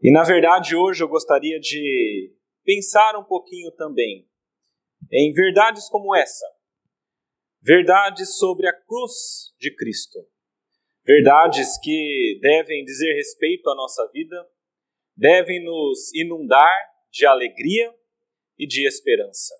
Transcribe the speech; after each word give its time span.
E 0.00 0.12
na 0.12 0.22
verdade, 0.22 0.76
hoje 0.76 1.02
eu 1.02 1.08
gostaria 1.08 1.58
de 1.58 2.34
pensar 2.64 3.16
um 3.16 3.24
pouquinho 3.24 3.70
também 3.72 4.28
em 5.12 5.32
verdades 5.32 5.88
como 5.88 6.14
essa. 6.14 6.44
Verdades 7.62 8.36
sobre 8.36 8.68
a 8.68 8.72
cruz 8.72 9.54
de 9.58 9.74
Cristo. 9.74 10.18
Verdades 11.04 11.78
que 11.78 12.38
devem 12.42 12.84
dizer 12.84 13.14
respeito 13.14 13.70
à 13.70 13.74
nossa 13.74 14.08
vida, 14.12 14.36
devem 15.16 15.64
nos 15.64 16.12
inundar 16.14 16.76
de 17.10 17.24
alegria 17.24 17.94
e 18.58 18.66
de 18.66 18.86
esperança. 18.86 19.54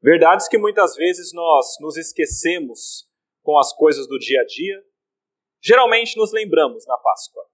Verdades 0.00 0.48
que 0.48 0.56
muitas 0.56 0.94
vezes 0.94 1.32
nós 1.32 1.76
nos 1.80 1.96
esquecemos 1.96 3.04
com 3.42 3.58
as 3.58 3.72
coisas 3.74 4.06
do 4.06 4.18
dia 4.18 4.40
a 4.40 4.44
dia. 4.44 4.84
Geralmente 5.60 6.16
nos 6.16 6.32
lembramos 6.32 6.86
na 6.86 6.96
Páscoa. 6.96 7.47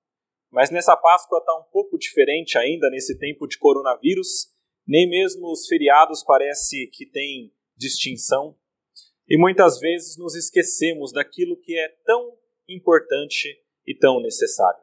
Mas 0.55 0.71
nessa 0.71 0.97
Páscoa 0.97 1.41
está 1.41 1.53
um 1.59 1.65
pouco 1.65 1.99
diferente 1.99 2.57
ainda, 2.57 2.89
nesse 2.89 3.19
tempo 3.19 3.45
de 3.49 3.59
coronavírus. 3.59 4.47
Nem 4.87 5.11
mesmo 5.11 5.51
os 5.51 5.67
feriados 5.67 6.23
parece 6.23 6.87
que 6.93 7.05
têm 7.07 7.53
distinção. 7.77 8.57
E 9.29 9.37
muitas 9.37 9.81
vezes 9.81 10.17
nos 10.17 10.37
esquecemos 10.37 11.13
daquilo 11.13 11.61
que 11.61 11.77
é 11.77 11.89
tão 12.07 12.39
importante 12.69 13.49
e 13.85 13.99
tão 13.99 14.23
necessário. 14.23 14.81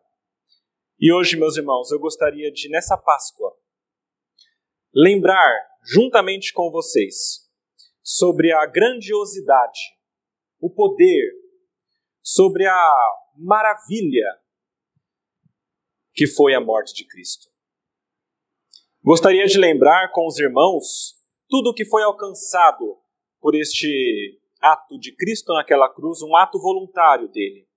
E 0.99 1.13
hoje, 1.13 1.37
meus 1.37 1.55
irmãos, 1.55 1.89
eu 1.89 1.99
gostaria 1.99 2.51
de, 2.51 2.67
nessa 2.67 2.97
Páscoa, 2.97 3.57
lembrar, 4.93 5.55
juntamente 5.85 6.51
com 6.51 6.69
vocês, 6.69 7.49
sobre 8.03 8.51
a 8.51 8.65
grandiosidade, 8.65 9.79
o 10.59 10.69
poder, 10.69 11.31
sobre 12.21 12.67
a 12.67 12.93
maravilha 13.37 14.41
que 16.21 16.27
foi 16.27 16.53
a 16.53 16.61
morte 16.61 16.93
de 16.93 17.03
Cristo. 17.03 17.47
Gostaria 19.03 19.43
de 19.47 19.57
lembrar 19.57 20.11
com 20.11 20.27
os 20.27 20.37
irmãos 20.37 21.15
tudo 21.49 21.71
o 21.71 21.73
que 21.73 21.83
foi 21.83 22.03
alcançado 22.03 22.99
por 23.39 23.55
este 23.55 24.39
ato 24.61 24.99
de 24.99 25.15
Cristo 25.15 25.51
naquela 25.51 25.91
cruz, 25.91 26.21
um 26.21 26.35
ato 26.35 26.61
voluntário 26.61 27.27
dele. 27.27 27.67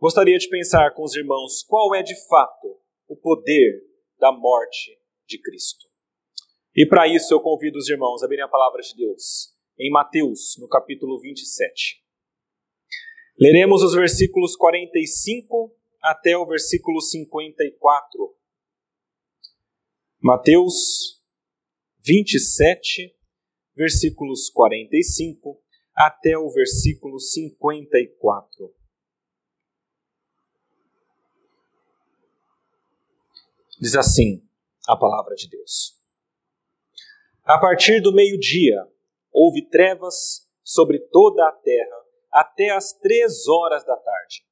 Gostaria 0.00 0.38
de 0.38 0.48
pensar 0.48 0.94
com 0.94 1.02
os 1.04 1.14
irmãos 1.14 1.62
qual 1.64 1.94
é 1.94 2.02
de 2.02 2.14
fato 2.28 2.80
o 3.06 3.14
poder 3.14 3.78
da 4.18 4.32
morte 4.32 4.98
de 5.28 5.38
Cristo. 5.38 5.84
E 6.74 6.86
para 6.86 7.06
isso 7.06 7.34
eu 7.34 7.40
convido 7.40 7.76
os 7.76 7.90
irmãos 7.90 8.22
a 8.22 8.24
abrirem 8.24 8.46
a 8.46 8.48
palavra 8.48 8.80
de 8.80 8.96
Deus 8.96 9.52
em 9.78 9.90
Mateus, 9.90 10.56
no 10.58 10.66
capítulo 10.66 11.20
27. 11.20 12.02
Leremos 13.38 13.82
os 13.82 13.92
versículos 13.92 14.56
45 14.56 15.76
até 16.04 16.36
o 16.36 16.46
versículo 16.46 17.00
54. 17.00 18.36
Mateus 20.20 21.18
27, 22.00 23.16
versículos 23.74 24.50
45 24.50 25.58
até 25.96 26.36
o 26.36 26.50
versículo 26.50 27.18
54. 27.18 28.74
Diz 33.80 33.96
assim 33.96 34.46
a 34.86 34.96
palavra 34.96 35.34
de 35.34 35.48
Deus. 35.48 35.98
A 37.44 37.58
partir 37.58 38.02
do 38.02 38.12
meio-dia, 38.12 38.86
houve 39.32 39.66
trevas 39.70 40.46
sobre 40.62 40.98
toda 40.98 41.48
a 41.48 41.52
terra 41.52 42.04
até 42.30 42.70
as 42.70 42.92
três 42.92 43.48
horas 43.48 43.84
da 43.86 43.96
tarde. 43.96 44.44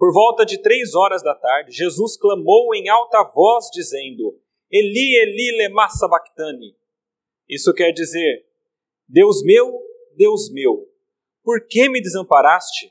Por 0.00 0.14
volta 0.14 0.46
de 0.46 0.56
três 0.56 0.94
horas 0.94 1.22
da 1.22 1.34
tarde, 1.34 1.72
Jesus 1.72 2.16
clamou 2.16 2.74
em 2.74 2.88
alta 2.88 3.22
voz, 3.22 3.66
dizendo: 3.70 4.40
Eli, 4.72 5.14
Eli, 5.16 5.58
lema 5.58 5.90
sabachthani. 5.90 6.74
Isso 7.46 7.70
quer 7.74 7.92
dizer: 7.92 8.46
Deus 9.06 9.44
meu, 9.44 9.78
Deus 10.16 10.50
meu, 10.50 10.88
por 11.44 11.66
que 11.68 11.86
me 11.90 12.00
desamparaste? 12.00 12.90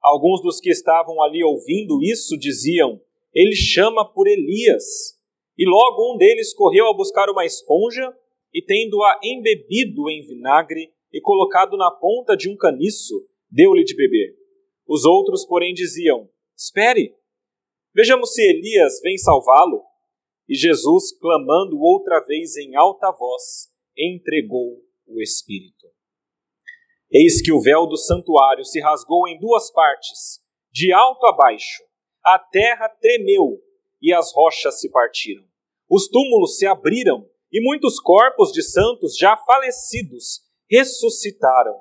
Alguns 0.00 0.40
dos 0.40 0.60
que 0.60 0.70
estavam 0.70 1.20
ali 1.20 1.42
ouvindo 1.42 2.00
isso 2.00 2.38
diziam: 2.38 3.00
Ele 3.34 3.56
chama 3.56 4.08
por 4.08 4.28
Elias. 4.28 5.18
E 5.58 5.68
logo 5.68 6.14
um 6.14 6.16
deles 6.16 6.54
correu 6.54 6.86
a 6.86 6.94
buscar 6.94 7.28
uma 7.28 7.44
esponja 7.44 8.16
e, 8.54 8.62
tendo-a 8.62 9.18
embebido 9.20 10.08
em 10.08 10.22
vinagre 10.22 10.92
e 11.12 11.20
colocado 11.20 11.76
na 11.76 11.90
ponta 11.90 12.36
de 12.36 12.48
um 12.48 12.56
caniço, 12.56 13.16
deu-lhe 13.50 13.82
de 13.82 13.96
beber. 13.96 14.39
Os 14.90 15.04
outros, 15.04 15.46
porém, 15.46 15.72
diziam: 15.72 16.28
Espere, 16.58 17.14
vejamos 17.94 18.34
se 18.34 18.42
Elias 18.42 19.00
vem 19.00 19.16
salvá-lo. 19.16 19.84
E 20.48 20.56
Jesus, 20.56 21.16
clamando 21.16 21.78
outra 21.78 22.18
vez 22.26 22.56
em 22.56 22.74
alta 22.74 23.12
voz, 23.12 23.68
entregou 23.96 24.82
o 25.06 25.22
Espírito. 25.22 25.86
Eis 27.08 27.40
que 27.40 27.52
o 27.52 27.60
véu 27.60 27.86
do 27.86 27.96
santuário 27.96 28.64
se 28.64 28.80
rasgou 28.80 29.28
em 29.28 29.38
duas 29.38 29.70
partes, 29.72 30.40
de 30.72 30.92
alto 30.92 31.24
a 31.28 31.36
baixo. 31.36 31.84
A 32.24 32.36
terra 32.36 32.88
tremeu 32.88 33.62
e 34.02 34.12
as 34.12 34.32
rochas 34.34 34.80
se 34.80 34.90
partiram. 34.90 35.44
Os 35.88 36.08
túmulos 36.08 36.56
se 36.58 36.66
abriram 36.66 37.30
e 37.52 37.62
muitos 37.62 38.00
corpos 38.00 38.50
de 38.50 38.62
santos 38.62 39.16
já 39.16 39.36
falecidos 39.36 40.40
ressuscitaram 40.68 41.80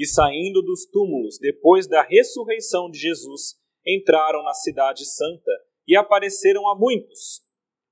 e 0.00 0.06
saindo 0.06 0.62
dos 0.62 0.86
túmulos 0.86 1.38
depois 1.38 1.86
da 1.86 2.02
ressurreição 2.02 2.90
de 2.90 2.98
Jesus, 2.98 3.54
entraram 3.86 4.42
na 4.42 4.54
Cidade 4.54 5.04
Santa 5.04 5.52
e 5.86 5.94
apareceram 5.94 6.66
a 6.70 6.74
muitos. 6.74 7.42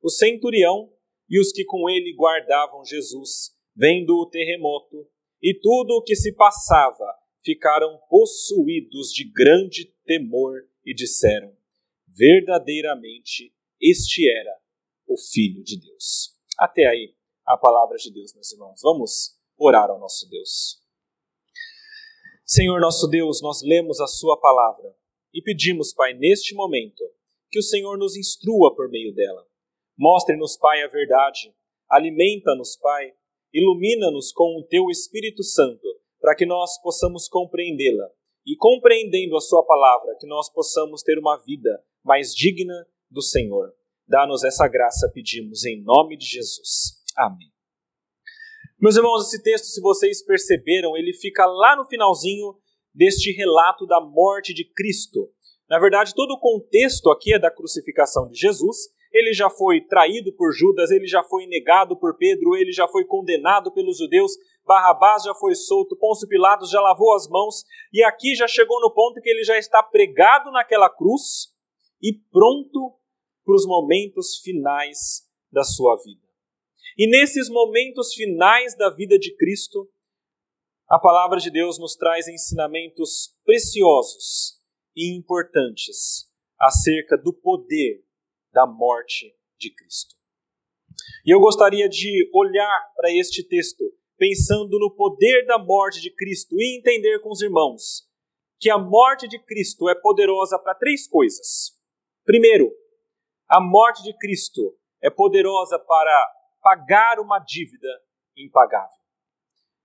O 0.03 0.09
centurião 0.09 0.91
e 1.29 1.39
os 1.39 1.53
que 1.53 1.67
com 1.67 1.87
ele 1.91 2.15
guardavam 2.15 2.83
Jesus, 2.83 3.51
vendo 3.77 4.17
o 4.17 4.27
terremoto 4.27 5.07
e 5.43 5.53
tudo 5.53 5.97
o 5.97 6.03
que 6.03 6.17
se 6.17 6.35
passava, 6.35 7.15
ficaram 7.45 8.01
possuídos 8.09 9.13
de 9.13 9.31
grande 9.31 9.95
temor 10.07 10.67
e 10.87 10.95
disseram: 10.95 11.55
Verdadeiramente 12.07 13.53
este 13.79 14.27
era 14.31 14.57
o 15.07 15.19
Filho 15.19 15.63
de 15.63 15.79
Deus. 15.79 16.35
Até 16.59 16.87
aí 16.87 17.15
a 17.47 17.59
palavra 17.59 17.99
de 17.99 18.11
Deus, 18.11 18.33
meus 18.33 18.51
irmãos. 18.51 18.81
Vamos 18.83 19.37
orar 19.59 19.91
ao 19.91 19.99
nosso 20.01 20.27
Deus. 20.31 20.88
Senhor 22.51 22.81
nosso 22.81 23.07
Deus, 23.07 23.43
nós 23.43 23.61
lemos 23.63 24.01
a 24.01 24.07
Sua 24.07 24.41
palavra 24.41 24.97
e 25.35 25.43
pedimos, 25.43 25.93
Pai, 25.93 26.15
neste 26.15 26.55
momento, 26.55 27.05
que 27.51 27.59
o 27.59 27.63
Senhor 27.63 27.99
nos 27.99 28.17
instrua 28.17 28.75
por 28.75 28.89
meio 28.89 29.15
dela. 29.15 29.47
Mostre-nos, 29.99 30.57
Pai, 30.57 30.83
a 30.83 30.89
verdade. 30.89 31.55
Alimenta-nos, 31.91 32.75
Pai. 32.77 33.13
Ilumina-nos 33.53 34.33
com 34.33 34.59
o 34.59 34.65
Teu 34.67 34.89
Espírito 34.89 35.43
Santo, 35.43 35.87
para 36.23 36.35
que 36.35 36.47
nós 36.47 36.81
possamos 36.81 37.29
compreendê-la. 37.29 38.09
E 38.47 38.57
compreendendo 38.57 39.37
a 39.37 39.43
Sua 39.43 39.63
palavra, 39.63 40.17
que 40.19 40.27
nós 40.27 40.51
possamos 40.51 41.03
ter 41.03 41.19
uma 41.19 41.37
vida 41.37 41.85
mais 42.03 42.35
digna 42.35 42.87
do 43.11 43.21
Senhor. 43.21 43.75
Dá-nos 44.09 44.43
essa 44.43 44.67
graça, 44.67 45.13
pedimos, 45.13 45.67
em 45.67 45.83
nome 45.83 46.17
de 46.17 46.25
Jesus. 46.25 47.05
Amém. 47.15 47.58
Meus 48.81 48.97
irmãos, 48.97 49.27
esse 49.27 49.43
texto, 49.43 49.65
se 49.65 49.81
vocês 49.81 50.25
perceberam, 50.25 50.97
ele 50.97 51.13
fica 51.13 51.45
lá 51.45 51.75
no 51.75 51.85
finalzinho 51.87 52.55
deste 52.95 53.33
relato 53.33 53.85
da 53.89 54.01
morte 54.01 54.55
de 54.55 54.65
Cristo. 54.65 55.29
Na 55.69 55.81
verdade, 55.81 56.15
todo 56.15 56.31
o 56.31 56.39
contexto 56.39 57.11
aqui 57.11 57.35
é 57.35 57.41
da 57.41 57.51
crucificação 57.51 58.29
de 58.29 58.39
Jesus. 58.39 58.77
Ele 59.13 59.33
já 59.33 59.51
foi 59.51 59.81
traído 59.81 60.33
por 60.33 60.53
Judas, 60.53 60.93
ele 60.93 61.09
já 61.09 61.25
foi 61.25 61.47
negado 61.47 61.99
por 61.99 62.17
Pedro, 62.17 62.55
ele 62.55 62.71
já 62.71 62.87
foi 62.87 63.05
condenado 63.05 63.73
pelos 63.73 63.99
judeus, 63.99 64.31
Barrabás 64.65 65.25
já 65.25 65.35
foi 65.35 65.57
solto, 65.57 65.97
Pôncio 65.97 66.29
Pilatos 66.29 66.71
já 66.71 66.81
lavou 66.81 67.17
as 67.17 67.27
mãos, 67.29 67.65
e 67.93 68.05
aqui 68.05 68.37
já 68.37 68.47
chegou 68.47 68.81
no 68.81 68.95
ponto 68.95 69.21
que 69.21 69.29
ele 69.29 69.43
já 69.43 69.59
está 69.59 69.83
pregado 69.83 70.53
naquela 70.53 70.89
cruz 70.89 71.49
e 72.01 72.13
pronto 72.31 72.95
para 73.45 73.57
os 73.57 73.67
momentos 73.67 74.37
finais 74.37 75.25
da 75.51 75.65
sua 75.65 75.97
vida. 75.97 76.28
E 76.99 77.07
nesses 77.09 77.49
momentos 77.49 78.13
finais 78.13 78.77
da 78.77 78.91
vida 78.91 79.17
de 79.17 79.33
Cristo, 79.37 79.89
a 80.91 80.99
palavra 80.99 81.39
de 81.39 81.49
Deus 81.49 81.79
nos 81.79 81.95
traz 81.95 82.27
ensinamentos 82.27 83.39
preciosos 83.45 84.59
e 84.97 85.17
importantes 85.17 86.27
acerca 86.61 87.17
do 87.17 87.33
poder 87.33 88.03
da 88.53 88.67
morte 88.67 89.33
de 89.57 89.73
Cristo. 89.73 90.17
E 91.25 91.33
eu 91.33 91.39
gostaria 91.39 91.89
de 91.89 92.29
olhar 92.35 92.93
para 92.97 93.13
este 93.13 93.45
texto 93.45 93.85
pensando 94.17 94.77
no 94.81 94.91
poder 94.91 95.47
da 95.47 95.57
morte 95.57 96.01
de 96.01 96.13
Cristo 96.13 96.57
e 96.59 96.79
entender 96.79 97.21
com 97.21 97.31
os 97.31 97.41
irmãos 97.41 98.09
que 98.59 98.69
a 98.69 98.77
morte 98.77 99.29
de 99.29 99.39
Cristo 99.39 99.89
é 99.89 99.95
poderosa 99.95 100.59
para 100.59 100.75
três 100.75 101.07
coisas. 101.07 101.79
Primeiro, 102.25 102.73
a 103.49 103.61
morte 103.61 104.03
de 104.03 104.13
Cristo 104.19 104.77
é 105.01 105.09
poderosa 105.09 105.79
para 105.79 106.38
pagar 106.61 107.19
uma 107.19 107.39
dívida 107.39 107.89
impagável. 108.37 108.99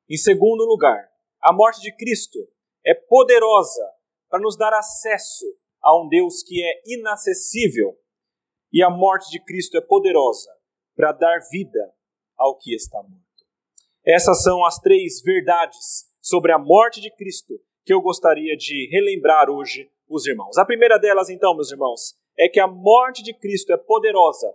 Em 0.10 0.18
segundo 0.18 0.66
lugar, 0.66 1.10
a 1.42 1.54
morte 1.54 1.82
de 1.82 1.96
Cristo 1.96 2.40
é 2.86 2.94
poderosa 2.94 3.90
para 4.30 4.40
nos 4.40 4.58
dar 4.58 4.74
acesso 4.74 5.46
a 5.82 6.00
um 6.00 6.08
Deus 6.08 6.44
que 6.44 6.64
é 6.64 6.82
inacessível. 6.86 7.98
E 8.72 8.82
a 8.82 8.90
morte 8.90 9.30
de 9.30 9.44
Cristo 9.44 9.78
é 9.78 9.82
poderosa 9.82 10.50
para 10.96 11.12
dar 11.12 11.40
vida 11.52 11.94
ao 12.38 12.58
que 12.58 12.74
está 12.74 12.98
morto. 12.98 13.24
Essas 14.06 14.42
são 14.42 14.66
as 14.66 14.80
três 14.80 15.22
verdades 15.22 16.06
sobre 16.22 16.52
a 16.52 16.58
morte 16.58 17.00
de 17.00 17.12
Cristo 17.12 17.54
que 17.86 17.94
eu 17.94 18.02
gostaria 18.02 18.56
de 18.56 18.90
relembrar 18.92 19.50
hoje 19.50 19.92
os 20.08 20.26
irmãos. 20.26 20.58
A 20.58 20.66
primeira 20.66 20.98
delas, 20.98 21.30
então, 21.30 21.56
meus 21.56 21.72
irmãos, 21.72 22.16
é 22.38 22.48
que 22.48 22.60
a 22.60 22.68
morte 22.68 23.22
de 23.22 23.34
Cristo 23.34 23.72
é 23.72 23.78
poderosa 23.78 24.48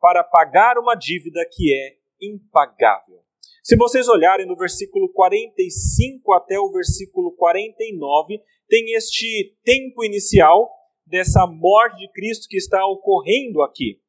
para 0.00 0.22
pagar 0.24 0.78
uma 0.78 0.94
dívida 0.94 1.40
que 1.50 1.72
é 1.72 1.96
impagável. 2.20 3.20
Se 3.62 3.76
vocês 3.76 4.08
olharem 4.08 4.46
no 4.46 4.56
versículo 4.56 5.12
45 5.12 6.32
até 6.32 6.58
o 6.58 6.70
versículo 6.70 7.32
49, 7.32 8.40
tem 8.68 8.94
este 8.94 9.56
tempo 9.64 10.04
inicial 10.04 10.70
dessa 11.06 11.46
morte 11.46 11.98
de 11.98 12.12
Cristo 12.12 12.46
que 12.48 12.56
está 12.56 12.86
ocorrendo 12.86 13.62
aqui. 13.62 14.00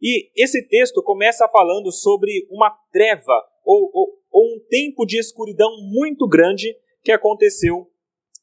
E 0.00 0.30
esse 0.36 0.66
texto 0.68 1.02
começa 1.02 1.48
falando 1.48 1.90
sobre 1.90 2.46
uma 2.50 2.70
treva 2.92 3.42
ou, 3.64 3.90
ou, 3.92 4.18
ou 4.30 4.56
um 4.56 4.60
tempo 4.68 5.06
de 5.06 5.18
escuridão 5.18 5.70
muito 5.90 6.28
grande 6.28 6.76
que 7.02 7.12
aconteceu 7.12 7.90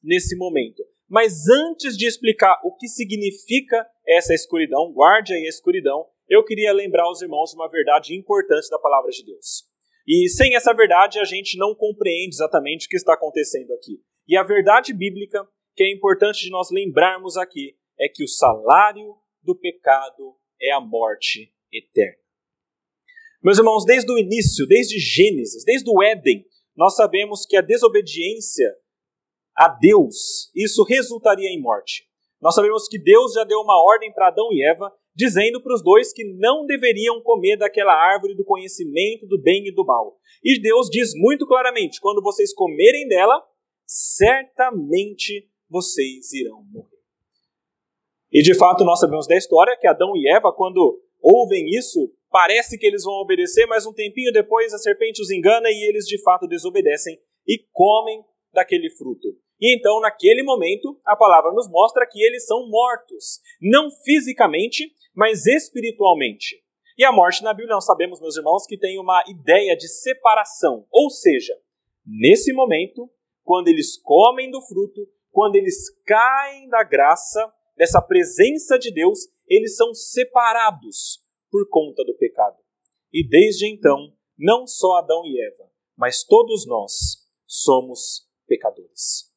nesse 0.03 0.35
momento. 0.35 0.83
Mas 1.07 1.47
antes 1.47 1.95
de 1.95 2.07
explicar 2.07 2.59
o 2.63 2.75
que 2.75 2.87
significa 2.87 3.85
essa 4.07 4.33
escuridão, 4.33 4.91
guarde 4.91 5.33
aí 5.33 5.45
a 5.45 5.49
escuridão, 5.49 6.05
eu 6.33 6.43
queria 6.43 6.73
lembrar 6.73 7.03
aos 7.03 7.21
irmãos 7.21 7.51
de 7.51 7.55
uma 7.55 7.69
verdade 7.69 8.15
importante 8.15 8.69
da 8.69 8.79
palavra 8.79 9.11
de 9.11 9.23
Deus. 9.25 9.63
E 10.07 10.27
sem 10.29 10.55
essa 10.55 10.73
verdade 10.73 11.19
a 11.19 11.23
gente 11.23 11.57
não 11.57 11.75
compreende 11.75 12.35
exatamente 12.35 12.87
o 12.87 12.89
que 12.89 12.97
está 12.97 13.13
acontecendo 13.13 13.71
aqui. 13.73 14.01
E 14.27 14.37
a 14.37 14.43
verdade 14.43 14.93
bíblica 14.93 15.47
que 15.75 15.83
é 15.83 15.91
importante 15.91 16.41
de 16.43 16.49
nós 16.49 16.69
lembrarmos 16.71 17.37
aqui 17.37 17.75
é 17.99 18.07
que 18.07 18.23
o 18.23 18.27
salário 18.27 19.15
do 19.41 19.55
pecado 19.55 20.35
é 20.61 20.71
a 20.71 20.79
morte 20.79 21.53
eterna. 21.71 22.21
Meus 23.43 23.57
irmãos, 23.57 23.85
desde 23.85 24.11
o 24.11 24.17
início, 24.17 24.65
desde 24.67 24.97
Gênesis, 24.99 25.65
desde 25.65 25.89
o 25.89 26.01
Éden, 26.01 26.45
nós 26.75 26.95
sabemos 26.95 27.45
que 27.45 27.57
a 27.57 27.61
desobediência 27.61 28.73
a 29.55 29.67
Deus, 29.67 30.49
isso 30.55 30.83
resultaria 30.83 31.49
em 31.49 31.61
morte. 31.61 32.07
Nós 32.41 32.55
sabemos 32.55 32.87
que 32.87 32.97
Deus 32.97 33.33
já 33.33 33.43
deu 33.43 33.59
uma 33.59 33.83
ordem 33.83 34.11
para 34.13 34.27
Adão 34.27 34.49
e 34.51 34.65
Eva, 34.65 34.91
dizendo 35.15 35.61
para 35.61 35.73
os 35.73 35.83
dois 35.83 36.11
que 36.11 36.23
não 36.35 36.65
deveriam 36.65 37.21
comer 37.21 37.57
daquela 37.57 37.93
árvore 37.93 38.35
do 38.35 38.43
conhecimento 38.43 39.27
do 39.27 39.41
bem 39.41 39.67
e 39.67 39.73
do 39.73 39.85
mal. 39.85 40.17
E 40.43 40.59
Deus 40.59 40.89
diz 40.89 41.11
muito 41.15 41.45
claramente: 41.47 41.99
quando 41.99 42.21
vocês 42.21 42.53
comerem 42.53 43.07
dela, 43.07 43.41
certamente 43.85 45.49
vocês 45.69 46.31
irão 46.33 46.63
morrer. 46.71 46.89
E 48.31 48.41
de 48.41 48.55
fato, 48.55 48.83
nós 48.83 48.99
sabemos 48.99 49.27
da 49.27 49.37
história 49.37 49.77
que 49.79 49.87
Adão 49.87 50.15
e 50.15 50.27
Eva, 50.27 50.51
quando 50.51 50.99
ouvem 51.21 51.69
isso, 51.69 52.11
parece 52.31 52.79
que 52.79 52.85
eles 52.87 53.03
vão 53.03 53.13
obedecer, 53.21 53.67
mas 53.67 53.85
um 53.85 53.93
tempinho 53.93 54.31
depois 54.31 54.73
a 54.73 54.79
serpente 54.79 55.21
os 55.21 55.29
engana 55.29 55.69
e 55.69 55.87
eles 55.87 56.05
de 56.05 56.19
fato 56.23 56.47
desobedecem 56.47 57.15
e 57.47 57.59
comem 57.71 58.23
daquele 58.51 58.89
fruto. 58.89 59.27
E 59.63 59.77
então, 59.77 60.01
naquele 60.01 60.43
momento, 60.43 60.99
a 61.05 61.15
palavra 61.15 61.53
nos 61.53 61.69
mostra 61.69 62.05
que 62.05 62.21
eles 62.21 62.45
são 62.45 62.67
mortos, 62.67 63.39
não 63.61 63.89
fisicamente, 63.89 64.93
mas 65.15 65.45
espiritualmente. 65.45 66.61
E 66.97 67.05
a 67.05 67.13
morte 67.13 67.41
na 67.41 67.53
Bíblia, 67.53 67.75
nós 67.75 67.85
sabemos, 67.85 68.19
meus 68.19 68.35
irmãos, 68.35 68.65
que 68.67 68.77
tem 68.77 68.99
uma 68.99 69.23
ideia 69.25 69.73
de 69.77 69.87
separação. 69.87 70.85
Ou 70.91 71.09
seja, 71.09 71.57
nesse 72.05 72.51
momento, 72.51 73.09
quando 73.41 73.69
eles 73.69 73.97
comem 73.97 74.51
do 74.51 74.61
fruto, 74.61 75.07
quando 75.31 75.55
eles 75.55 75.89
caem 76.05 76.67
da 76.67 76.83
graça, 76.83 77.49
dessa 77.77 78.01
presença 78.01 78.77
de 78.77 78.91
Deus, 78.91 79.29
eles 79.47 79.77
são 79.77 79.93
separados 79.93 81.21
por 81.49 81.69
conta 81.69 82.03
do 82.03 82.17
pecado. 82.17 82.57
E 83.13 83.25
desde 83.25 83.65
então, 83.65 84.13
não 84.37 84.67
só 84.67 84.97
Adão 84.97 85.21
e 85.23 85.41
Eva, 85.41 85.71
mas 85.95 86.21
todos 86.21 86.67
nós 86.67 86.91
somos 87.47 88.27
pecadores. 88.45 89.31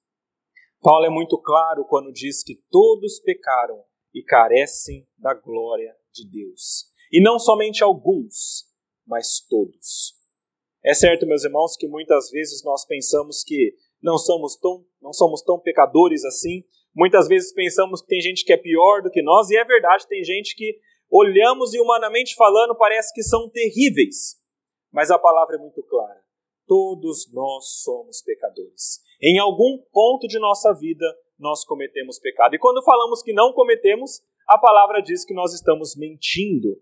Paulo 0.86 1.04
é 1.04 1.10
muito 1.10 1.36
claro 1.36 1.84
quando 1.84 2.12
diz 2.12 2.44
que 2.44 2.62
todos 2.70 3.18
pecaram 3.18 3.82
e 4.14 4.22
carecem 4.22 5.04
da 5.18 5.34
glória 5.34 5.92
de 6.14 6.30
Deus. 6.30 6.84
E 7.10 7.20
não 7.20 7.40
somente 7.40 7.82
alguns, 7.82 8.66
mas 9.04 9.40
todos. 9.50 10.14
É 10.84 10.94
certo, 10.94 11.26
meus 11.26 11.42
irmãos, 11.42 11.76
que 11.76 11.88
muitas 11.88 12.30
vezes 12.30 12.62
nós 12.62 12.84
pensamos 12.84 13.42
que 13.42 13.74
não 14.00 14.16
somos 14.16 14.54
tão, 14.54 14.86
não 15.02 15.12
somos 15.12 15.42
tão 15.42 15.58
pecadores 15.58 16.24
assim. 16.24 16.62
Muitas 16.94 17.26
vezes 17.26 17.52
pensamos 17.52 18.00
que 18.00 18.06
tem 18.06 18.20
gente 18.20 18.44
que 18.44 18.52
é 18.52 18.56
pior 18.56 19.02
do 19.02 19.10
que 19.10 19.22
nós, 19.22 19.50
e 19.50 19.56
é 19.56 19.64
verdade, 19.64 20.06
tem 20.06 20.22
gente 20.22 20.54
que 20.54 20.78
olhamos 21.10 21.74
e 21.74 21.80
humanamente 21.80 22.36
falando 22.36 22.76
parece 22.76 23.12
que 23.12 23.24
são 23.24 23.50
terríveis. 23.50 24.36
Mas 24.92 25.10
a 25.10 25.18
palavra 25.18 25.56
é 25.56 25.58
muito 25.58 25.82
clara. 25.82 26.22
Todos 26.64 27.28
nós 27.32 27.82
somos 27.82 28.22
pecadores. 28.22 29.04
Em 29.22 29.38
algum 29.38 29.78
ponto 29.92 30.26
de 30.26 30.38
nossa 30.38 30.72
vida, 30.74 31.06
nós 31.38 31.64
cometemos 31.64 32.18
pecado. 32.18 32.54
E 32.54 32.58
quando 32.58 32.84
falamos 32.84 33.22
que 33.22 33.32
não 33.32 33.52
cometemos, 33.52 34.20
a 34.48 34.58
palavra 34.58 35.00
diz 35.00 35.24
que 35.24 35.34
nós 35.34 35.52
estamos 35.54 35.96
mentindo. 35.96 36.80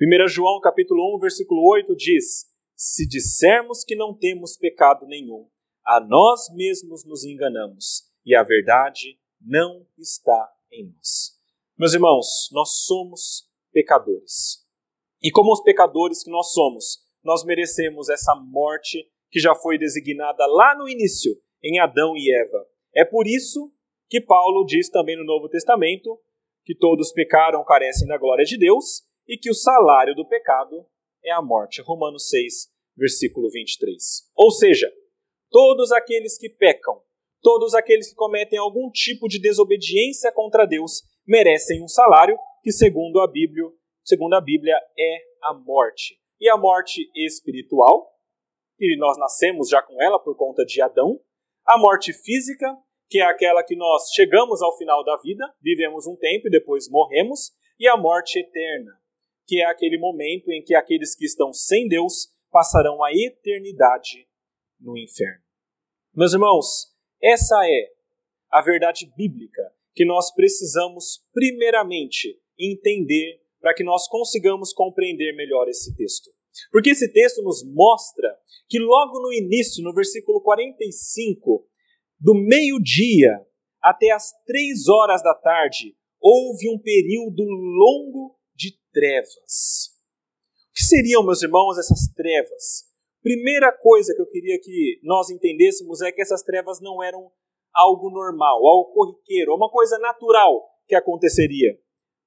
1 0.00 0.28
João 0.28 0.60
capítulo 0.60 1.16
1, 1.16 1.20
versículo 1.20 1.62
8 1.68 1.94
diz: 1.96 2.46
Se 2.76 3.06
dissermos 3.08 3.84
que 3.84 3.94
não 3.96 4.16
temos 4.16 4.56
pecado 4.56 5.06
nenhum, 5.06 5.48
a 5.84 6.00
nós 6.00 6.48
mesmos 6.54 7.04
nos 7.04 7.24
enganamos, 7.24 8.02
e 8.24 8.34
a 8.34 8.42
verdade 8.42 9.18
não 9.40 9.86
está 9.98 10.50
em 10.72 10.86
nós. 10.86 11.34
Meus 11.78 11.92
irmãos, 11.92 12.48
nós 12.52 12.84
somos 12.84 13.44
pecadores. 13.72 14.64
E 15.22 15.30
como 15.30 15.52
os 15.52 15.62
pecadores 15.62 16.22
que 16.22 16.30
nós 16.30 16.52
somos, 16.52 16.98
nós 17.24 17.44
merecemos 17.44 18.08
essa 18.08 18.34
morte 18.34 19.10
que 19.30 19.40
já 19.40 19.54
foi 19.54 19.76
designada 19.76 20.46
lá 20.46 20.76
no 20.76 20.88
início, 20.88 21.32
em 21.64 21.80
Adão 21.80 22.14
e 22.14 22.30
Eva. 22.32 22.66
É 22.94 23.04
por 23.04 23.26
isso 23.26 23.72
que 24.08 24.20
Paulo 24.20 24.64
diz 24.66 24.90
também 24.90 25.16
no 25.16 25.24
Novo 25.24 25.48
Testamento 25.48 26.20
que 26.64 26.74
todos 26.74 27.12
pecaram, 27.12 27.64
carecem 27.64 28.06
da 28.06 28.18
glória 28.18 28.44
de 28.44 28.58
Deus 28.58 29.02
e 29.26 29.36
que 29.36 29.50
o 29.50 29.54
salário 29.54 30.14
do 30.14 30.26
pecado 30.26 30.86
é 31.24 31.32
a 31.32 31.42
morte. 31.42 31.82
Romanos 31.82 32.28
6, 32.28 32.68
versículo 32.96 33.50
23. 33.50 33.96
Ou 34.34 34.50
seja, 34.50 34.90
todos 35.50 35.90
aqueles 35.92 36.38
que 36.38 36.48
pecam, 36.48 37.00
todos 37.42 37.74
aqueles 37.74 38.08
que 38.08 38.14
cometem 38.14 38.58
algum 38.58 38.90
tipo 38.90 39.28
de 39.28 39.40
desobediência 39.40 40.32
contra 40.32 40.66
Deus 40.66 41.02
merecem 41.26 41.82
um 41.82 41.88
salário 41.88 42.36
que, 42.62 42.72
segundo 42.72 43.20
a 43.20 43.26
Bíblia, 43.26 43.64
segundo 44.02 44.34
a 44.34 44.40
Bíblia, 44.40 44.76
é 44.98 45.18
a 45.42 45.54
morte. 45.54 46.18
E 46.40 46.48
a 46.48 46.56
morte 46.56 47.10
espiritual, 47.14 48.10
que 48.76 48.96
nós 48.96 49.18
nascemos 49.18 49.68
já 49.68 49.82
com 49.82 50.02
ela 50.02 50.18
por 50.18 50.36
conta 50.36 50.64
de 50.64 50.80
Adão, 50.80 51.20
a 51.66 51.78
morte 51.78 52.12
física, 52.12 52.76
que 53.08 53.18
é 53.18 53.24
aquela 53.24 53.62
que 53.62 53.76
nós 53.76 54.10
chegamos 54.14 54.60
ao 54.62 54.76
final 54.76 55.04
da 55.04 55.16
vida, 55.18 55.44
vivemos 55.62 56.06
um 56.06 56.16
tempo 56.16 56.48
e 56.48 56.50
depois 56.50 56.88
morremos, 56.88 57.52
e 57.78 57.88
a 57.88 57.96
morte 57.96 58.38
eterna, 58.38 58.92
que 59.46 59.60
é 59.60 59.66
aquele 59.66 59.98
momento 59.98 60.50
em 60.50 60.62
que 60.62 60.74
aqueles 60.74 61.14
que 61.14 61.24
estão 61.24 61.52
sem 61.52 61.88
Deus 61.88 62.28
passarão 62.50 63.02
a 63.02 63.12
eternidade 63.12 64.28
no 64.80 64.96
inferno. 64.96 65.42
Meus 66.14 66.32
irmãos, 66.32 66.86
essa 67.22 67.56
é 67.66 67.88
a 68.50 68.62
verdade 68.62 69.10
bíblica 69.16 69.62
que 69.94 70.04
nós 70.04 70.32
precisamos, 70.32 71.24
primeiramente, 71.32 72.40
entender 72.58 73.40
para 73.60 73.74
que 73.74 73.82
nós 73.82 74.06
consigamos 74.08 74.72
compreender 74.72 75.34
melhor 75.34 75.68
esse 75.68 75.96
texto. 75.96 76.30
Porque 76.70 76.90
esse 76.90 77.12
texto 77.12 77.42
nos 77.42 77.62
mostra 77.64 78.36
que 78.68 78.78
logo 78.78 79.20
no 79.20 79.32
início, 79.32 79.82
no 79.82 79.94
versículo 79.94 80.40
45, 80.40 81.66
do 82.18 82.34
meio-dia 82.34 83.40
até 83.82 84.10
as 84.10 84.32
três 84.46 84.88
horas 84.88 85.22
da 85.22 85.34
tarde, 85.34 85.94
houve 86.20 86.70
um 86.70 86.78
período 86.78 87.42
longo 87.44 88.38
de 88.54 88.78
trevas. 88.92 89.92
O 90.70 90.74
que 90.74 90.82
seriam, 90.82 91.24
meus 91.24 91.42
irmãos, 91.42 91.78
essas 91.78 92.08
trevas? 92.14 92.84
Primeira 93.22 93.72
coisa 93.72 94.14
que 94.14 94.22
eu 94.22 94.26
queria 94.26 94.58
que 94.60 95.00
nós 95.02 95.30
entendêssemos 95.30 96.00
é 96.02 96.10
que 96.10 96.22
essas 96.22 96.42
trevas 96.42 96.80
não 96.80 97.02
eram 97.02 97.30
algo 97.74 98.10
normal, 98.10 98.66
algo 98.66 98.92
corriqueiro, 98.92 99.54
uma 99.54 99.70
coisa 99.70 99.98
natural 99.98 100.62
que 100.86 100.94
aconteceria. 100.94 101.78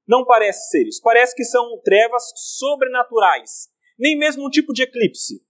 Não 0.07 0.25
parece 0.25 0.69
ser 0.69 0.87
isso. 0.87 1.01
Parece 1.03 1.35
que 1.35 1.43
são 1.43 1.79
trevas 1.83 2.31
sobrenaturais. 2.35 3.69
Nem 3.97 4.17
mesmo 4.17 4.45
um 4.45 4.49
tipo 4.49 4.73
de 4.73 4.83
eclipse. 4.83 5.41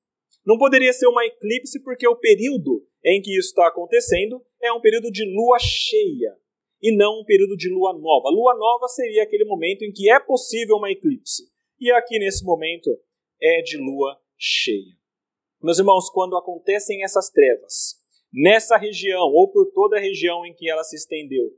Não 0.46 0.58
poderia 0.58 0.94
ser 0.94 1.08
uma 1.08 1.25
eclipse 1.25 1.84
porque 1.84 2.08
o 2.08 2.16
período 2.16 2.86
em 3.04 3.22
que 3.22 3.38
isso 3.38 3.50
está 3.50 3.68
acontecendo 3.68 4.42
é 4.62 4.72
um 4.72 4.82
período 4.82 5.12
de 5.12 5.25
lua 5.25 5.58
cheia 5.60 6.38
e 6.82 6.96
não 6.96 7.22
um 7.22 7.25
período 7.25 7.56
de 7.58 7.70
lua 7.70 7.94
nova. 7.94 8.30
Lua 8.30 8.56
nova 8.56 8.88
seria 8.88 9.24
aquele 9.24 9.46
momento 9.46 9.84
em 9.84 9.92
que 9.92 10.10
é 10.10 10.20
possível 10.20 10.77
uma 10.77 10.92
eclipse. 10.92 11.44
E 11.80 11.92
aqui 11.92 12.18
nesse 12.20 12.44
momento 12.44 12.89
é 13.42 13.62
de 13.62 13.77
lua 13.77 14.18
cheia. 14.38 14.96
Meus 15.62 15.80
irmãos, 15.80 16.10
quando 16.10 16.38
acontecem 16.38 17.04
essas 17.04 17.30
trevas, 17.30 17.96
nessa 18.32 18.77
região 18.77 19.27
ou 19.34 19.51
por 19.51 19.72
toda 19.72 19.98
a 19.98 20.00
região 20.00 20.46
em 20.46 20.54
que 20.54 20.70
ela 20.70 20.84
se 20.84 20.96
estendeu, 20.96 21.51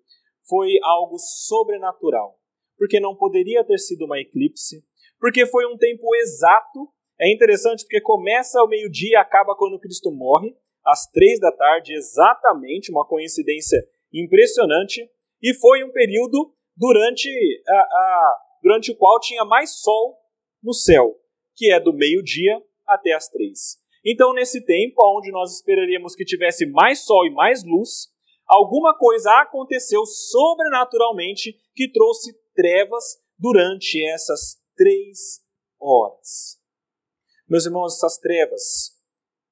foi 0.47 0.79
algo 0.81 1.17
sobrenatural. 1.19 2.39
porque 2.77 2.97
não 2.97 3.13
poderia 3.13 3.61
ter 3.61 3.77
sido 3.77 4.05
uma 4.05 4.21
eclipse, 4.21 4.81
porque 5.19 5.45
foi 5.45 5.65
um 5.65 5.77
tempo 5.77 6.15
exato. 6.15 6.87
É 7.19 7.31
interessante 7.31 7.83
porque 7.83 8.01
começa 8.01 8.59
ao 8.59 8.67
meio-dia 8.67 9.11
e 9.11 9.15
acaba 9.15 9.55
quando 9.55 9.79
Cristo 9.79 10.11
morre, 10.11 10.55
às 10.85 11.05
três 11.07 11.39
da 11.39 11.51
tarde, 11.51 11.93
exatamente, 11.93 12.91
uma 12.91 13.05
coincidência 13.05 13.77
impressionante, 14.13 15.07
e 15.41 15.53
foi 15.53 15.83
um 15.83 15.91
período 15.91 16.53
durante, 16.75 17.29
a, 17.67 17.73
a, 17.73 18.37
durante 18.63 18.91
o 18.91 18.95
qual 18.95 19.19
tinha 19.19 19.43
mais 19.43 19.81
sol 19.81 20.17
no 20.63 20.73
céu, 20.73 21.15
que 21.55 21.71
é 21.71 21.79
do 21.79 21.93
meio-dia 21.93 22.61
até 22.87 23.13
as 23.13 23.27
três. 23.29 23.77
Então, 24.05 24.33
nesse 24.33 24.65
tempo, 24.65 24.95
onde 25.17 25.31
nós 25.31 25.53
esperaríamos 25.53 26.15
que 26.15 26.23
tivesse 26.23 26.65
mais 26.65 27.03
sol 27.03 27.25
e 27.25 27.33
mais 27.33 27.63
luz, 27.65 28.07
alguma 28.47 28.97
coisa 28.97 29.29
aconteceu 29.41 30.05
sobrenaturalmente 30.05 31.55
que 31.75 31.91
trouxe 31.91 32.33
trevas 32.55 33.03
durante 33.37 34.03
essas 34.07 34.58
três 34.79 35.41
horas. 35.77 36.57
Meus 37.49 37.65
irmãos, 37.65 37.97
essas 37.97 38.17
trevas 38.17 38.95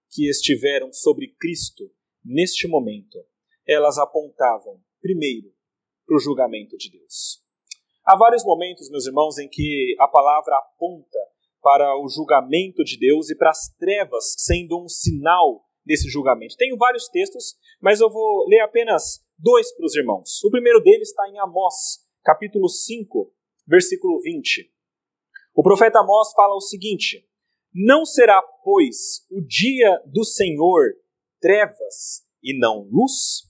que 0.09 0.29
estiveram 0.29 0.93
sobre 0.93 1.35
Cristo 1.37 1.83
neste 2.23 2.65
momento, 2.65 3.17
elas 3.67 3.97
apontavam, 3.97 4.79
primeiro, 5.01 5.53
para 6.05 6.15
o 6.15 6.19
julgamento 6.19 6.77
de 6.77 6.89
Deus. 6.89 7.41
Há 8.05 8.15
vários 8.15 8.45
momentos, 8.45 8.89
meus 8.89 9.05
irmãos, 9.05 9.37
em 9.37 9.49
que 9.49 9.97
a 9.99 10.07
palavra 10.07 10.55
aponta 10.55 11.19
para 11.61 11.99
o 12.01 12.07
julgamento 12.07 12.81
de 12.85 12.97
Deus 12.97 13.29
e 13.29 13.35
para 13.35 13.49
as 13.49 13.67
trevas 13.77 14.33
sendo 14.37 14.81
um 14.81 14.87
sinal 14.87 15.65
desse 15.85 16.07
julgamento. 16.07 16.55
Tenho 16.55 16.77
vários 16.77 17.09
textos, 17.09 17.55
mas 17.81 17.99
eu 17.99 18.09
vou 18.09 18.47
ler 18.47 18.61
apenas 18.61 19.19
dois 19.37 19.75
para 19.75 19.85
os 19.85 19.93
irmãos. 19.93 20.41
O 20.45 20.49
primeiro 20.49 20.81
deles 20.81 21.09
está 21.09 21.27
em 21.27 21.37
Amós, 21.37 21.99
capítulo 22.23 22.69
5, 22.69 23.29
versículo 23.67 24.21
20. 24.21 24.76
O 25.57 25.63
profeta 25.63 26.01
Amós 26.01 26.33
fala 26.33 26.53
o 26.53 26.61
seguinte: 26.61 27.27
Não 27.73 28.05
será, 28.05 28.39
pois, 28.63 29.25
o 29.31 29.41
dia 29.41 29.99
do 30.05 30.23
Senhor 30.23 30.93
trevas 31.41 32.21
e 32.43 32.55
não 32.55 32.87
luz? 32.91 33.41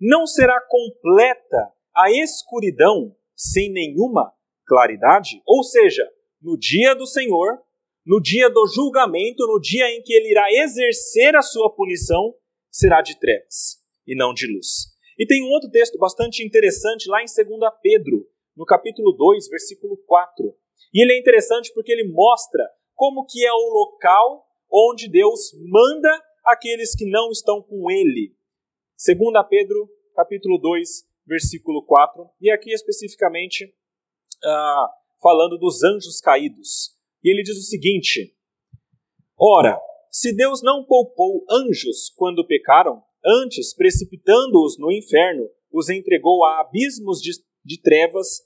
Não 0.00 0.26
será 0.26 0.60
completa 0.68 1.72
a 1.94 2.10
escuridão 2.10 3.14
sem 3.36 3.72
nenhuma 3.72 4.32
claridade? 4.66 5.40
Ou 5.46 5.62
seja, 5.62 6.02
no 6.42 6.58
dia 6.58 6.96
do 6.96 7.06
Senhor, 7.06 7.60
no 8.04 8.20
dia 8.20 8.50
do 8.50 8.66
julgamento, 8.66 9.46
no 9.46 9.60
dia 9.60 9.88
em 9.92 10.02
que 10.02 10.12
ele 10.12 10.32
irá 10.32 10.50
exercer 10.50 11.36
a 11.36 11.42
sua 11.42 11.72
punição, 11.72 12.34
será 12.72 13.00
de 13.02 13.16
trevas 13.20 13.78
e 14.04 14.16
não 14.16 14.34
de 14.34 14.52
luz. 14.52 14.88
E 15.16 15.24
tem 15.24 15.44
um 15.44 15.52
outro 15.52 15.70
texto 15.70 15.96
bastante 15.96 16.44
interessante 16.44 17.08
lá 17.08 17.22
em 17.22 17.26
2 17.26 17.72
Pedro, 17.80 18.28
no 18.56 18.64
capítulo 18.64 19.12
2, 19.12 19.48
versículo 19.48 19.96
4. 19.96 20.61
E 20.92 21.02
ele 21.02 21.12
é 21.12 21.18
interessante 21.18 21.72
porque 21.74 21.92
ele 21.92 22.12
mostra 22.12 22.68
como 22.94 23.24
que 23.26 23.44
é 23.44 23.52
o 23.52 23.72
local 23.72 24.46
onde 24.70 25.08
Deus 25.08 25.52
manda 25.68 26.22
aqueles 26.44 26.94
que 26.94 27.08
não 27.08 27.30
estão 27.30 27.62
com 27.62 27.90
ele. 27.90 28.34
2 29.04 29.18
Pedro, 29.48 29.88
capítulo 30.14 30.58
2, 30.58 30.88
versículo 31.26 31.84
4. 31.84 32.28
E 32.40 32.50
aqui 32.50 32.72
especificamente 32.72 33.64
uh, 33.64 34.88
falando 35.20 35.58
dos 35.58 35.82
anjos 35.82 36.20
caídos. 36.20 36.90
E 37.22 37.30
ele 37.30 37.42
diz 37.42 37.56
o 37.56 37.62
seguinte: 37.62 38.34
Ora, 39.38 39.80
se 40.10 40.34
Deus 40.34 40.62
não 40.62 40.84
poupou 40.84 41.44
anjos 41.50 42.10
quando 42.16 42.46
pecaram, 42.46 43.02
antes, 43.24 43.74
precipitando-os 43.74 44.78
no 44.78 44.90
inferno, 44.90 45.48
os 45.72 45.88
entregou 45.88 46.44
a 46.44 46.60
abismos 46.60 47.20
de, 47.20 47.32
de 47.64 47.80
trevas, 47.80 48.40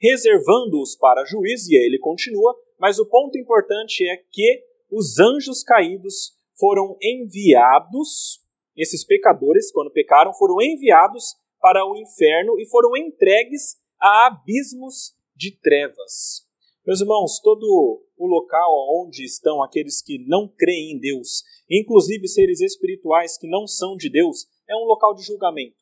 reservando-os 0.00 0.96
para 0.96 1.24
juízo, 1.24 1.70
e 1.70 1.76
ele 1.76 1.98
continua, 1.98 2.54
mas 2.78 2.98
o 2.98 3.06
ponto 3.06 3.36
importante 3.38 4.08
é 4.08 4.16
que 4.16 4.64
os 4.90 5.18
anjos 5.18 5.62
caídos 5.62 6.32
foram 6.58 6.96
enviados, 7.02 8.40
esses 8.76 9.04
pecadores, 9.04 9.70
quando 9.72 9.90
pecaram, 9.90 10.32
foram 10.34 10.60
enviados 10.62 11.34
para 11.60 11.84
o 11.84 11.96
inferno 11.96 12.58
e 12.58 12.66
foram 12.66 12.96
entregues 12.96 13.76
a 14.00 14.26
abismos 14.26 15.14
de 15.36 15.52
trevas. 15.52 16.46
Meus 16.86 17.00
irmãos, 17.00 17.40
todo 17.40 18.02
o 18.16 18.26
local 18.26 18.72
onde 19.02 19.24
estão 19.24 19.62
aqueles 19.62 20.00
que 20.00 20.24
não 20.26 20.48
creem 20.48 20.92
em 20.92 20.98
Deus, 20.98 21.42
inclusive 21.70 22.26
seres 22.26 22.60
espirituais 22.60 23.36
que 23.36 23.48
não 23.48 23.66
são 23.66 23.96
de 23.96 24.08
Deus, 24.08 24.46
é 24.68 24.74
um 24.74 24.84
local 24.84 25.14
de 25.14 25.22
julgamento. 25.22 25.76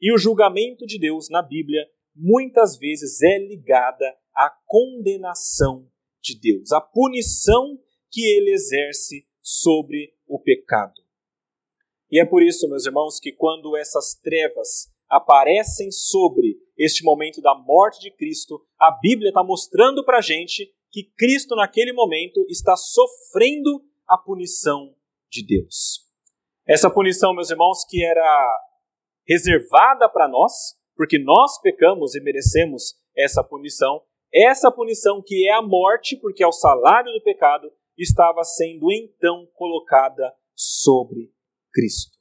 E 0.00 0.12
o 0.12 0.18
julgamento 0.18 0.86
de 0.86 0.98
Deus 0.98 1.28
na 1.28 1.42
Bíblia 1.42 1.84
muitas 2.18 2.76
vezes 2.76 3.22
é 3.22 3.38
ligada 3.38 4.04
à 4.34 4.50
condenação 4.66 5.88
de 6.20 6.38
Deus, 6.38 6.72
à 6.72 6.80
punição 6.80 7.78
que 8.10 8.26
ele 8.26 8.52
exerce 8.52 9.24
sobre 9.40 10.12
o 10.26 10.38
pecado. 10.38 11.00
E 12.10 12.20
é 12.20 12.24
por 12.24 12.42
isso, 12.42 12.68
meus 12.68 12.86
irmãos, 12.86 13.20
que 13.20 13.32
quando 13.32 13.76
essas 13.76 14.14
trevas 14.14 14.88
aparecem 15.08 15.90
sobre 15.90 16.58
este 16.76 17.04
momento 17.04 17.40
da 17.40 17.54
morte 17.54 18.00
de 18.00 18.10
Cristo, 18.10 18.64
a 18.78 18.90
Bíblia 18.90 19.28
está 19.28 19.44
mostrando 19.44 20.04
para 20.04 20.18
a 20.18 20.22
gente 20.22 20.72
que 20.90 21.04
Cristo, 21.16 21.54
naquele 21.54 21.92
momento, 21.92 22.44
está 22.48 22.76
sofrendo 22.76 23.84
a 24.06 24.16
punição 24.16 24.94
de 25.30 25.44
Deus. 25.44 26.06
Essa 26.66 26.90
punição, 26.90 27.34
meus 27.34 27.50
irmãos, 27.50 27.84
que 27.88 28.02
era 28.04 28.64
reservada 29.26 30.08
para 30.08 30.28
nós, 30.28 30.77
porque 30.98 31.16
nós 31.16 31.60
pecamos 31.60 32.16
e 32.16 32.20
merecemos 32.20 32.96
essa 33.16 33.44
punição, 33.44 34.02
essa 34.34 34.68
punição 34.68 35.22
que 35.24 35.48
é 35.48 35.52
a 35.52 35.62
morte, 35.62 36.16
porque 36.16 36.42
é 36.42 36.46
o 36.46 36.50
salário 36.50 37.12
do 37.12 37.22
pecado, 37.22 37.70
estava 37.96 38.42
sendo 38.42 38.90
então 38.90 39.48
colocada 39.54 40.34
sobre 40.56 41.32
Cristo. 41.72 42.18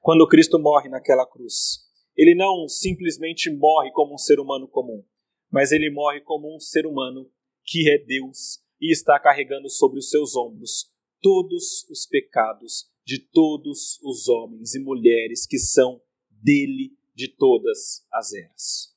Quando 0.00 0.28
Cristo 0.28 0.56
morre 0.56 0.88
naquela 0.88 1.26
cruz, 1.26 1.80
ele 2.16 2.36
não 2.36 2.68
simplesmente 2.68 3.50
morre 3.50 3.90
como 3.90 4.14
um 4.14 4.18
ser 4.18 4.38
humano 4.38 4.68
comum, 4.68 5.04
mas 5.50 5.72
ele 5.72 5.90
morre 5.90 6.20
como 6.20 6.54
um 6.54 6.60
ser 6.60 6.86
humano 6.86 7.28
que 7.64 7.90
é 7.90 7.98
Deus 7.98 8.60
e 8.80 8.92
está 8.92 9.18
carregando 9.18 9.68
sobre 9.68 9.98
os 9.98 10.10
seus 10.10 10.36
ombros 10.36 10.92
todos 11.20 11.88
os 11.90 12.06
pecados 12.06 12.84
de 13.04 13.18
todos 13.18 13.98
os 14.04 14.28
homens 14.28 14.76
e 14.76 14.78
mulheres 14.78 15.44
que 15.44 15.58
são 15.58 16.00
dele 16.30 16.92
de 17.14 17.28
todas 17.28 18.06
as 18.12 18.32
eras. 18.32 18.94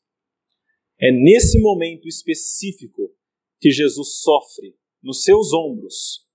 É 0.99 1.11
nesse 1.11 1.59
momento 1.61 2.07
específico 2.07 3.15
que 3.59 3.69
Jesus 3.71 4.21
sofre 4.21 4.77
nos 5.01 5.23
seus 5.23 5.53
ombros 5.53 6.25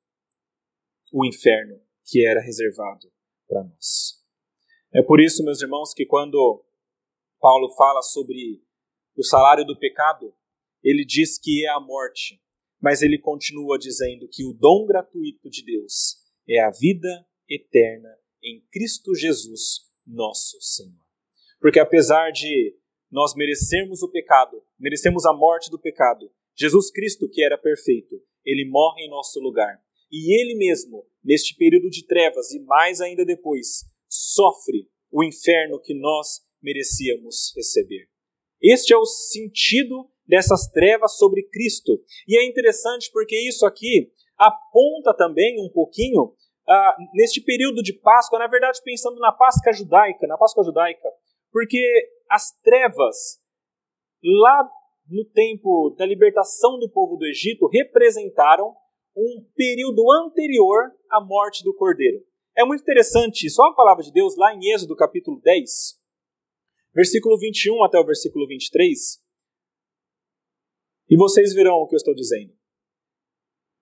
o 1.13 1.27
inferno 1.27 1.81
que 2.05 2.27
era 2.27 2.41
reservado 2.41 3.13
para 3.49 3.65
nós. 3.65 4.23
É 4.95 5.03
por 5.03 5.21
isso, 5.21 5.45
meus 5.45 5.61
irmãos, 5.61 5.93
que 5.93 6.07
quando 6.07 6.65
Paulo 7.41 7.69
fala 7.75 8.03
sobre 8.03 8.63
o 9.17 9.25
salário 9.25 9.65
do 9.65 9.79
pecado, 9.79 10.35
ele 10.83 11.05
diz 11.05 11.39
que 11.39 11.65
é 11.65 11.69
a 11.71 11.81
morte, 11.81 12.41
mas 12.81 13.03
ele 13.03 13.19
continua 13.19 13.79
dizendo 13.79 14.29
que 14.29 14.45
o 14.45 14.53
dom 14.53 14.87
gratuito 14.87 15.49
de 15.51 15.65
Deus 15.65 16.17
é 16.49 16.61
a 16.61 16.71
vida 16.71 17.27
eterna 17.49 18.09
em 18.43 18.61
Cristo 18.71 19.15
Jesus, 19.15 19.89
nosso 20.07 20.61
Senhor. 20.61 21.02
Porque 21.63 21.79
apesar 21.79 22.33
de 22.33 22.77
nós 23.09 23.37
merecermos 23.37 24.03
o 24.03 24.11
pecado, 24.11 24.61
merecemos 24.77 25.25
a 25.25 25.33
morte 25.33 25.71
do 25.71 25.79
pecado, 25.79 26.29
Jesus 26.59 26.91
Cristo, 26.91 27.31
que 27.31 27.43
era 27.43 27.57
perfeito, 27.57 28.21
ele 28.45 28.69
morre 28.69 29.05
em 29.05 29.09
nosso 29.09 29.39
lugar. 29.39 29.81
E 30.11 30.39
ele 30.39 30.57
mesmo, 30.57 31.07
neste 31.25 31.57
período 31.57 31.89
de 31.89 32.05
trevas 32.05 32.51
e 32.51 32.59
mais 32.65 33.01
ainda 33.01 33.25
depois, 33.25 33.85
sofre 34.09 34.89
o 35.11 35.23
inferno 35.23 35.81
que 35.81 35.95
nós 35.95 36.41
merecíamos 36.61 37.53
receber. 37.57 38.09
Este 38.61 38.93
é 38.93 38.97
o 38.97 39.07
sentido 39.07 40.11
dessas 40.27 40.67
trevas 40.67 41.17
sobre 41.17 41.45
Cristo. 41.45 42.03
E 42.27 42.37
é 42.37 42.45
interessante 42.45 43.09
porque 43.13 43.39
isso 43.39 43.65
aqui 43.65 44.11
aponta 44.37 45.15
também 45.17 45.65
um 45.65 45.71
pouquinho 45.71 46.35
ah, 46.69 46.97
neste 47.15 47.41
período 47.41 47.83
de 47.83 47.93
Páscoa, 47.93 48.39
na 48.39 48.47
verdade 48.49 48.81
pensando 48.85 49.19
na 49.21 49.33
Páscoa 49.33 49.73
judaica, 49.73 50.27
na 50.27 50.37
Páscoa 50.37 50.65
judaica, 50.65 51.09
porque 51.53 51.79
as 52.29 52.51
trevas 52.63 53.39
lá 54.25 54.69
no 55.09 55.25
tempo 55.27 55.95
da 55.99 56.07
libertação 56.07 56.79
do 56.79 56.91
povo 56.91 57.17
do 57.17 57.27
Egito 57.27 57.69
representaram 57.69 58.75
um 59.15 59.47
período 59.55 60.11
anterior 60.25 60.91
à 61.11 61.23
morte 61.23 61.63
do 61.63 61.75
Cordeiro. 61.75 62.25
É 62.57 62.65
muito 62.65 62.81
interessante, 62.81 63.49
só 63.51 63.65
a 63.65 63.75
palavra 63.75 64.03
de 64.03 64.13
Deus 64.13 64.37
lá 64.37 64.55
em 64.55 64.73
Êxodo 64.73 64.97
capítulo 64.97 65.41
10, 65.41 65.71
versículo 66.95 67.39
21 67.39 67.85
até 67.85 67.99
o 67.99 68.07
versículo 68.07 68.47
23. 68.47 69.21
E 71.11 71.17
vocês 71.17 71.53
verão 71.53 71.77
o 71.77 71.87
que 71.87 71.95
eu 71.95 71.99
estou 71.99 72.15
dizendo. 72.15 72.55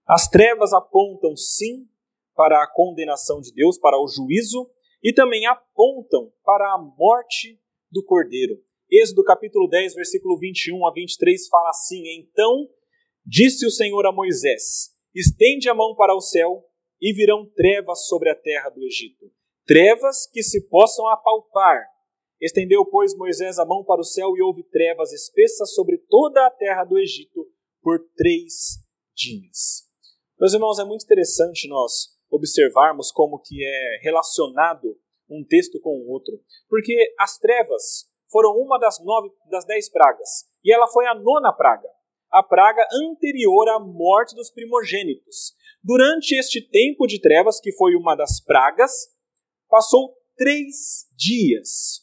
As 0.08 0.28
trevas 0.28 0.72
apontam 0.72 1.36
sim 1.36 1.88
para 2.34 2.62
a 2.62 2.66
condenação 2.66 3.40
de 3.40 3.52
Deus, 3.52 3.78
para 3.78 4.00
o 4.00 4.08
juízo, 4.08 4.68
e 5.02 5.12
também 5.12 5.46
apontam 5.46 6.32
para 6.44 6.74
a 6.74 6.78
morte 6.78 7.58
do 7.90 8.04
cordeiro. 8.04 8.62
Êxodo 8.90 9.24
capítulo 9.24 9.68
10, 9.68 9.94
versículo 9.94 10.38
21 10.38 10.86
a 10.86 10.92
23 10.92 11.48
fala 11.48 11.70
assim: 11.70 12.02
Então 12.18 12.68
disse 13.24 13.66
o 13.66 13.70
Senhor 13.70 14.04
a 14.06 14.12
Moisés: 14.12 14.90
Estende 15.14 15.68
a 15.68 15.74
mão 15.74 15.94
para 15.94 16.14
o 16.14 16.20
céu 16.20 16.64
e 17.00 17.12
virão 17.12 17.46
trevas 17.54 18.06
sobre 18.06 18.30
a 18.30 18.34
terra 18.34 18.68
do 18.68 18.82
Egito, 18.84 19.30
trevas 19.64 20.26
que 20.26 20.42
se 20.42 20.68
possam 20.68 21.08
apalpar. 21.08 21.86
Estendeu, 22.40 22.84
pois, 22.86 23.14
Moisés 23.14 23.58
a 23.58 23.66
mão 23.66 23.84
para 23.84 24.00
o 24.00 24.04
céu 24.04 24.34
e 24.36 24.42
houve 24.42 24.62
trevas 24.64 25.12
espessas 25.12 25.74
sobre 25.74 25.98
toda 25.98 26.46
a 26.46 26.50
terra 26.50 26.84
do 26.84 26.98
Egito 26.98 27.46
por 27.82 27.98
três 28.16 28.78
dias. 29.14 29.86
Meus 30.38 30.54
irmãos, 30.54 30.78
é 30.78 30.84
muito 30.84 31.04
interessante 31.04 31.68
nós 31.68 32.19
observarmos 32.30 33.10
como 33.10 33.40
que 33.40 33.64
é 33.64 33.98
relacionado 34.02 34.96
um 35.28 35.44
texto 35.44 35.80
com 35.80 35.90
o 35.90 36.08
outro, 36.10 36.40
porque 36.68 37.14
as 37.18 37.38
trevas 37.38 38.06
foram 38.30 38.52
uma 38.52 38.78
das 38.78 39.02
nove, 39.04 39.30
das 39.50 39.64
dez 39.64 39.88
pragas, 39.88 40.46
e 40.64 40.72
ela 40.72 40.86
foi 40.88 41.06
a 41.06 41.14
nona 41.14 41.52
praga, 41.52 41.88
a 42.30 42.42
praga 42.42 42.86
anterior 42.92 43.68
à 43.68 43.78
morte 43.78 44.34
dos 44.34 44.50
primogênitos. 44.50 45.52
Durante 45.82 46.34
este 46.34 46.60
tempo 46.60 47.06
de 47.06 47.20
trevas, 47.20 47.60
que 47.60 47.72
foi 47.72 47.94
uma 47.94 48.14
das 48.14 48.40
pragas, 48.44 48.92
passou 49.68 50.16
três 50.36 51.08
dias. 51.16 52.02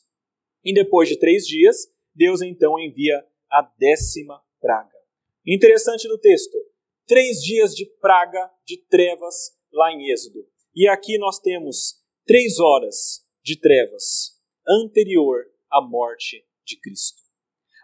E 0.64 0.74
depois 0.74 1.08
de 1.08 1.18
três 1.18 1.46
dias, 1.46 1.88
Deus 2.14 2.42
então 2.42 2.80
envia 2.80 3.24
a 3.50 3.62
décima 3.78 4.42
praga. 4.60 4.98
Interessante 5.46 6.08
no 6.08 6.18
texto, 6.18 6.58
três 7.06 7.38
dias 7.42 7.74
de 7.74 7.86
praga, 8.02 8.52
de 8.66 8.78
trevas 8.90 9.57
lá 9.72 9.92
em 9.92 10.12
Êxodo. 10.12 10.46
E 10.76 10.88
aqui 10.88 11.18
nós 11.18 11.40
temos 11.40 11.96
três 12.26 12.60
horas 12.60 13.22
de 13.44 13.60
trevas 13.60 14.38
anterior 14.68 15.46
à 15.72 15.82
morte 15.82 16.46
de 16.66 16.80
Cristo. 16.80 17.22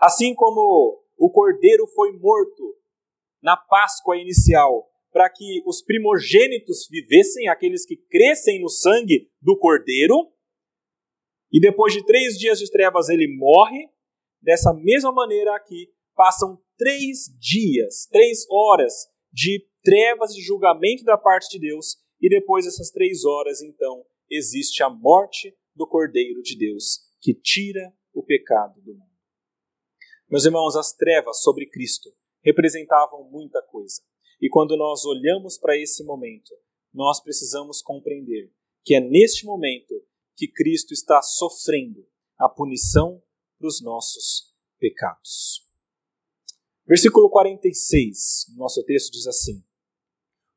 Assim 0.01 0.35
como 0.35 1.01
o 1.17 1.31
cordeiro 1.31 1.87
foi 1.87 2.11
morto 2.17 2.77
na 3.41 3.55
Páscoa 3.57 4.17
inicial, 4.17 4.89
para 5.11 5.29
que 5.29 5.61
os 5.65 5.81
primogênitos 5.81 6.87
vivessem, 6.89 7.47
aqueles 7.47 7.85
que 7.85 7.95
crescem 7.95 8.61
no 8.61 8.69
sangue 8.69 9.29
do 9.41 9.57
cordeiro, 9.57 10.31
e 11.51 11.59
depois 11.59 11.93
de 11.93 12.03
três 12.03 12.37
dias 12.37 12.59
de 12.59 12.69
trevas 12.71 13.09
ele 13.09 13.27
morre, 13.37 13.87
dessa 14.41 14.73
mesma 14.73 15.11
maneira 15.11 15.55
aqui, 15.55 15.87
passam 16.15 16.59
três 16.77 17.25
dias, 17.39 18.07
três 18.11 18.45
horas 18.49 18.93
de 19.31 19.65
trevas 19.83 20.33
de 20.33 20.41
julgamento 20.41 21.03
da 21.03 21.17
parte 21.17 21.49
de 21.51 21.67
Deus, 21.67 21.97
e 22.21 22.29
depois 22.29 22.65
dessas 22.65 22.89
três 22.89 23.25
horas, 23.25 23.61
então, 23.61 24.05
existe 24.29 24.81
a 24.81 24.89
morte 24.89 25.55
do 25.75 25.85
Cordeiro 25.85 26.41
de 26.41 26.57
Deus, 26.57 27.01
que 27.21 27.33
tira 27.33 27.93
o 28.13 28.23
pecado 28.23 28.81
do 28.81 28.93
mundo. 28.93 29.13
Meus 30.29 30.45
irmãos, 30.45 30.75
as 30.75 30.93
trevas 30.93 31.41
sobre 31.41 31.69
Cristo 31.69 32.09
representavam 32.43 33.29
muita 33.29 33.61
coisa. 33.61 34.01
E 34.41 34.49
quando 34.49 34.75
nós 34.77 35.05
olhamos 35.05 35.57
para 35.57 35.77
esse 35.77 36.03
momento, 36.03 36.51
nós 36.93 37.21
precisamos 37.21 37.81
compreender 37.81 38.51
que 38.83 38.95
é 38.95 38.99
neste 38.99 39.45
momento 39.45 39.93
que 40.35 40.47
Cristo 40.47 40.93
está 40.93 41.21
sofrendo 41.21 42.05
a 42.37 42.49
punição 42.49 43.21
dos 43.59 43.81
nossos 43.81 44.53
pecados. 44.79 45.61
Versículo 46.85 47.29
46, 47.29 48.47
no 48.49 48.57
nosso 48.57 48.83
texto 48.83 49.11
diz 49.11 49.25
assim: 49.27 49.63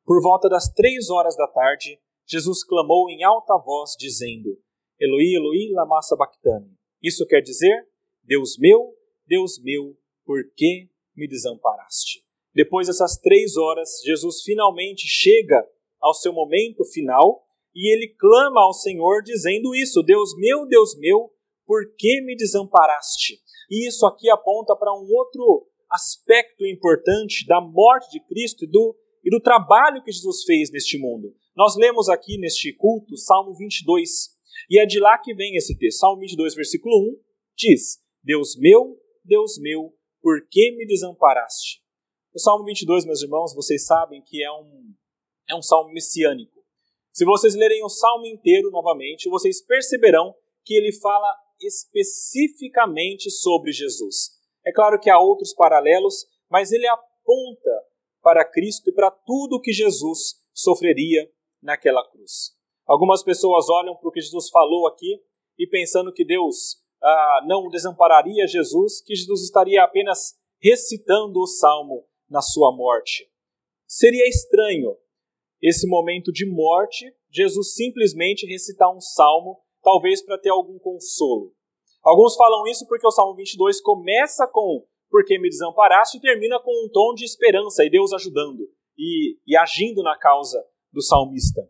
Por 0.06 0.22
volta 0.22 0.48
das 0.48 0.72
três 0.72 1.10
horas 1.10 1.36
da 1.36 1.48
tarde, 1.48 2.00
Jesus 2.24 2.62
clamou 2.62 3.10
em 3.10 3.24
alta 3.24 3.58
voz, 3.58 3.96
dizendo: 3.98 4.56
Eloi, 5.00 5.34
Eloi, 5.34 5.72
lama 5.72 6.00
sabachthani. 6.00 6.70
Isso 7.02 7.26
quer 7.26 7.40
dizer: 7.40 7.88
Deus 8.22 8.56
meu, 8.56 8.94
Deus 9.26 9.60
meu, 9.64 9.96
por 10.24 10.38
que 10.56 10.88
me 11.16 11.26
desamparaste? 11.26 12.24
Depois 12.54 12.86
dessas 12.86 13.18
três 13.18 13.56
horas, 13.56 14.00
Jesus 14.04 14.42
finalmente 14.42 15.08
chega 15.08 15.68
ao 16.00 16.14
seu 16.14 16.32
momento 16.32 16.84
final 16.84 17.44
e 17.74 17.92
ele 17.92 18.14
clama 18.16 18.62
ao 18.62 18.72
Senhor 18.72 19.22
dizendo 19.24 19.74
isso: 19.74 20.04
Deus 20.04 20.36
meu, 20.38 20.68
Deus 20.68 20.96
meu, 21.00 21.32
por 21.66 21.82
que 21.98 22.20
me 22.20 22.36
desamparaste? 22.36 23.40
E 23.68 23.88
isso 23.88 24.06
aqui 24.06 24.30
aponta 24.30 24.76
para 24.76 24.92
um 24.92 25.08
outro 25.10 25.66
aspecto 25.90 26.64
importante 26.64 27.44
da 27.44 27.60
morte 27.60 28.08
de 28.12 28.20
Cristo 28.20 28.64
e 28.64 28.68
do, 28.68 28.96
e 29.26 29.30
do 29.30 29.40
trabalho 29.40 30.04
que 30.04 30.12
Jesus 30.12 30.44
fez 30.44 30.70
neste 30.70 30.96
mundo. 30.96 31.34
Nós 31.56 31.74
lemos 31.76 32.08
aqui 32.08 32.38
neste 32.38 32.72
culto 32.72 33.16
Salmo 33.16 33.52
22, 33.54 34.30
e 34.70 34.78
é 34.78 34.86
de 34.86 35.00
lá 35.00 35.18
que 35.18 35.34
vem 35.34 35.56
esse 35.56 35.76
texto. 35.76 35.98
Salmo 35.98 36.20
22, 36.20 36.54
versículo 36.54 36.96
1 36.96 37.18
diz: 37.56 37.98
Deus 38.22 38.56
meu, 38.56 38.96
Deus 39.24 39.58
meu, 39.58 39.92
por 40.22 40.46
que 40.48 40.76
me 40.76 40.86
desamparaste? 40.86 41.82
O 42.32 42.38
Salmo 42.38 42.64
22, 42.64 43.04
meus 43.04 43.20
irmãos, 43.20 43.52
vocês 43.52 43.84
sabem 43.84 44.22
que 44.22 44.44
é 44.44 44.52
um, 44.52 44.94
é 45.50 45.56
um 45.56 45.62
salmo 45.62 45.92
messiânico. 45.92 46.62
Se 47.12 47.24
vocês 47.24 47.56
lerem 47.56 47.82
o 47.82 47.88
salmo 47.88 48.26
inteiro 48.26 48.70
novamente, 48.70 49.28
vocês 49.28 49.60
perceberão 49.60 50.34
que 50.64 50.74
ele 50.74 50.92
fala 50.92 51.34
especificamente 51.60 53.30
sobre 53.30 53.72
Jesus. 53.72 54.36
É 54.64 54.70
claro 54.70 55.00
que 55.00 55.10
há 55.10 55.18
outros 55.18 55.54
paralelos, 55.54 56.26
mas 56.48 56.70
ele 56.70 56.86
aponta 56.86 57.70
para 58.26 58.44
Cristo 58.44 58.90
e 58.90 58.92
para 58.92 59.08
tudo 59.08 59.60
que 59.60 59.72
Jesus 59.72 60.34
sofreria 60.52 61.30
naquela 61.62 62.02
cruz. 62.10 62.50
Algumas 62.84 63.22
pessoas 63.22 63.68
olham 63.70 63.94
para 63.94 64.08
o 64.08 64.10
que 64.10 64.20
Jesus 64.20 64.50
falou 64.50 64.88
aqui 64.88 65.22
e 65.56 65.64
pensando 65.64 66.12
que 66.12 66.24
Deus 66.24 66.76
ah, 67.00 67.44
não 67.46 67.68
desampararia 67.68 68.48
Jesus, 68.48 69.00
que 69.00 69.14
Jesus 69.14 69.42
estaria 69.42 69.80
apenas 69.80 70.34
recitando 70.60 71.38
o 71.38 71.46
salmo 71.46 72.04
na 72.28 72.42
sua 72.42 72.74
morte. 72.74 73.30
Seria 73.86 74.28
estranho 74.28 74.96
esse 75.62 75.86
momento 75.86 76.32
de 76.32 76.50
morte, 76.50 77.06
Jesus 77.30 77.74
simplesmente 77.74 78.44
recitar 78.44 78.92
um 78.92 79.00
salmo, 79.00 79.60
talvez 79.84 80.20
para 80.20 80.36
ter 80.36 80.50
algum 80.50 80.80
consolo. 80.80 81.54
Alguns 82.02 82.34
falam 82.34 82.66
isso 82.66 82.88
porque 82.88 83.06
o 83.06 83.12
Salmo 83.12 83.36
22 83.36 83.80
começa 83.80 84.48
com 84.48 84.84
porque 85.10 85.38
me 85.38 85.48
desamparaste 85.48 86.18
e 86.18 86.20
termina 86.20 86.60
com 86.60 86.84
um 86.84 86.88
tom 86.90 87.14
de 87.14 87.24
esperança 87.24 87.84
e 87.84 87.90
Deus 87.90 88.12
ajudando 88.12 88.68
e, 88.98 89.38
e 89.46 89.56
agindo 89.56 90.02
na 90.02 90.16
causa 90.18 90.62
do 90.92 91.02
salmista. 91.02 91.62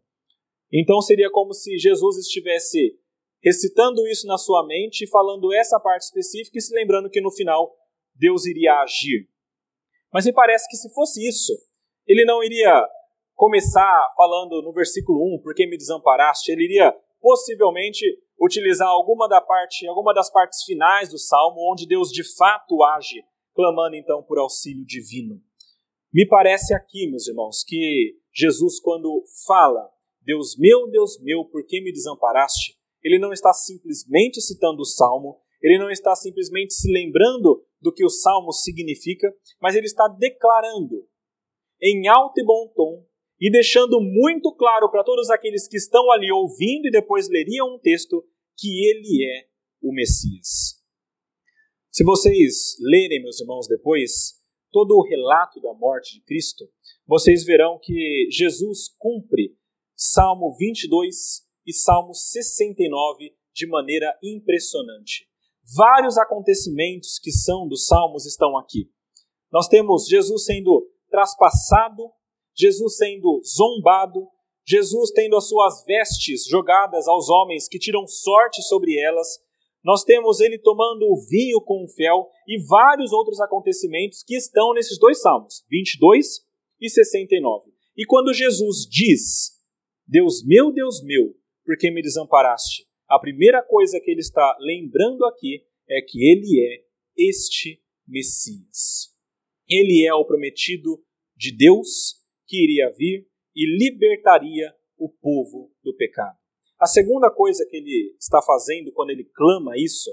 Então 0.72 1.01
seria 1.01 1.31
como 1.31 1.53
se 1.53 1.79
Jesus 1.79 2.16
estivesse 2.18 2.99
recitando 3.42 4.07
isso 4.09 4.27
na 4.27 4.38
sua 4.38 4.66
mente 4.66 5.09
falando 5.09 5.53
essa 5.53 5.79
parte 5.79 6.03
específica 6.03 6.59
e 6.59 6.61
se 6.61 6.75
lembrando 6.75 7.11
que 7.11 7.20
no 7.20 7.31
final 7.31 7.72
Deus 8.14 8.46
iria 8.46 8.81
agir. 8.81 9.29
Mas 10.12 10.25
me 10.27 10.33
parece 10.33 10.68
que 10.68 10.77
se 10.77 10.92
fosse 10.92 11.27
isso, 11.27 11.53
ele 12.07 12.25
não 12.25 12.42
iria 12.42 12.87
começar 13.35 14.14
falando 14.16 14.62
no 14.62 14.72
versículo 14.72 15.37
1, 15.37 15.42
porque 15.42 15.66
me 15.66 15.77
desamparaste, 15.77 16.51
ele 16.51 16.64
iria 16.64 16.94
possivelmente 17.26 18.04
utilizar 18.40 18.86
alguma 18.86 19.28
da 19.28 19.40
parte, 19.40 19.84
alguma 19.88 20.14
das 20.14 20.30
partes 20.30 20.62
finais 20.62 21.08
do 21.08 21.18
salmo 21.18 21.72
onde 21.72 21.84
Deus 21.84 22.12
de 22.12 22.22
fato 22.36 22.84
age, 22.84 23.24
clamando 23.52 23.96
então 23.96 24.22
por 24.22 24.38
auxílio 24.38 24.86
divino. 24.86 25.42
Me 26.14 26.24
parece 26.28 26.72
aqui, 26.72 27.10
meus 27.10 27.26
irmãos, 27.26 27.64
que 27.66 28.14
Jesus 28.32 28.78
quando 28.78 29.24
fala: 29.44 29.90
"Deus 30.22 30.56
meu, 30.56 30.88
Deus 30.88 31.20
meu, 31.20 31.44
por 31.46 31.66
que 31.66 31.80
me 31.80 31.90
desamparaste?", 31.90 32.76
ele 33.02 33.18
não 33.18 33.32
está 33.32 33.52
simplesmente 33.52 34.40
citando 34.40 34.82
o 34.82 34.86
salmo, 34.86 35.40
ele 35.60 35.78
não 35.78 35.90
está 35.90 36.14
simplesmente 36.14 36.74
se 36.74 36.88
lembrando 36.92 37.66
do 37.80 37.92
que 37.92 38.04
o 38.04 38.08
salmo 38.08 38.52
significa, 38.52 39.34
mas 39.60 39.74
ele 39.74 39.86
está 39.86 40.06
declarando 40.06 41.08
em 41.82 42.06
alto 42.06 42.38
e 42.38 42.44
bom 42.44 42.68
tom 42.68 43.04
e 43.40 43.51
deixando 43.51 44.01
muito 44.01 44.55
claro 44.55 44.90
para 44.90 45.05
todos 45.05 45.31
aqueles 45.31 45.68
que 45.68 45.77
estão 45.77 46.11
ali 46.11 46.31
ouvindo 46.33 46.87
e 46.87 46.90
depois 46.90 47.29
leriam 47.29 47.75
um 47.75 47.79
texto 47.79 48.25
que 48.57 48.88
ele 48.88 49.25
é 49.25 49.46
o 49.83 49.92
Messias. 49.92 50.77
Se 51.90 52.05
vocês 52.05 52.77
lerem, 52.81 53.22
meus 53.22 53.40
irmãos, 53.40 53.66
depois 53.68 54.35
todo 54.70 54.96
o 54.96 55.03
relato 55.03 55.61
da 55.61 55.72
morte 55.75 56.14
de 56.14 56.25
Cristo, 56.25 56.64
vocês 57.07 57.44
verão 57.44 57.79
que 57.83 58.29
Jesus 58.31 58.88
cumpre 58.99 59.57
Salmo 59.94 60.55
22 60.59 61.42
e 61.66 61.72
Salmo 61.72 62.14
69 62.14 63.35
de 63.55 63.66
maneira 63.66 64.14
impressionante. 64.22 65.27
Vários 65.75 66.18
acontecimentos 66.18 67.18
que 67.18 67.33
são 67.33 67.66
dos 67.66 67.87
salmos 67.87 68.27
estão 68.27 68.57
aqui. 68.59 68.90
Nós 69.51 69.66
temos 69.68 70.07
Jesus 70.07 70.44
sendo 70.44 70.87
traspassado 71.11 72.11
Jesus 72.57 72.97
sendo 72.97 73.42
zombado, 73.45 74.27
Jesus 74.66 75.12
tendo 75.12 75.37
as 75.37 75.49
suas 75.49 75.85
vestes 75.85 76.47
jogadas 76.47 77.07
aos 77.07 77.29
homens 77.29 77.69
que 77.69 77.79
tiram 77.79 78.07
sorte 78.07 78.62
sobre 78.62 78.99
elas. 78.99 79.29
Nós 79.85 80.03
temos 80.03 80.40
ele 80.40 80.59
tomando 80.59 81.03
o 81.03 81.16
vinho 81.29 81.61
com 81.61 81.85
o 81.85 81.88
fel 81.88 82.29
e 82.49 82.61
vários 82.66 83.12
outros 83.12 83.40
acontecimentos 83.40 84.25
que 84.25 84.35
estão 84.35 84.73
nesses 84.73 84.99
dois 84.99 85.21
salmos, 85.21 85.64
22 85.71 86.40
e 86.81 86.88
69. 86.88 87.71
E 87.97 88.05
quando 88.05 88.35
Jesus 88.35 88.87
diz: 88.90 89.53
Deus 90.07 90.45
meu, 90.45 90.73
Deus 90.73 91.03
meu, 91.05 91.35
por 91.64 91.77
que 91.77 91.90
me 91.90 92.03
desamparaste? 92.03 92.85
A 93.09 93.21
primeira 93.21 93.62
coisa 93.62 94.01
que 94.01 94.11
ele 94.11 94.21
está 94.21 94.57
lembrando 94.59 95.25
aqui 95.27 95.62
é 95.88 96.01
que 96.01 96.29
ele 96.29 96.61
é 96.61 96.85
este 97.16 97.81
Messias. 98.07 99.14
Ele 99.69 100.05
é 100.05 100.14
o 100.14 100.25
prometido 100.25 101.01
de 101.37 101.57
Deus 101.57 102.25
que 102.46 102.62
iria 102.62 102.90
vir 102.96 103.26
e 103.54 103.66
libertaria 103.78 104.72
o 104.98 105.09
povo 105.09 105.70
do 105.82 105.94
pecado. 105.96 106.37
A 106.78 106.87
segunda 106.87 107.30
coisa 107.30 107.66
que 107.68 107.76
ele 107.76 108.14
está 108.18 108.42
fazendo 108.42 108.92
quando 108.92 109.11
ele 109.11 109.24
clama 109.35 109.72
isso, 109.76 110.11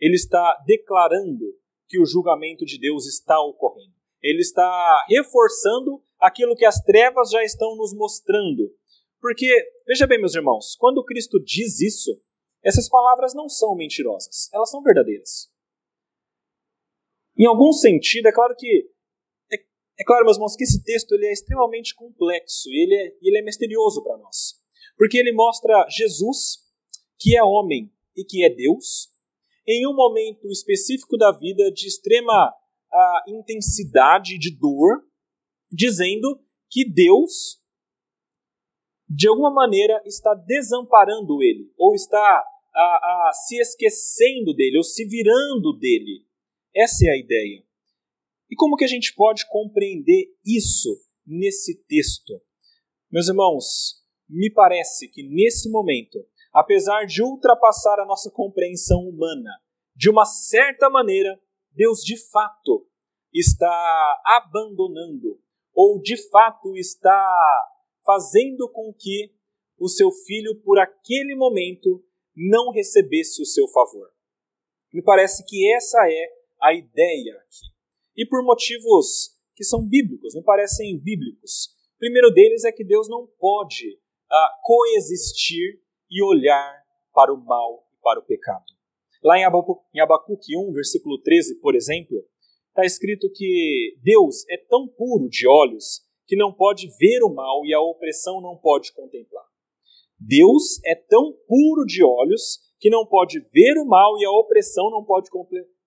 ele 0.00 0.14
está 0.14 0.56
declarando 0.66 1.44
que 1.88 2.00
o 2.00 2.06
julgamento 2.06 2.64
de 2.64 2.78
Deus 2.78 3.06
está 3.06 3.40
ocorrendo. 3.40 3.94
Ele 4.22 4.40
está 4.40 5.04
reforçando 5.08 6.02
aquilo 6.18 6.54
que 6.54 6.64
as 6.64 6.80
trevas 6.82 7.30
já 7.30 7.42
estão 7.42 7.76
nos 7.76 7.94
mostrando. 7.94 8.72
Porque, 9.20 9.46
veja 9.86 10.06
bem, 10.06 10.18
meus 10.18 10.34
irmãos, 10.34 10.76
quando 10.78 11.04
Cristo 11.04 11.42
diz 11.42 11.80
isso, 11.80 12.10
essas 12.62 12.88
palavras 12.88 13.34
não 13.34 13.48
são 13.48 13.74
mentirosas, 13.76 14.48
elas 14.52 14.70
são 14.70 14.82
verdadeiras. 14.82 15.50
Em 17.38 17.46
algum 17.46 17.72
sentido, 17.72 18.28
é 18.28 18.32
claro 18.32 18.54
que 18.56 18.90
é, 19.98 20.04
claro, 20.04 20.24
meus 20.24 20.36
irmãos, 20.36 20.54
que 20.54 20.64
esse 20.64 20.82
texto 20.84 21.12
ele 21.12 21.26
é 21.26 21.32
extremamente 21.32 21.94
complexo 21.94 22.68
e 22.68 22.82
ele 22.82 22.94
é, 22.94 23.16
ele 23.22 23.38
é 23.38 23.42
misterioso 23.42 24.02
para 24.02 24.18
nós. 24.18 24.54
Porque 24.96 25.18
ele 25.18 25.32
mostra 25.32 25.86
Jesus, 25.88 26.58
que 27.18 27.36
é 27.36 27.42
homem 27.42 27.90
e 28.16 28.24
que 28.24 28.44
é 28.44 28.50
Deus, 28.50 29.08
em 29.66 29.86
um 29.86 29.94
momento 29.94 30.48
específico 30.48 31.16
da 31.16 31.32
vida 31.32 31.70
de 31.72 31.86
extrema 31.86 32.50
uh, 32.50 33.30
intensidade 33.30 34.38
de 34.38 34.56
dor, 34.56 35.02
dizendo 35.70 36.40
que 36.70 36.84
Deus, 36.88 37.58
de 39.08 39.28
alguma 39.28 39.50
maneira, 39.50 40.00
está 40.04 40.34
desamparando 40.34 41.42
ele, 41.42 41.72
ou 41.76 41.94
está 41.94 42.44
uh, 42.74 43.28
uh, 43.28 43.32
se 43.46 43.56
esquecendo 43.56 44.54
dele, 44.54 44.76
ou 44.76 44.84
se 44.84 45.04
virando 45.06 45.72
dele. 45.78 46.24
Essa 46.74 47.06
é 47.06 47.10
a 47.10 47.18
ideia. 47.18 47.65
E 48.50 48.54
como 48.56 48.76
que 48.76 48.84
a 48.84 48.88
gente 48.88 49.14
pode 49.14 49.46
compreender 49.48 50.26
isso 50.44 51.02
nesse 51.26 51.84
texto? 51.86 52.40
Meus 53.10 53.28
irmãos, 53.28 54.04
me 54.28 54.50
parece 54.50 55.08
que 55.08 55.22
nesse 55.22 55.70
momento, 55.70 56.18
apesar 56.52 57.06
de 57.06 57.22
ultrapassar 57.22 58.00
a 58.00 58.06
nossa 58.06 58.30
compreensão 58.30 59.00
humana, 59.08 59.50
de 59.94 60.10
uma 60.10 60.24
certa 60.24 60.90
maneira, 60.90 61.40
Deus 61.72 62.00
de 62.00 62.16
fato 62.30 62.86
está 63.32 64.22
abandonando, 64.24 65.40
ou 65.74 66.00
de 66.00 66.16
fato 66.30 66.76
está 66.76 67.34
fazendo 68.04 68.70
com 68.72 68.94
que 68.96 69.34
o 69.78 69.88
seu 69.88 70.10
filho, 70.10 70.60
por 70.62 70.78
aquele 70.78 71.34
momento, 71.34 72.02
não 72.34 72.70
recebesse 72.70 73.42
o 73.42 73.46
seu 73.46 73.68
favor. 73.68 74.10
Me 74.92 75.02
parece 75.02 75.44
que 75.44 75.70
essa 75.74 75.98
é 76.08 76.28
a 76.62 76.72
ideia 76.72 77.34
aqui. 77.34 77.75
E 78.16 78.24
por 78.26 78.42
motivos 78.42 79.30
que 79.54 79.64
são 79.64 79.86
bíblicos, 79.86 80.34
me 80.34 80.42
parecem 80.42 80.98
bíblicos. 80.98 81.66
O 81.96 81.98
primeiro 81.98 82.30
deles 82.30 82.64
é 82.64 82.72
que 82.72 82.84
Deus 82.84 83.08
não 83.08 83.26
pode 83.38 83.98
ah, 84.30 84.50
coexistir 84.62 85.80
e 86.10 86.22
olhar 86.22 86.82
para 87.12 87.32
o 87.32 87.42
mal 87.42 87.86
e 87.92 87.96
para 88.02 88.20
o 88.20 88.22
pecado. 88.22 88.64
Lá 89.22 89.38
em 89.38 89.44
Abacuque 89.44 90.56
1, 90.56 90.72
versículo 90.72 91.20
13, 91.20 91.60
por 91.60 91.74
exemplo, 91.74 92.24
está 92.68 92.84
escrito 92.84 93.30
que 93.34 93.96
Deus 94.02 94.48
é 94.48 94.56
tão 94.56 94.86
puro 94.86 95.28
de 95.28 95.48
olhos 95.48 96.02
que 96.26 96.36
não 96.36 96.52
pode 96.52 96.88
ver 96.98 97.22
o 97.22 97.32
mal 97.32 97.64
e 97.64 97.72
a 97.72 97.80
opressão 97.80 98.40
não 98.40 98.56
pode 98.56 98.92
contemplar. 98.92 99.44
Deus 100.18 100.82
é 100.84 100.94
tão 100.94 101.32
puro 101.46 101.84
de 101.86 102.04
olhos 102.04 102.58
que 102.78 102.90
não 102.90 103.06
pode 103.06 103.40
ver 103.52 103.78
o 103.78 103.86
mal 103.86 104.18
e 104.18 104.24
a 104.24 104.30
opressão 104.30 104.90
não 104.90 105.04
pode 105.04 105.28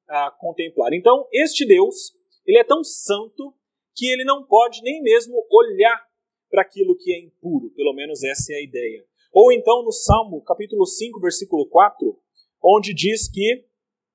a 0.08 0.32
contemplar. 0.32 0.94
Então, 0.94 1.28
este 1.32 1.66
Deus, 1.66 2.12
ele 2.46 2.60
é 2.60 2.64
tão 2.64 2.84
santo 2.84 3.54
que 3.96 4.08
ele 4.08 4.24
não 4.24 4.46
pode 4.46 4.82
nem 4.82 5.02
mesmo 5.02 5.46
olhar 5.52 6.02
para 6.50 6.62
aquilo 6.62 6.98
que 6.98 7.14
é 7.14 7.20
impuro, 7.20 7.70
pelo 7.72 7.94
menos 7.94 8.24
essa 8.24 8.54
é 8.54 8.58
a 8.58 8.64
ideia. 8.64 9.06
Ou 9.32 9.52
então 9.52 9.84
no 9.84 9.92
Salmo, 9.92 10.42
capítulo 10.44 10.86
5, 10.86 11.20
versículo 11.20 11.68
4, 11.68 12.18
onde 12.64 12.94
diz 12.94 13.30
que 13.30 13.66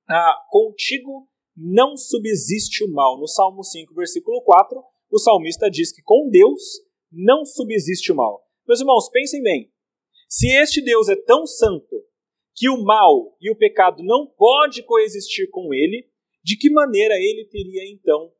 ah, 0.09 0.35
contigo 0.49 1.27
não 1.55 1.95
subsiste 1.95 2.83
o 2.83 2.91
mal. 2.91 3.17
No 3.17 3.27
Salmo 3.27 3.63
5, 3.63 3.93
versículo 3.95 4.41
4, 4.41 4.83
o 5.11 5.19
salmista 5.19 5.69
diz 5.69 5.91
que 5.93 6.01
com 6.01 6.29
Deus 6.29 6.61
não 7.11 7.45
subsiste 7.45 8.11
o 8.11 8.15
mal. 8.15 8.43
Meus 8.67 8.81
irmãos, 8.81 9.09
pensem 9.09 9.41
bem. 9.41 9.71
Se 10.27 10.47
este 10.47 10.81
Deus 10.81 11.07
é 11.07 11.15
tão 11.15 11.45
santo 11.45 12.03
que 12.53 12.69
o 12.69 12.83
mal 12.83 13.37
e 13.39 13.49
o 13.51 13.55
pecado 13.55 14.03
não 14.03 14.27
pode 14.27 14.83
coexistir 14.83 15.49
com 15.49 15.73
ele, 15.73 16.09
de 16.45 16.55
que 16.55 16.69
maneira 16.69 17.15
ele 17.15 17.47
teria 17.49 17.91
então 17.91 18.31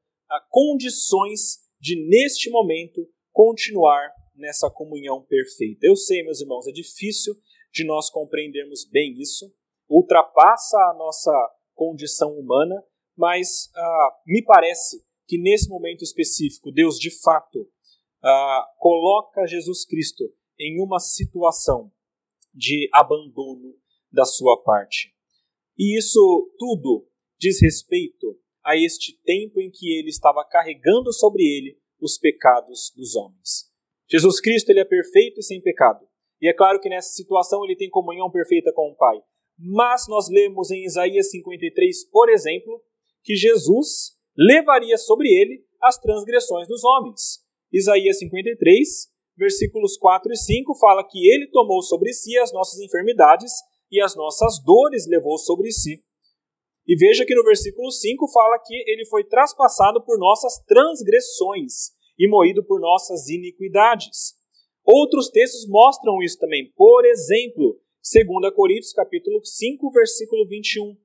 condições 0.51 1.57
de 1.81 1.95
neste 2.07 2.51
momento 2.51 3.01
continuar 3.31 4.11
nessa 4.35 4.69
comunhão 4.69 5.23
perfeita? 5.23 5.87
Eu 5.87 5.95
sei, 5.95 6.21
meus 6.21 6.39
irmãos, 6.39 6.67
é 6.67 6.71
difícil 6.71 7.33
de 7.73 7.83
nós 7.83 8.11
compreendermos 8.11 8.87
bem 8.87 9.19
isso, 9.19 9.51
ultrapassa 9.89 10.77
a 10.77 10.95
nossa 10.95 11.31
condição 11.73 12.29
humana, 12.37 12.75
mas 13.17 13.71
ah, 13.75 14.17
me 14.27 14.43
parece 14.43 15.03
que 15.27 15.39
nesse 15.39 15.67
momento 15.67 16.03
específico 16.03 16.71
Deus 16.71 16.99
de 16.99 17.09
fato 17.23 17.67
ah, 18.23 18.67
coloca 18.77 19.47
Jesus 19.47 19.83
Cristo 19.83 20.23
em 20.59 20.79
uma 20.79 20.99
situação 20.99 21.91
de 22.53 22.87
abandono 22.93 23.73
da 24.11 24.25
sua 24.25 24.61
parte. 24.61 25.11
E 25.75 25.97
isso 25.97 26.53
tudo 26.59 27.07
diz 27.39 27.61
respeito 27.61 28.37
a 28.63 28.75
este 28.75 29.17
tempo 29.23 29.59
em 29.61 29.69
que 29.71 29.97
ele 29.97 30.09
estava 30.09 30.43
carregando 30.43 31.13
sobre 31.13 31.43
ele 31.43 31.77
os 32.01 32.17
pecados 32.17 32.91
dos 32.95 33.15
homens. 33.15 33.69
Jesus 34.09 34.39
Cristo 34.39 34.69
ele 34.69 34.79
é 34.79 34.85
perfeito 34.85 35.39
e 35.39 35.43
sem 35.43 35.61
pecado. 35.61 36.05
E 36.41 36.49
é 36.49 36.53
claro 36.53 36.79
que 36.79 36.89
nessa 36.89 37.09
situação 37.09 37.63
ele 37.63 37.75
tem 37.75 37.89
comunhão 37.89 38.29
perfeita 38.29 38.71
com 38.73 38.89
o 38.91 38.95
Pai. 38.95 39.17
Mas 39.57 40.07
nós 40.07 40.27
lemos 40.29 40.69
em 40.69 40.83
Isaías 40.83 41.31
53, 41.31 42.09
por 42.09 42.29
exemplo, 42.29 42.83
que 43.23 43.35
Jesus 43.35 44.15
levaria 44.37 44.97
sobre 44.97 45.29
ele 45.29 45.63
as 45.81 45.97
transgressões 45.97 46.67
dos 46.67 46.83
homens. 46.83 47.39
Isaías 47.71 48.19
53, 48.19 49.07
versículos 49.37 49.97
4 49.97 50.31
e 50.31 50.37
5 50.37 50.75
fala 50.75 51.07
que 51.07 51.29
ele 51.29 51.47
tomou 51.47 51.81
sobre 51.81 52.13
si 52.13 52.37
as 52.37 52.51
nossas 52.51 52.79
enfermidades 52.79 53.51
e 53.91 54.01
as 54.01 54.15
nossas 54.15 54.61
dores 54.63 55.07
levou 55.07 55.37
sobre 55.37 55.71
si. 55.71 55.99
E 56.87 56.95
veja 56.95 57.25
que 57.25 57.33
no 57.33 57.43
versículo 57.43 57.91
5 57.91 58.27
fala 58.27 58.59
que 58.59 58.75
ele 58.87 59.05
foi 59.05 59.23
traspassado 59.23 60.03
por 60.03 60.19
nossas 60.19 60.59
transgressões 60.65 61.91
e 62.17 62.27
moído 62.27 62.63
por 62.63 62.79
nossas 62.79 63.27
iniquidades. 63.27 64.35
Outros 64.83 65.29
textos 65.29 65.67
mostram 65.67 66.21
isso 66.21 66.37
também. 66.37 66.71
Por 66.75 67.05
exemplo, 67.05 67.79
2 68.03 68.53
Coríntios 68.53 68.93
capítulo 68.93 69.43
5, 69.43 69.91
versículo 69.91 70.47
21. 70.47 70.95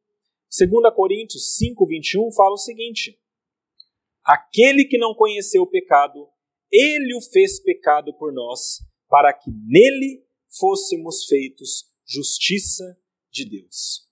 2 0.50 0.94
Coríntios 0.94 1.56
5, 1.56 1.86
21 1.86 2.30
fala 2.32 2.52
o 2.52 2.58
seguinte: 2.58 3.18
Aquele 4.22 4.84
que 4.84 4.98
não 4.98 5.14
conheceu 5.14 5.62
o 5.62 5.70
pecado, 5.70 6.28
ele 6.70 7.14
o 7.14 7.22
fez 7.22 7.58
pecado 7.58 8.12
por 8.18 8.32
nós, 8.34 8.80
para 9.08 9.32
que 9.32 9.50
nele 9.66 10.22
fôssemos 10.58 11.24
feitos 11.24 11.86
justiça 12.06 12.84
de 13.32 13.48
Deus. 13.48 14.09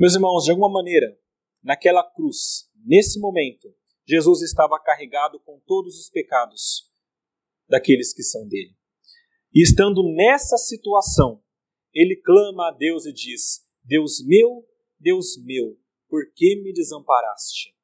Meus 0.00 0.14
irmãos, 0.14 0.44
de 0.44 0.50
alguma 0.50 0.70
maneira, 0.70 1.14
naquela 1.62 2.02
cruz, 2.02 2.70
nesse 2.86 3.20
momento, 3.20 3.68
Jesus 4.08 4.40
estava 4.40 4.80
carregado 4.80 5.38
com 5.40 5.60
todos 5.66 6.00
os 6.00 6.08
pecados 6.08 6.90
daqueles 7.68 8.14
que 8.14 8.22
são 8.22 8.48
dele. 8.48 8.74
E 9.54 9.62
estando 9.62 10.02
nessa 10.02 10.56
situação, 10.56 11.44
ele 11.92 12.16
clama 12.16 12.68
a 12.68 12.70
Deus 12.70 13.04
e 13.04 13.12
diz: 13.12 13.60
Deus 13.84 14.24
meu, 14.26 14.66
Deus 14.98 15.36
meu, 15.44 15.78
por 16.08 16.32
que 16.34 16.56
me 16.62 16.72
desamparaste? 16.72 17.74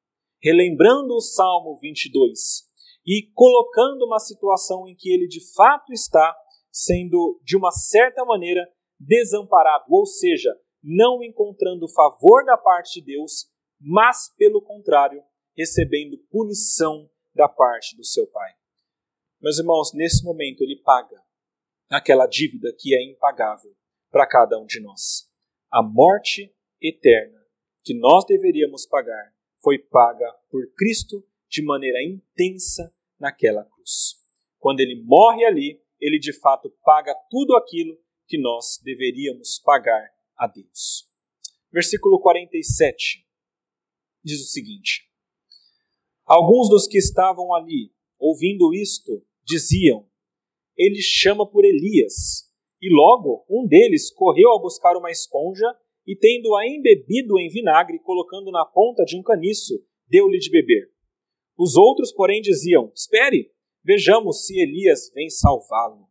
Relembrando 0.42 1.12
o 1.12 1.20
Salmo 1.20 1.78
22 1.82 2.64
e 3.06 3.30
colocando 3.34 4.06
uma 4.06 4.20
situação 4.20 4.88
em 4.88 4.96
que 4.96 5.12
ele 5.12 5.28
de 5.28 5.52
fato 5.52 5.92
está 5.92 6.34
sendo, 6.72 7.38
de 7.44 7.58
uma 7.58 7.70
certa 7.70 8.24
maneira, 8.24 8.66
desamparado, 8.98 9.84
ou 9.90 10.06
seja, 10.06 10.58
não 10.86 11.20
encontrando 11.20 11.88
favor 11.88 12.44
da 12.44 12.56
parte 12.56 13.00
de 13.00 13.06
Deus, 13.06 13.46
mas, 13.80 14.32
pelo 14.38 14.62
contrário, 14.62 15.20
recebendo 15.56 16.16
punição 16.30 17.10
da 17.34 17.48
parte 17.48 17.96
do 17.96 18.04
seu 18.04 18.24
Pai. 18.30 18.52
Meus 19.40 19.58
irmãos, 19.58 19.92
nesse 19.92 20.24
momento 20.24 20.62
ele 20.62 20.80
paga 20.84 21.20
aquela 21.90 22.26
dívida 22.26 22.72
que 22.78 22.94
é 22.94 23.02
impagável 23.02 23.74
para 24.12 24.28
cada 24.28 24.58
um 24.60 24.64
de 24.64 24.80
nós. 24.80 25.24
A 25.72 25.82
morte 25.82 26.54
eterna 26.80 27.44
que 27.82 27.92
nós 27.92 28.24
deveríamos 28.24 28.86
pagar 28.86 29.34
foi 29.60 29.78
paga 29.78 30.32
por 30.48 30.62
Cristo 30.76 31.26
de 31.48 31.64
maneira 31.64 32.02
intensa 32.02 32.94
naquela 33.18 33.64
cruz. 33.64 34.14
Quando 34.58 34.80
ele 34.80 35.02
morre 35.04 35.44
ali, 35.44 35.82
ele 36.00 36.18
de 36.18 36.32
fato 36.32 36.70
paga 36.84 37.14
tudo 37.28 37.56
aquilo 37.56 37.98
que 38.26 38.38
nós 38.38 38.80
deveríamos 38.84 39.58
pagar 39.58 40.15
a 40.36 40.46
Deus. 40.46 41.04
versículo 41.72 42.20
47, 42.20 43.26
diz 44.24 44.40
o 44.40 44.50
seguinte: 44.50 45.08
Alguns 46.24 46.68
dos 46.68 46.86
que 46.86 46.98
estavam 46.98 47.54
ali, 47.54 47.92
ouvindo 48.18 48.74
isto, 48.74 49.24
diziam: 49.44 50.08
Ele 50.76 51.00
chama 51.00 51.48
por 51.48 51.64
Elias. 51.64 52.44
E 52.82 52.90
logo 52.90 53.46
um 53.48 53.66
deles 53.66 54.12
correu 54.12 54.52
a 54.52 54.60
buscar 54.60 54.96
uma 54.96 55.10
esponja 55.10 55.66
e, 56.06 56.14
tendo-a 56.14 56.66
embebido 56.66 57.38
em 57.38 57.48
vinagre, 57.48 57.98
colocando 58.00 58.50
na 58.50 58.66
ponta 58.66 59.04
de 59.04 59.18
um 59.18 59.22
caniço, 59.22 59.74
deu-lhe 60.06 60.38
de 60.38 60.50
beber. 60.50 60.90
Os 61.56 61.76
outros, 61.76 62.12
porém, 62.12 62.40
diziam: 62.40 62.92
Espere, 62.94 63.50
vejamos 63.82 64.44
se 64.44 64.60
Elias 64.60 65.10
vem 65.14 65.30
salvá-lo. 65.30 66.06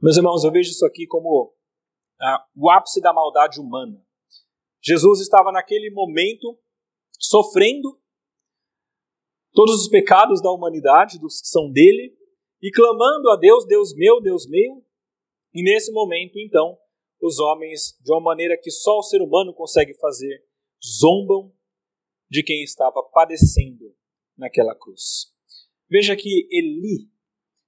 Meus 0.00 0.16
irmãos, 0.16 0.44
eu 0.44 0.52
vejo 0.52 0.70
isso 0.70 0.86
aqui 0.86 1.06
como 1.06 1.52
ah, 2.20 2.44
o 2.56 2.70
ápice 2.70 3.00
da 3.00 3.12
maldade 3.12 3.60
humana. 3.60 4.02
Jesus 4.82 5.20
estava 5.20 5.52
naquele 5.52 5.90
momento 5.90 6.58
sofrendo 7.18 8.00
todos 9.52 9.82
os 9.82 9.88
pecados 9.88 10.40
da 10.40 10.50
humanidade, 10.50 11.18
dos 11.18 11.40
que 11.40 11.48
são 11.48 11.70
dele, 11.70 12.16
e 12.62 12.70
clamando 12.70 13.30
a 13.30 13.36
Deus, 13.36 13.66
Deus 13.66 13.94
meu, 13.94 14.20
Deus 14.20 14.48
meu. 14.48 14.84
E 15.52 15.62
nesse 15.62 15.92
momento, 15.92 16.38
então, 16.38 16.78
os 17.20 17.38
homens, 17.38 17.96
de 18.04 18.12
uma 18.12 18.20
maneira 18.20 18.56
que 18.56 18.70
só 18.70 18.98
o 18.98 19.02
ser 19.02 19.20
humano 19.20 19.52
consegue 19.52 19.94
fazer, 19.94 20.44
zombam 21.00 21.52
de 22.30 22.42
quem 22.42 22.62
estava 22.62 23.02
padecendo 23.02 23.94
naquela 24.36 24.74
cruz. 24.74 25.26
Veja 25.90 26.14
que 26.14 26.46
Eli, 26.50 27.10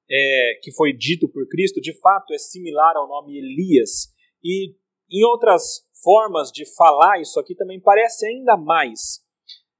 é, 0.08 0.60
que 0.62 0.72
foi 0.72 0.92
dito 0.92 1.28
por 1.28 1.48
Cristo, 1.48 1.80
de 1.80 1.98
fato 2.00 2.32
é 2.34 2.38
similar 2.38 2.96
ao 2.96 3.08
nome 3.08 3.38
Elias. 3.38 4.08
E 4.42 4.74
em 5.10 5.24
outras 5.24 5.82
formas 6.02 6.50
de 6.50 6.64
falar 6.76 7.20
isso 7.20 7.38
aqui 7.38 7.54
também 7.54 7.80
parece 7.80 8.26
ainda 8.26 8.56
mais. 8.56 9.20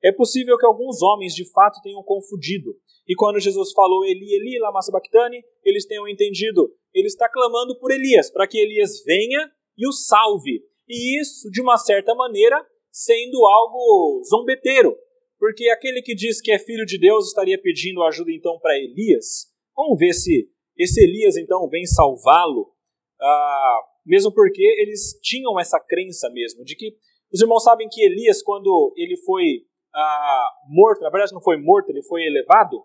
É 0.03 0.13
possível 0.13 0.57
que 0.57 0.67
alguns 0.67 1.03
homens 1.03 1.35
de 1.35 1.51
fato 1.51 1.81
tenham 1.83 2.03
confundido. 2.03 2.75
E 3.07 3.15
quando 3.15 3.41
Jesus 3.41 3.73
falou 3.73 4.05
Eli, 4.05 4.35
Eli, 4.35 4.59
lama 4.59 4.81
sabachthani, 4.83 5.43
eles 5.65 5.87
tenham 5.87 6.09
entendido. 6.09 6.73
Ele 6.95 7.07
está 7.07 7.29
clamando 7.29 7.79
por 7.79 7.91
Elias, 7.91 8.31
para 8.31 8.47
que 8.47 8.59
Elias 8.59 9.03
venha 9.05 9.51
e 9.77 9.87
o 9.89 9.93
salve. 9.93 10.63
E 10.89 11.21
isso, 11.21 11.51
de 11.51 11.61
uma 11.61 11.77
certa 11.77 12.15
maneira, 12.15 12.65
sendo 12.91 13.45
algo 13.47 14.23
zombeteiro, 14.29 14.97
porque 15.39 15.69
aquele 15.71 16.03
que 16.03 16.15
diz 16.15 16.41
que 16.41 16.53
é 16.53 16.59
filho 16.59 16.85
de 16.85 16.99
Deus 16.99 17.29
estaria 17.29 17.61
pedindo 17.61 18.03
ajuda 18.03 18.31
então 18.33 18.59
para 18.59 18.77
Elias. 18.79 19.47
Vamos 19.75 19.99
ver 19.99 20.13
se 20.13 20.51
esse 20.77 21.03
Elias 21.03 21.37
então 21.37 21.69
vem 21.69 21.87
salvá-lo, 21.87 22.73
ah, 23.21 23.81
mesmo 24.11 24.35
porque 24.35 24.61
eles 24.61 25.17
tinham 25.23 25.59
essa 25.61 25.79
crença 25.79 26.29
mesmo 26.31 26.65
de 26.65 26.75
que 26.75 26.97
os 27.33 27.41
irmãos 27.41 27.63
sabem 27.63 27.89
que 27.89 28.03
Elias, 28.03 28.43
quando 28.43 28.93
ele 28.97 29.17
foi 29.19 29.63
ah, 29.95 30.51
morto, 30.69 31.01
na 31.01 31.11
verdade 31.11 31.33
não 31.33 31.41
foi 31.41 31.57
morto, 31.57 31.91
ele 31.91 32.03
foi 32.03 32.25
elevado, 32.25 32.83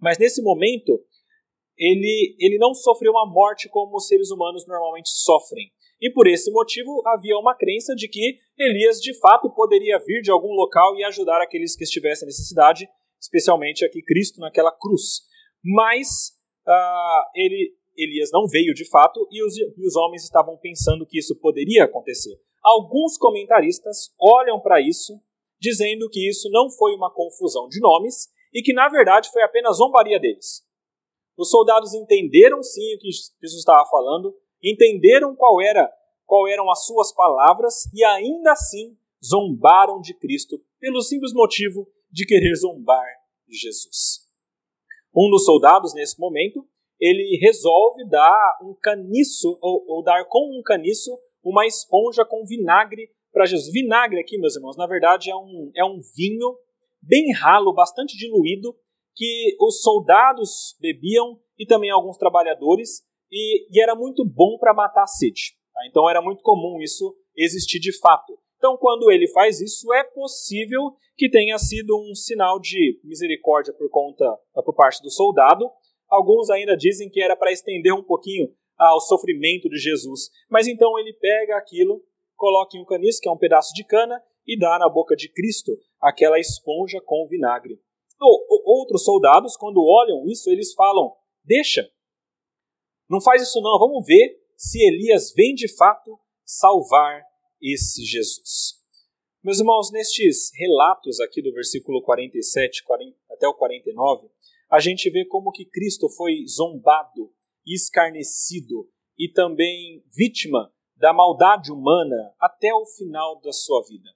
mas 0.00 0.16
nesse 0.16 0.40
momento 0.40 0.92
ele, 1.76 2.36
ele 2.38 2.56
não 2.56 2.72
sofreu 2.72 3.10
uma 3.10 3.26
morte 3.26 3.68
como 3.68 3.96
os 3.96 4.06
seres 4.06 4.30
humanos 4.30 4.64
normalmente 4.68 5.10
sofrem. 5.10 5.72
E 6.00 6.08
por 6.12 6.28
esse 6.28 6.50
motivo 6.52 7.02
havia 7.06 7.36
uma 7.36 7.54
crença 7.54 7.94
de 7.96 8.08
que 8.08 8.38
Elias 8.56 9.00
de 9.00 9.18
fato 9.18 9.50
poderia 9.50 9.98
vir 9.98 10.22
de 10.22 10.30
algum 10.30 10.52
local 10.52 10.96
e 10.96 11.04
ajudar 11.04 11.42
aqueles 11.42 11.74
que 11.74 11.82
estivessem 11.82 12.26
em 12.26 12.30
necessidade, 12.30 12.88
especialmente 13.20 13.84
aqui 13.84 14.02
Cristo 14.02 14.40
naquela 14.40 14.70
cruz. 14.70 15.22
Mas 15.64 16.30
uh, 16.66 17.22
ele, 17.34 17.74
Elias 18.02 18.30
não 18.32 18.46
veio 18.46 18.74
de 18.74 18.88
fato 18.88 19.26
e 19.30 19.42
os, 19.42 19.56
e 19.56 19.86
os 19.86 19.96
homens 19.96 20.24
estavam 20.24 20.56
pensando 20.56 21.06
que 21.06 21.18
isso 21.18 21.38
poderia 21.40 21.84
acontecer. 21.84 22.36
Alguns 22.62 23.16
comentaristas 23.16 24.10
olham 24.20 24.60
para 24.60 24.80
isso 24.80 25.14
dizendo 25.60 26.08
que 26.08 26.28
isso 26.28 26.48
não 26.50 26.70
foi 26.70 26.94
uma 26.94 27.12
confusão 27.12 27.68
de 27.68 27.80
nomes 27.80 28.28
e 28.52 28.62
que 28.62 28.72
na 28.72 28.88
verdade 28.88 29.30
foi 29.30 29.42
apenas 29.42 29.76
zombaria 29.76 30.18
deles. 30.18 30.62
Os 31.36 31.50
soldados 31.50 31.94
entenderam 31.94 32.62
sim 32.62 32.94
o 32.94 32.98
que 32.98 33.10
Jesus 33.10 33.60
estava 33.60 33.88
falando, 33.88 34.34
entenderam 34.62 35.34
qual 35.36 35.60
era 35.60 35.90
qual 36.26 36.46
eram 36.46 36.70
as 36.70 36.84
suas 36.84 37.12
palavras 37.12 37.92
e 37.92 38.04
ainda 38.04 38.52
assim 38.52 38.96
zombaram 39.24 40.00
de 40.00 40.14
Cristo 40.14 40.62
pelo 40.78 41.02
simples 41.02 41.32
motivo 41.32 41.88
de 42.10 42.24
querer 42.24 42.54
zombar 42.54 43.06
de 43.48 43.56
Jesus. 43.56 44.20
Um 45.14 45.28
dos 45.28 45.44
soldados 45.44 45.92
nesse 45.92 46.18
momento 46.20 46.66
ele 47.00 47.38
resolve 47.40 48.08
dar 48.08 48.58
um 48.62 48.74
caniço 48.80 49.58
ou, 49.62 49.84
ou 49.88 50.02
dar 50.02 50.24
com 50.26 50.58
um 50.58 50.62
caniço 50.62 51.10
uma 51.42 51.66
esponja 51.66 52.24
com 52.24 52.44
vinagre 52.44 53.08
para 53.32 53.46
Jesus. 53.46 53.72
Vinagre 53.72 54.20
aqui, 54.20 54.38
meus 54.38 54.56
irmãos, 54.56 54.76
na 54.76 54.86
verdade 54.86 55.30
é 55.30 55.34
um, 55.34 55.70
é 55.74 55.84
um 55.84 55.98
vinho 56.14 56.56
bem 57.00 57.32
ralo, 57.32 57.72
bastante 57.72 58.16
diluído, 58.16 58.76
que 59.14 59.56
os 59.60 59.80
soldados 59.80 60.76
bebiam 60.80 61.40
e 61.58 61.66
também 61.66 61.90
alguns 61.90 62.18
trabalhadores, 62.18 63.02
e, 63.30 63.66
e 63.70 63.82
era 63.82 63.94
muito 63.94 64.24
bom 64.24 64.58
para 64.58 64.74
matar 64.74 65.04
a 65.04 65.06
sede. 65.06 65.56
Tá? 65.72 65.80
Então 65.88 66.08
era 66.08 66.20
muito 66.20 66.42
comum 66.42 66.80
isso 66.80 67.16
existir 67.36 67.78
de 67.78 67.96
fato. 67.98 68.38
Então, 68.60 68.76
quando 68.76 69.10
ele 69.10 69.26
faz 69.28 69.58
isso, 69.58 69.90
é 69.94 70.04
possível 70.04 70.94
que 71.16 71.30
tenha 71.30 71.58
sido 71.58 71.98
um 71.98 72.14
sinal 72.14 72.60
de 72.60 73.00
misericórdia 73.02 73.72
por 73.72 73.88
conta 73.88 74.24
por 74.64 74.74
parte 74.74 75.02
do 75.02 75.10
soldado. 75.10 75.70
Alguns 76.10 76.50
ainda 76.50 76.76
dizem 76.76 77.08
que 77.08 77.22
era 77.22 77.36
para 77.36 77.52
estender 77.52 77.94
um 77.94 78.02
pouquinho 78.02 78.52
ao 78.76 79.00
sofrimento 79.00 79.68
de 79.68 79.78
Jesus. 79.78 80.30
Mas 80.48 80.66
então 80.66 80.98
ele 80.98 81.12
pega 81.12 81.56
aquilo, 81.56 82.02
coloca 82.36 82.76
em 82.76 82.80
um 82.80 82.84
caniço, 82.84 83.20
que 83.20 83.28
é 83.28 83.32
um 83.32 83.38
pedaço 83.38 83.72
de 83.74 83.84
cana, 83.84 84.20
e 84.46 84.58
dá 84.58 84.78
na 84.78 84.88
boca 84.88 85.14
de 85.14 85.28
Cristo 85.28 85.72
aquela 86.00 86.40
esponja 86.40 87.00
com 87.00 87.26
vinagre. 87.26 87.78
Outros 88.20 89.04
soldados, 89.04 89.56
quando 89.56 89.82
olham 89.82 90.26
isso, 90.26 90.50
eles 90.50 90.74
falam: 90.74 91.14
Deixa, 91.44 91.88
não 93.08 93.20
faz 93.20 93.42
isso 93.42 93.60
não, 93.60 93.78
vamos 93.78 94.06
ver 94.06 94.38
se 94.56 94.78
Elias 94.86 95.32
vem 95.34 95.54
de 95.54 95.74
fato 95.74 96.18
salvar 96.44 97.22
esse 97.62 98.04
Jesus. 98.04 98.78
Meus 99.42 99.58
irmãos, 99.58 99.90
nestes 99.90 100.50
relatos 100.54 101.18
aqui 101.20 101.40
do 101.40 101.52
versículo 101.52 102.02
47 102.02 102.84
40, 102.84 103.16
até 103.30 103.48
o 103.48 103.54
49, 103.54 104.28
a 104.70 104.78
gente 104.78 105.10
vê 105.10 105.24
como 105.24 105.50
que 105.50 105.64
Cristo 105.64 106.08
foi 106.08 106.44
zombado, 106.46 107.32
escarnecido 107.66 108.88
e 109.18 109.28
também 109.28 110.02
vítima 110.06 110.72
da 110.96 111.12
maldade 111.12 111.72
humana 111.72 112.34
até 112.38 112.72
o 112.72 112.86
final 112.86 113.40
da 113.40 113.52
sua 113.52 113.82
vida. 113.88 114.08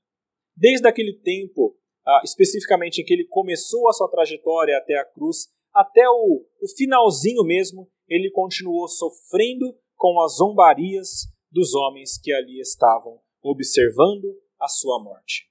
Desde 0.57 0.87
aquele 0.87 1.14
tempo, 1.14 1.77
ah, 2.07 2.21
especificamente 2.23 3.01
em 3.01 3.05
que 3.05 3.12
ele 3.12 3.27
começou 3.27 3.88
a 3.88 3.93
sua 3.93 4.09
trajetória 4.09 4.79
até 4.79 4.97
a 4.97 5.05
cruz, 5.05 5.49
até 5.73 6.09
o, 6.09 6.47
o 6.62 6.69
finalzinho 6.77 7.43
mesmo, 7.43 7.90
ele 8.09 8.31
continuou 8.31 8.87
sofrendo 8.87 9.77
com 9.97 10.21
as 10.21 10.37
zombarias 10.37 11.27
dos 11.51 11.75
homens 11.75 12.19
que 12.19 12.33
ali 12.33 12.61
estavam 12.61 13.21
observando 13.43 14.40
a 14.61 14.69
sua 14.69 15.03
morte. 15.03 15.49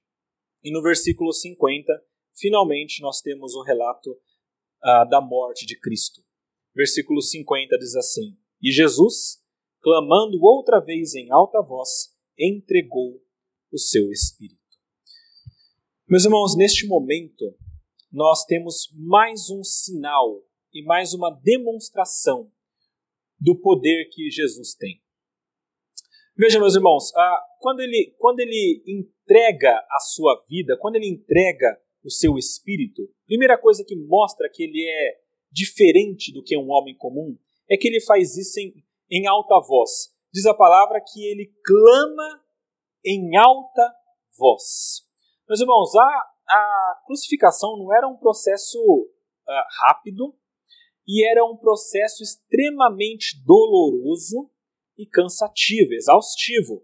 E 0.62 0.72
no 0.72 0.82
versículo 0.82 1.32
50, 1.32 1.92
finalmente 2.32 3.02
nós 3.02 3.20
temos 3.20 3.54
o 3.54 3.62
relato 3.62 4.16
uh, 4.84 5.08
da 5.08 5.20
morte 5.20 5.66
de 5.66 5.78
Cristo. 5.78 6.20
Versículo 6.74 7.22
50 7.22 7.78
diz 7.78 7.96
assim: 7.96 8.36
E 8.62 8.70
Jesus, 8.70 9.42
clamando 9.80 10.42
outra 10.42 10.80
vez 10.80 11.14
em 11.14 11.30
alta 11.30 11.62
voz, 11.62 12.14
entregou 12.38 13.22
o 13.72 13.78
seu 13.78 14.10
espírito. 14.10 14.60
Meus 16.08 16.24
irmãos, 16.24 16.56
neste 16.56 16.86
momento, 16.86 17.56
nós 18.12 18.44
temos 18.44 18.88
mais 18.96 19.50
um 19.50 19.64
sinal 19.64 20.44
e 20.72 20.84
mais 20.84 21.14
uma 21.14 21.30
demonstração 21.30 22.52
do 23.40 23.58
poder 23.58 24.08
que 24.10 24.30
Jesus 24.30 24.74
tem. 24.74 25.02
Veja, 26.36 26.58
meus 26.58 26.74
irmãos, 26.74 27.14
ah, 27.14 27.44
quando, 27.60 27.80
ele, 27.80 28.14
quando 28.18 28.40
ele 28.40 28.82
entrega 28.86 29.70
a 29.70 30.00
sua 30.00 30.44
vida, 30.48 30.76
quando 30.80 30.96
ele 30.96 31.08
entrega 31.08 31.80
o 32.04 32.10
seu 32.10 32.36
espírito, 32.36 33.08
primeira 33.26 33.58
coisa 33.58 33.84
que 33.84 33.96
mostra 33.96 34.48
que 34.52 34.62
ele 34.62 34.84
é 34.86 35.20
diferente 35.50 36.32
do 36.32 36.42
que 36.42 36.56
um 36.56 36.70
homem 36.70 36.96
comum 36.96 37.36
é 37.70 37.76
que 37.76 37.88
ele 37.88 38.00
faz 38.00 38.36
isso 38.36 38.58
em, 38.60 38.74
em 39.10 39.26
alta 39.26 39.58
voz. 39.60 40.12
Diz 40.32 40.46
a 40.46 40.54
palavra 40.54 41.00
que 41.00 41.24
ele 41.24 41.52
clama 41.64 42.44
em 43.04 43.36
alta 43.36 43.94
voz. 44.36 45.02
Meus 45.48 45.60
irmãos, 45.60 45.94
a, 45.94 46.26
a 46.48 47.02
crucificação 47.06 47.76
não 47.76 47.94
era 47.94 48.08
um 48.08 48.16
processo 48.16 48.78
uh, 48.78 49.52
rápido, 49.86 50.34
e 51.06 51.26
era 51.28 51.44
um 51.44 51.56
processo 51.56 52.22
extremamente 52.22 53.42
doloroso 53.44 54.50
e 54.96 55.06
cansativo, 55.06 55.92
exaustivo. 55.92 56.82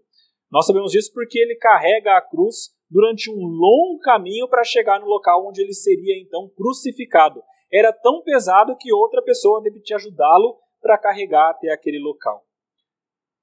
Nós 0.51 0.65
sabemos 0.65 0.91
disso 0.91 1.11
porque 1.13 1.39
ele 1.39 1.55
carrega 1.55 2.17
a 2.17 2.21
cruz 2.21 2.69
durante 2.91 3.31
um 3.31 3.39
longo 3.39 3.99
caminho 3.99 4.49
para 4.49 4.65
chegar 4.65 4.99
no 4.99 5.07
local 5.07 5.47
onde 5.47 5.61
ele 5.61 5.73
seria 5.73 6.21
então 6.21 6.49
crucificado. 6.49 7.41
Era 7.71 7.93
tão 7.93 8.21
pesado 8.21 8.75
que 8.77 8.93
outra 8.93 9.23
pessoa 9.23 9.61
deveria 9.61 9.95
ajudá-lo 9.95 10.59
para 10.81 10.97
carregar 10.97 11.51
até 11.51 11.71
aquele 11.71 11.99
local. 11.99 12.43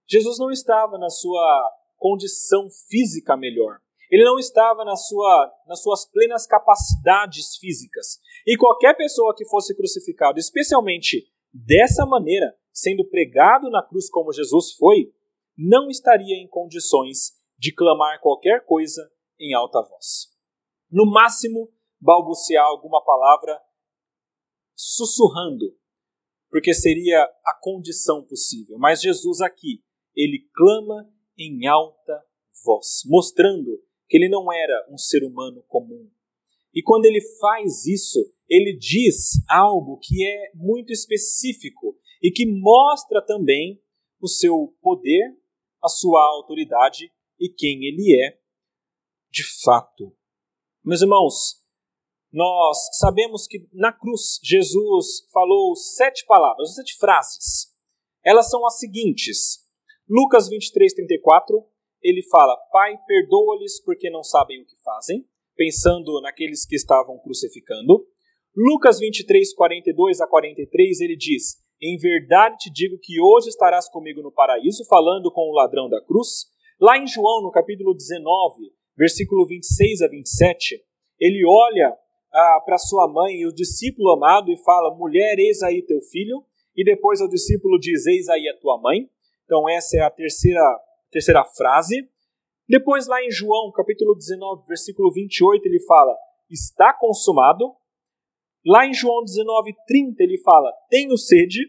Jesus 0.06 0.38
não 0.38 0.50
estava 0.50 0.98
na 0.98 1.08
sua 1.08 1.72
condição 1.96 2.68
física 2.88 3.36
melhor. 3.36 3.78
Ele 4.10 4.24
não 4.24 4.38
estava 4.38 4.84
na 4.84 4.96
sua, 4.96 5.52
nas 5.66 5.82
suas 5.82 6.10
plenas 6.10 6.46
capacidades 6.46 7.56
físicas. 7.56 8.18
E 8.46 8.56
qualquer 8.56 8.94
pessoa 8.96 9.34
que 9.34 9.46
fosse 9.46 9.74
crucificado, 9.74 10.38
especialmente 10.38 11.26
dessa 11.52 12.04
maneira, 12.06 12.54
sendo 12.72 13.04
pregado 13.04 13.70
na 13.70 13.82
cruz 13.82 14.10
como 14.10 14.32
Jesus 14.32 14.72
foi, 14.74 15.12
não 15.56 15.88
estaria 15.88 16.36
em 16.36 16.48
condições 16.48 17.32
de 17.58 17.74
clamar 17.74 18.20
qualquer 18.20 18.64
coisa 18.64 19.10
em 19.38 19.54
alta 19.54 19.80
voz. 19.82 20.28
No 20.90 21.04
máximo, 21.06 21.70
balbuciar 22.00 22.64
alguma 22.64 23.04
palavra 23.04 23.60
sussurrando, 24.74 25.76
porque 26.48 26.72
seria 26.72 27.22
a 27.44 27.58
condição 27.60 28.24
possível. 28.24 28.78
Mas 28.78 29.02
Jesus 29.02 29.40
aqui, 29.40 29.82
ele 30.14 30.48
clama 30.54 31.12
em 31.38 31.66
alta 31.66 32.24
voz, 32.64 33.02
mostrando 33.06 33.82
que 34.08 34.16
ele 34.16 34.28
não 34.28 34.52
era 34.52 34.88
um 34.90 34.96
ser 34.96 35.22
humano 35.24 35.62
comum. 35.68 36.10
E 36.74 36.82
quando 36.82 37.06
ele 37.06 37.20
faz 37.38 37.86
isso, 37.86 38.18
ele 38.48 38.76
diz 38.76 39.32
algo 39.48 39.98
que 39.98 40.26
é 40.26 40.52
muito 40.54 40.92
específico 40.92 41.98
e 42.22 42.30
que 42.30 42.46
mostra 42.46 43.24
também 43.24 43.80
o 44.20 44.28
seu 44.28 44.74
poder, 44.80 45.36
a 45.82 45.88
sua 45.88 46.20
autoridade 46.34 47.12
e 47.38 47.48
quem 47.48 47.84
ele 47.84 48.16
é 48.24 48.38
de 49.30 49.42
fato. 49.62 50.14
Meus 50.84 51.02
irmãos, 51.02 51.58
nós 52.32 52.78
sabemos 52.98 53.46
que 53.46 53.66
na 53.72 53.92
cruz 53.92 54.38
Jesus 54.42 55.26
falou 55.32 55.74
sete 55.74 56.26
palavras, 56.26 56.74
sete 56.74 56.96
frases. 56.98 57.68
Elas 58.24 58.50
são 58.50 58.66
as 58.66 58.78
seguintes: 58.78 59.60
Lucas 60.08 60.48
23, 60.48 60.92
34, 60.92 61.64
ele 62.02 62.22
fala: 62.30 62.56
Pai, 62.70 62.96
perdoa-lhes 63.06 63.82
porque 63.82 64.10
não 64.10 64.22
sabem 64.22 64.62
o 64.62 64.66
que 64.66 64.76
fazem, 64.82 65.24
pensando 65.56 66.20
naqueles 66.20 66.66
que 66.66 66.76
estavam 66.76 67.18
crucificando. 67.18 68.06
Lucas 68.56 68.98
23, 68.98 69.54
42 69.54 70.20
a 70.20 70.26
43, 70.26 71.00
ele 71.00 71.16
diz: 71.16 71.56
Em 71.80 71.96
verdade 71.96 72.56
te 72.58 72.70
digo 72.70 72.98
que 73.00 73.20
hoje 73.20 73.48
estarás 73.48 73.88
comigo 73.88 74.20
no 74.22 74.32
paraíso, 74.32 74.84
falando 74.86 75.32
com 75.32 75.50
o 75.50 75.54
ladrão 75.54 75.88
da 75.88 76.04
cruz. 76.04 76.46
Lá 76.80 76.96
em 76.96 77.06
João, 77.06 77.42
no 77.42 77.50
capítulo 77.50 77.94
19, 77.94 78.72
versículo 78.98 79.46
26 79.46 80.02
a 80.02 80.08
27, 80.08 80.82
ele 81.20 81.46
olha 81.46 81.96
ah, 82.32 82.62
para 82.66 82.76
sua 82.76 83.06
mãe 83.06 83.36
e 83.36 83.46
o 83.46 83.54
discípulo 83.54 84.10
amado 84.10 84.50
e 84.50 84.56
fala: 84.58 84.94
Mulher, 84.94 85.38
eis 85.38 85.62
aí 85.62 85.82
teu 85.82 86.00
filho. 86.00 86.44
E 86.76 86.84
depois 86.84 87.20
o 87.20 87.28
discípulo 87.28 87.78
diz: 87.78 88.06
Eis 88.06 88.28
aí 88.28 88.48
a 88.48 88.58
tua 88.58 88.78
mãe. 88.80 89.08
Então, 89.44 89.68
essa 89.68 89.96
é 89.96 90.00
a 90.00 90.10
terceira 90.10 90.80
terceira 91.10 91.44
frase. 91.44 92.08
Depois, 92.68 93.06
lá 93.06 93.24
em 93.24 93.30
João, 93.30 93.72
capítulo 93.72 94.14
19, 94.14 94.66
versículo 94.66 95.12
28, 95.12 95.64
ele 95.64 95.80
fala: 95.86 96.14
Está 96.50 96.92
consumado. 96.92 97.72
Lá 98.66 98.84
em 98.84 98.92
João 98.92 99.24
19, 99.24 99.74
30, 99.86 100.22
ele 100.22 100.38
fala: 100.38 100.72
Tenho 100.90 101.16
sede. 101.16 101.60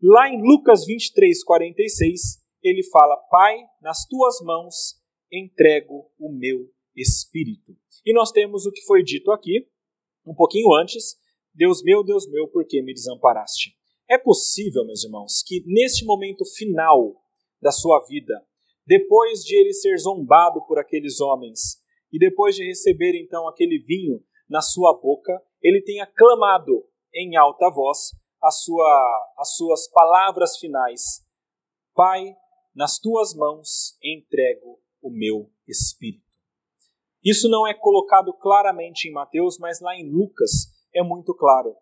Lá 0.00 0.28
em 0.28 0.40
Lucas 0.40 0.84
23, 0.86 1.42
46, 1.42 2.20
ele 2.62 2.82
fala: 2.84 3.16
Pai, 3.30 3.56
nas 3.82 4.06
tuas 4.06 4.40
mãos 4.42 5.05
entrego 5.32 6.10
o 6.18 6.30
meu 6.30 6.70
espírito. 6.96 7.76
E 8.04 8.12
nós 8.12 8.30
temos 8.30 8.66
o 8.66 8.72
que 8.72 8.82
foi 8.82 9.02
dito 9.02 9.30
aqui, 9.32 9.68
um 10.26 10.34
pouquinho 10.34 10.72
antes: 10.74 11.16
Deus 11.54 11.82
meu, 11.82 12.04
Deus 12.04 12.28
meu, 12.30 12.48
por 12.48 12.66
que 12.66 12.82
me 12.82 12.94
desamparaste? 12.94 13.76
É 14.08 14.16
possível, 14.16 14.84
meus 14.84 15.04
irmãos, 15.04 15.42
que 15.44 15.62
neste 15.66 16.04
momento 16.04 16.44
final 16.44 17.16
da 17.60 17.72
sua 17.72 18.04
vida, 18.06 18.40
depois 18.86 19.40
de 19.40 19.56
ele 19.56 19.72
ser 19.72 19.98
zombado 19.98 20.64
por 20.66 20.78
aqueles 20.78 21.20
homens, 21.20 21.78
e 22.12 22.18
depois 22.18 22.54
de 22.54 22.64
receber 22.64 23.20
então 23.20 23.48
aquele 23.48 23.78
vinho 23.78 24.22
na 24.48 24.62
sua 24.62 24.92
boca, 24.94 25.42
ele 25.60 25.82
tenha 25.82 26.06
clamado 26.06 26.86
em 27.12 27.36
alta 27.36 27.68
voz 27.70 28.12
sua, 28.50 29.32
as 29.38 29.56
suas 29.56 29.88
palavras 29.88 30.56
finais: 30.58 31.24
Pai, 31.94 32.36
nas 32.74 32.98
tuas 32.98 33.34
mãos 33.34 33.96
entrego 34.02 34.80
o 35.06 35.10
meu 35.10 35.50
espírito. 35.68 36.24
Isso 37.24 37.48
não 37.48 37.66
é 37.66 37.74
colocado 37.74 38.32
claramente 38.32 39.08
em 39.08 39.12
Mateus, 39.12 39.58
mas 39.58 39.80
lá 39.80 39.96
em 39.96 40.10
Lucas 40.10 40.72
é 40.94 41.02
muito 41.02 41.34
claro. 41.34 41.74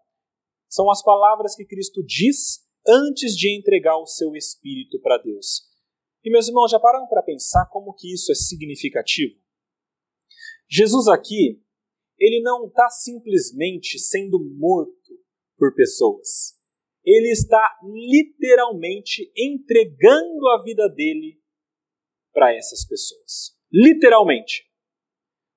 São 0.68 0.90
as 0.90 1.02
palavras 1.02 1.54
que 1.54 1.64
Cristo 1.64 2.02
diz 2.04 2.64
antes 2.87 3.37
de 3.37 3.56
entregar 3.56 3.96
o 3.96 4.06
seu 4.06 4.34
espírito 4.34 5.00
para 5.00 5.18
Deus. 5.18 5.62
E 6.24 6.30
meus 6.30 6.48
irmãos, 6.48 6.70
já 6.70 6.80
pararam 6.80 7.06
para 7.06 7.22
pensar 7.22 7.66
como 7.66 7.94
que 7.94 8.12
isso 8.12 8.32
é 8.32 8.34
significativo? 8.34 9.38
Jesus 10.68 11.08
aqui, 11.08 11.62
ele 12.18 12.40
não 12.42 12.66
está 12.66 12.88
simplesmente 12.88 13.98
sendo 13.98 14.38
morto 14.58 15.18
por 15.58 15.74
pessoas. 15.74 16.54
Ele 17.04 17.30
está 17.30 17.78
literalmente 17.82 19.30
entregando 19.37 20.48
a 20.48 20.62
vida 20.62 20.88
dele 20.88 21.38
para 22.34 22.54
essas 22.54 22.84
pessoas. 22.86 23.56
Literalmente. 23.72 24.64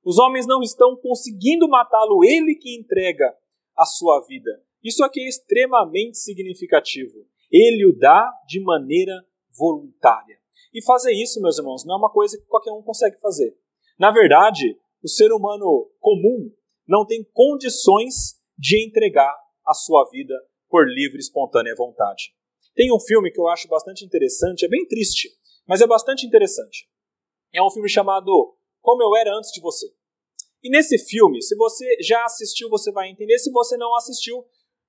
Os 0.05 0.17
homens 0.19 0.47
não 0.47 0.61
estão 0.61 0.95
conseguindo 0.95 1.67
matá-lo, 1.67 2.23
ele 2.23 2.55
que 2.55 2.77
entrega 2.79 3.35
a 3.75 3.85
sua 3.85 4.25
vida. 4.25 4.63
Isso 4.81 5.03
aqui 5.03 5.19
é 5.19 5.27
extremamente 5.27 6.17
significativo. 6.17 7.27
Ele 7.51 7.85
o 7.85 7.97
dá 7.97 8.31
de 8.47 8.61
maneira 8.61 9.13
voluntária. 9.57 10.37
E 10.73 10.83
fazer 10.83 11.11
isso, 11.11 11.41
meus 11.41 11.57
irmãos, 11.57 11.83
não 11.85 11.95
é 11.95 11.97
uma 11.97 12.11
coisa 12.11 12.37
que 12.37 12.45
qualquer 12.45 12.71
um 12.71 12.81
consegue 12.81 13.19
fazer. 13.19 13.57
Na 13.99 14.11
verdade, 14.11 14.79
o 15.03 15.09
ser 15.09 15.31
humano 15.31 15.91
comum 15.99 16.51
não 16.87 17.05
tem 17.05 17.27
condições 17.33 18.35
de 18.57 18.85
entregar 18.85 19.35
a 19.65 19.73
sua 19.73 20.07
vida 20.09 20.33
por 20.69 20.87
livre 20.87 21.17
e 21.17 21.19
espontânea 21.19 21.75
vontade. 21.75 22.33
Tem 22.75 22.93
um 22.93 22.99
filme 22.99 23.31
que 23.31 23.39
eu 23.39 23.47
acho 23.47 23.67
bastante 23.67 24.05
interessante, 24.05 24.65
é 24.65 24.69
bem 24.69 24.87
triste, 24.87 25.29
mas 25.67 25.81
é 25.81 25.87
bastante 25.87 26.25
interessante. 26.25 26.87
É 27.53 27.61
um 27.61 27.69
filme 27.69 27.89
chamado 27.89 28.55
Como 28.81 29.03
Eu 29.03 29.15
Era 29.15 29.35
Antes 29.35 29.51
de 29.51 29.61
Você. 29.61 29.87
E 30.63 30.69
nesse 30.69 30.97
filme, 30.97 31.41
se 31.41 31.55
você 31.55 31.85
já 32.01 32.23
assistiu, 32.23 32.69
você 32.69 32.91
vai 32.91 33.09
entender. 33.09 33.37
Se 33.37 33.51
você 33.51 33.77
não 33.77 33.95
assistiu, 33.95 34.45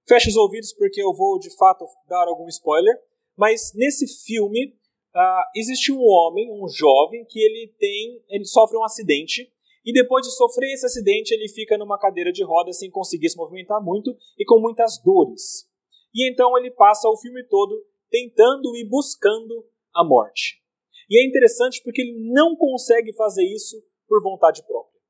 feche 0.07 0.29
os 0.29 0.37
ouvidos 0.37 0.73
porque 0.73 1.03
eu 1.03 1.13
vou 1.13 1.39
de 1.39 1.55
fato 1.57 1.85
dar 2.09 2.27
algum 2.27 2.49
spoiler. 2.49 2.95
Mas 3.37 3.73
nesse 3.75 4.07
filme, 4.25 4.75
uh, 5.15 5.45
existe 5.55 5.93
um 5.93 6.01
homem, 6.01 6.51
um 6.51 6.67
jovem, 6.69 7.25
que 7.27 7.39
ele 7.39 7.75
tem, 7.79 8.23
ele 8.29 8.45
sofre 8.45 8.77
um 8.77 8.85
acidente 8.85 9.53
e 9.85 9.93
depois 9.93 10.27
de 10.27 10.35
sofrer 10.35 10.73
esse 10.73 10.87
acidente 10.87 11.33
ele 11.33 11.49
fica 11.49 11.79
numa 11.79 11.99
cadeira 11.99 12.33
de 12.33 12.45
rodas 12.45 12.79
sem 12.79 12.91
conseguir 12.91 13.31
se 13.31 13.37
movimentar 13.37 13.83
muito 13.83 14.17
e 14.39 14.45
com 14.45 14.59
muitas 14.59 15.01
dores. 15.03 15.67
E 16.15 16.31
então 16.31 16.57
ele 16.59 16.71
passa 16.71 17.09
o 17.09 17.17
filme 17.17 17.45
todo 17.45 17.81
tentando 18.11 18.77
e 18.77 18.85
buscando 18.85 19.65
a 19.95 20.05
morte. 20.05 20.61
E 21.09 21.21
é 21.21 21.27
interessante 21.27 21.83
porque 21.83 22.03
ele 22.03 22.33
não 22.33 22.55
consegue 22.57 23.13
fazer 23.15 23.45
isso 23.45 23.83
por 24.07 24.23
vontade 24.23 24.63
própria. 24.67 25.01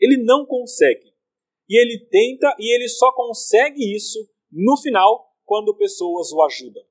Ele 0.00 0.22
não 0.22 0.44
consegue. 0.44 1.12
E 1.68 1.80
ele 1.80 2.06
tenta 2.06 2.54
e 2.58 2.74
ele 2.74 2.88
só 2.88 3.12
consegue 3.12 3.94
isso 3.94 4.18
no 4.50 4.76
final 4.76 5.36
quando 5.44 5.76
pessoas 5.76 6.32
o 6.32 6.42
ajudam. 6.42 6.82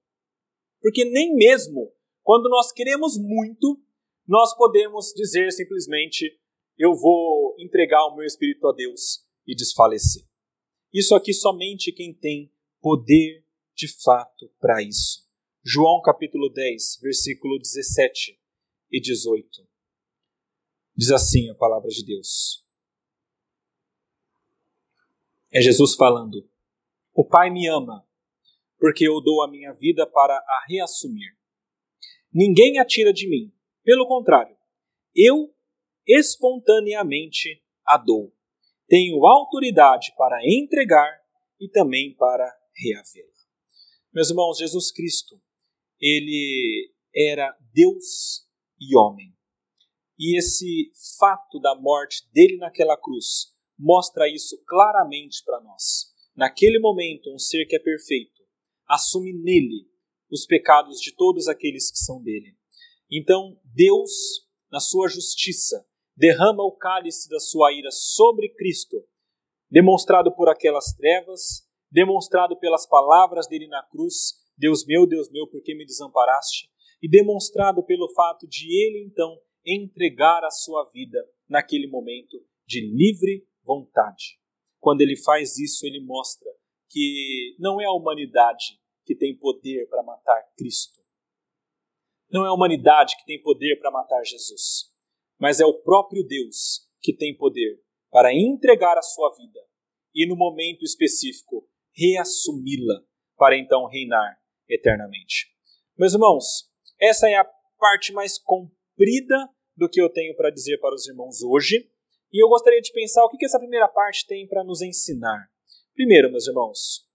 Porque 0.81 1.03
nem 1.03 1.36
mesmo 1.36 1.91
quando 2.23 2.49
nós 2.49 2.71
queremos 2.71 3.17
muito, 3.17 3.81
nós 4.27 4.55
podemos 4.55 5.13
dizer 5.15 5.51
simplesmente: 5.51 6.39
Eu 6.77 6.93
vou 6.93 7.55
entregar 7.57 8.05
o 8.07 8.15
meu 8.15 8.25
espírito 8.25 8.67
a 8.67 8.73
Deus 8.73 9.25
e 9.47 9.55
desfalecer. 9.55 10.23
Isso 10.93 11.15
aqui 11.15 11.33
somente 11.33 11.91
quem 11.91 12.13
tem 12.13 12.51
poder 12.81 13.43
de 13.75 13.88
fato 14.03 14.49
para 14.60 14.81
isso. 14.81 15.26
João 15.69 16.01
capítulo 16.01 16.47
10, 16.47 16.99
versículo 17.01 17.60
17 17.60 18.39
e 18.89 19.01
18. 19.01 19.67
Diz 20.95 21.11
assim 21.11 21.49
a 21.49 21.55
palavra 21.55 21.89
de 21.89 22.05
Deus. 22.05 22.63
É 25.51 25.59
Jesus 25.59 25.93
falando: 25.95 26.49
O 27.13 27.26
Pai 27.26 27.49
me 27.49 27.68
ama, 27.68 28.07
porque 28.80 29.05
eu 29.05 29.20
dou 29.20 29.43
a 29.43 29.51
minha 29.51 29.74
vida 29.74 30.07
para 30.07 30.38
a 30.38 30.65
reassumir. 30.70 31.38
Ninguém 32.34 32.80
a 32.80 32.86
tira 32.86 33.11
de 33.11 33.28
mim. 33.28 33.53
Pelo 33.84 34.07
contrário, 34.07 34.55
eu 35.13 35.53
espontaneamente 36.07 37.61
a 37.86 37.97
dou. 37.97 38.34
Tenho 38.88 39.26
autoridade 39.26 40.13
para 40.18 40.39
entregar 40.47 41.22
e 41.59 41.68
também 41.68 42.15
para 42.15 42.57
reavê-la. 42.74 43.36
Meus 44.13 44.30
irmãos, 44.30 44.57
Jesus 44.57 44.93
Cristo, 44.93 45.36
ele 46.00 46.91
era 47.16 47.56
Deus 47.74 48.45
e 48.80 48.98
homem. 48.98 49.34
E 50.20 50.38
esse 50.38 50.91
fato 51.20 51.60
da 51.60 51.76
morte 51.76 52.28
dele 52.32 52.58
naquela 52.58 52.98
cruz 52.98 53.54
mostra 53.78 54.28
isso 54.28 54.58
claramente 54.66 55.43
para 55.43 55.62
nós. 55.62 56.14
Naquele 56.36 56.80
momento, 56.80 57.34
um 57.34 57.39
ser 57.39 57.66
que 57.66 57.76
é 57.76 57.80
perfeito 57.80 58.38
assume 58.88 59.34
nele 59.34 59.86
os 60.32 60.45
pecados 60.45 61.00
de 61.00 61.14
todos 61.14 61.48
aqueles 61.48 61.91
que 61.91 61.98
são 61.98 62.24
dele. 62.24 62.56
Então, 63.12 63.60
Deus 63.64 64.48
na 64.72 64.80
sua 64.80 65.08
justiça, 65.08 65.86
derrama 66.16 66.64
o 66.64 66.76
cálice 66.76 67.30
da 67.30 67.39
sua 67.39 67.72
ira 67.72 67.89
sobre 67.91 68.50
Cristo, 68.50 68.98
demonstrado 69.70 70.34
por 70.36 70.50
aquelas 70.50 70.93
trevas, 70.93 71.66
demonstrado 71.91 72.58
pelas 72.58 72.86
palavras 72.86 73.48
dele 73.48 73.68
na 73.68 73.84
cruz: 73.84 74.34
Deus 74.58 74.86
meu, 74.86 75.05
Deus 75.05 75.30
meu, 75.30 75.47
por 75.47 75.62
que 75.62 75.76
me 75.76 75.86
desamparaste? 75.86 76.70
E 77.01 77.08
demonstrado 77.08 77.84
pelo 77.84 78.12
fato 78.14 78.47
de 78.47 78.66
ele 78.66 79.05
então 79.05 79.39
entregar 79.66 80.43
a 80.43 80.49
sua 80.49 80.89
vida 80.91 81.20
naquele 81.47 81.88
momento 81.88 82.38
de 82.66 82.82
livre 82.82 83.47
vontade. 83.64 84.39
Quando 84.80 85.01
ele 85.01 85.16
faz 85.16 85.58
isso, 85.58 85.86
ele 85.86 85.99
mostra 85.99 86.49
que 86.89 87.55
não 87.60 87.80
é 87.80 87.86
a 87.86 87.91
humanidade 87.91 88.80
que 89.05 89.16
tem 89.16 89.38
poder 89.38 89.88
para 89.89 90.01
matar 90.01 90.41
Cristo. 90.58 91.01
Não 92.32 92.45
é 92.45 92.49
a 92.49 92.53
humanidade 92.53 93.16
que 93.18 93.26
tem 93.26 93.41
poder 93.41 93.78
para 93.78 93.91
matar 93.91 94.24
Jesus, 94.24 94.91
mas 95.39 95.60
é 95.60 95.66
o 95.66 95.82
próprio 95.82 96.24
Deus 96.24 96.82
que 97.01 97.14
tem 97.14 97.36
poder 97.36 97.82
para 98.10 98.34
entregar 98.34 98.97
a 98.97 99.01
sua 99.01 99.34
vida 99.36 99.60
e, 100.14 100.28
no 100.28 100.36
momento 100.36 100.84
específico, 100.84 101.70
reassumi-la 101.93 103.03
para 103.38 103.58
então 103.58 103.86
reinar 103.86 104.38
eternamente. 104.70 105.47
Meus 105.97 106.13
irmãos, 106.13 106.65
essa 106.99 107.30
é 107.30 107.36
a 107.36 107.49
parte 107.78 108.11
mais 108.11 108.38
comprida 108.38 109.49
do 109.76 109.89
que 109.89 110.01
eu 110.01 110.09
tenho 110.09 110.36
para 110.36 110.49
dizer 110.49 110.80
para 110.80 110.95
os 110.95 111.07
irmãos 111.07 111.41
hoje, 111.43 111.89
e 112.32 112.43
eu 112.43 112.49
gostaria 112.49 112.82
de 112.82 112.91
pensar 112.91 113.24
o 113.24 113.30
que 113.30 113.45
essa 113.45 113.59
primeira 113.59 113.88
parte 113.88 114.26
tem 114.26 114.47
para 114.47 114.63
nos 114.63 114.82
ensinar. 114.82 115.49
Primeiro, 115.93 116.30
meus 116.30 116.47
irmãos, 116.47 117.07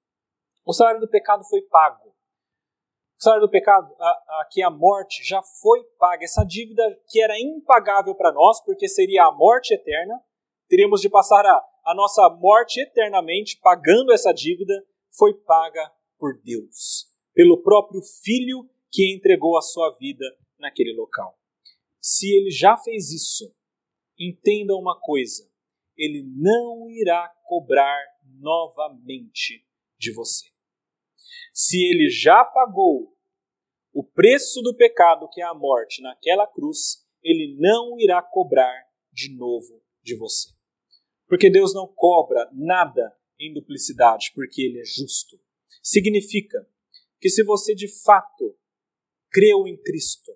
o 0.65 0.73
salário 0.73 1.01
do 1.01 1.09
pecado 1.09 1.45
foi 1.45 1.63
pago. 1.63 2.09
O 2.09 3.23
salário 3.23 3.47
do 3.47 3.51
pecado, 3.51 3.95
a, 4.01 4.09
a, 4.09 4.49
que 4.51 4.63
a 4.63 4.71
morte 4.71 5.23
já 5.25 5.41
foi 5.43 5.85
paga. 5.99 6.25
Essa 6.25 6.45
dívida 6.45 6.83
que 7.09 7.23
era 7.23 7.39
impagável 7.39 8.15
para 8.15 8.33
nós, 8.33 8.61
porque 8.65 8.89
seria 8.89 9.27
a 9.27 9.33
morte 9.33 9.75
eterna, 9.75 10.21
teríamos 10.69 11.01
de 11.01 11.09
passar 11.09 11.45
a, 11.45 11.65
a 11.85 11.95
nossa 11.95 12.29
morte 12.31 12.81
eternamente 12.81 13.61
pagando 13.63 14.13
essa 14.13 14.33
dívida, 14.33 14.75
foi 15.17 15.35
paga 15.35 15.93
por 16.19 16.41
Deus, 16.43 17.12
pelo 17.35 17.63
próprio 17.63 18.01
Filho 18.03 18.69
que 18.91 19.15
entregou 19.15 19.57
a 19.57 19.63
sua 19.63 19.91
vida 19.99 20.25
naquele 20.59 20.95
local. 20.95 21.39
Se 22.01 22.29
ele 22.35 22.51
já 22.51 22.77
fez 22.77 23.11
isso, 23.11 23.55
entenda 24.19 24.75
uma 24.75 24.99
coisa: 25.01 25.49
ele 25.97 26.23
não 26.37 26.91
irá 26.91 27.29
cobrar 27.45 27.99
novamente 28.39 29.65
de 29.99 30.13
você. 30.13 30.47
Se 31.53 31.77
ele 31.77 32.09
já 32.09 32.45
pagou 32.45 33.17
o 33.93 34.03
preço 34.03 34.63
do 34.63 34.75
pecado, 34.75 35.29
que 35.31 35.41
é 35.41 35.45
a 35.45 35.55
morte, 35.55 36.03
naquela 36.03 36.47
cruz, 36.47 37.07
ele 37.23 37.57
não 37.59 37.99
irá 38.01 38.23
cobrar 38.23 38.87
de 39.13 39.35
novo 39.37 39.83
de 40.03 40.17
você. 40.17 40.51
Porque 41.29 41.51
Deus 41.51 41.75
não 41.75 41.87
cobra 41.87 42.49
nada 42.53 43.15
em 43.39 43.53
duplicidade, 43.53 44.33
porque 44.35 44.63
ele 44.63 44.81
é 44.81 44.85
justo. 44.85 45.39
Significa 45.83 46.67
que 47.23 47.31
se 47.31 47.45
você 47.45 47.73
de 47.73 47.87
fato 48.03 48.59
creu 49.31 49.65
em 49.69 49.81
Cristo, 49.81 50.33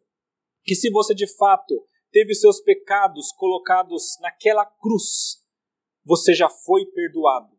que 0.62 0.76
se 0.76 0.88
você 0.88 1.16
de 1.16 1.26
fato 1.26 1.84
teve 2.12 2.32
seus 2.32 2.60
pecados 2.60 3.32
colocados 3.32 4.16
naquela 4.20 4.64
cruz, 4.64 5.42
você 6.04 6.32
já 6.32 6.48
foi 6.48 6.86
perdoado. 6.86 7.58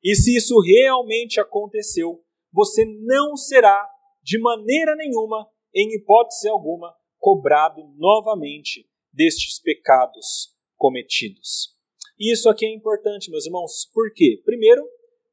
E 0.00 0.14
se 0.14 0.36
isso 0.36 0.54
realmente 0.60 1.40
aconteceu, 1.40 2.24
você 2.52 2.84
não 2.84 3.36
será, 3.36 3.84
de 4.22 4.38
maneira 4.38 4.94
nenhuma, 4.94 5.50
em 5.74 5.96
hipótese 5.96 6.48
alguma, 6.48 6.94
cobrado 7.18 7.82
novamente 7.96 8.88
destes 9.12 9.60
pecados 9.60 10.52
cometidos. 10.76 11.74
E 12.16 12.32
isso 12.32 12.48
aqui 12.48 12.64
é 12.64 12.72
importante, 12.72 13.28
meus 13.28 13.44
irmãos, 13.44 13.90
por 13.92 14.12
quê? 14.14 14.40
Primeiro, 14.44 14.88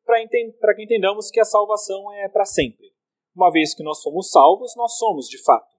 para 0.06 0.76
que 0.76 0.84
entendamos 0.84 1.30
que 1.30 1.39
a 1.39 1.45
salvação 1.45 2.12
é 2.14 2.30
para 2.30 2.45
sempre. 2.45 2.91
Uma 3.36 3.52
vez 3.52 3.74
que 3.74 3.84
nós 3.84 4.02
fomos 4.02 4.30
salvos, 4.30 4.74
nós 4.76 4.97
somos, 4.97 5.28
de 5.28 5.41
fato, 5.43 5.76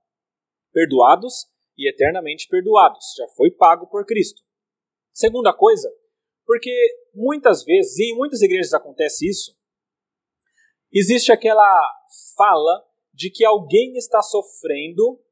perdoados 0.73 1.47
e 1.77 1.89
eternamente 1.89 2.49
perdoados. 2.49 3.14
Já 3.16 3.29
foi 3.29 3.51
pago 3.51 3.87
por 3.87 4.07
Cristo. 4.07 4.41
Segunda 5.12 5.53
coisa, 5.53 5.93
porque 6.47 6.73
muitas 7.14 7.64
vezes, 7.64 7.99
e 7.99 8.12
em 8.12 8.16
muitas 8.16 8.41
igrejas 8.41 8.73
acontece 8.73 9.29
isso, 9.29 9.55
existe 10.91 11.31
aquela 11.31 11.79
fala 12.37 12.85
de 13.12 13.31
que 13.31 13.45
alguém 13.45 13.97
está 13.97 14.23
sofrendo 14.23 15.23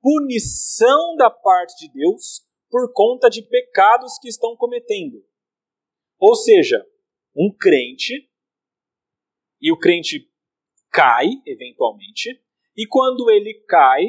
punição 0.00 1.16
da 1.16 1.30
parte 1.30 1.76
de 1.78 1.92
Deus 1.92 2.42
por 2.68 2.92
conta 2.92 3.28
de 3.28 3.42
pecados 3.42 4.18
que 4.18 4.28
estão 4.28 4.56
cometendo. 4.56 5.24
Ou 6.18 6.34
seja, 6.34 6.84
um 7.34 7.54
crente, 7.56 8.27
e 9.60 9.72
o 9.72 9.78
crente 9.78 10.28
cai, 10.90 11.26
eventualmente, 11.46 12.40
e 12.76 12.86
quando 12.86 13.30
ele 13.30 13.54
cai, 13.66 14.04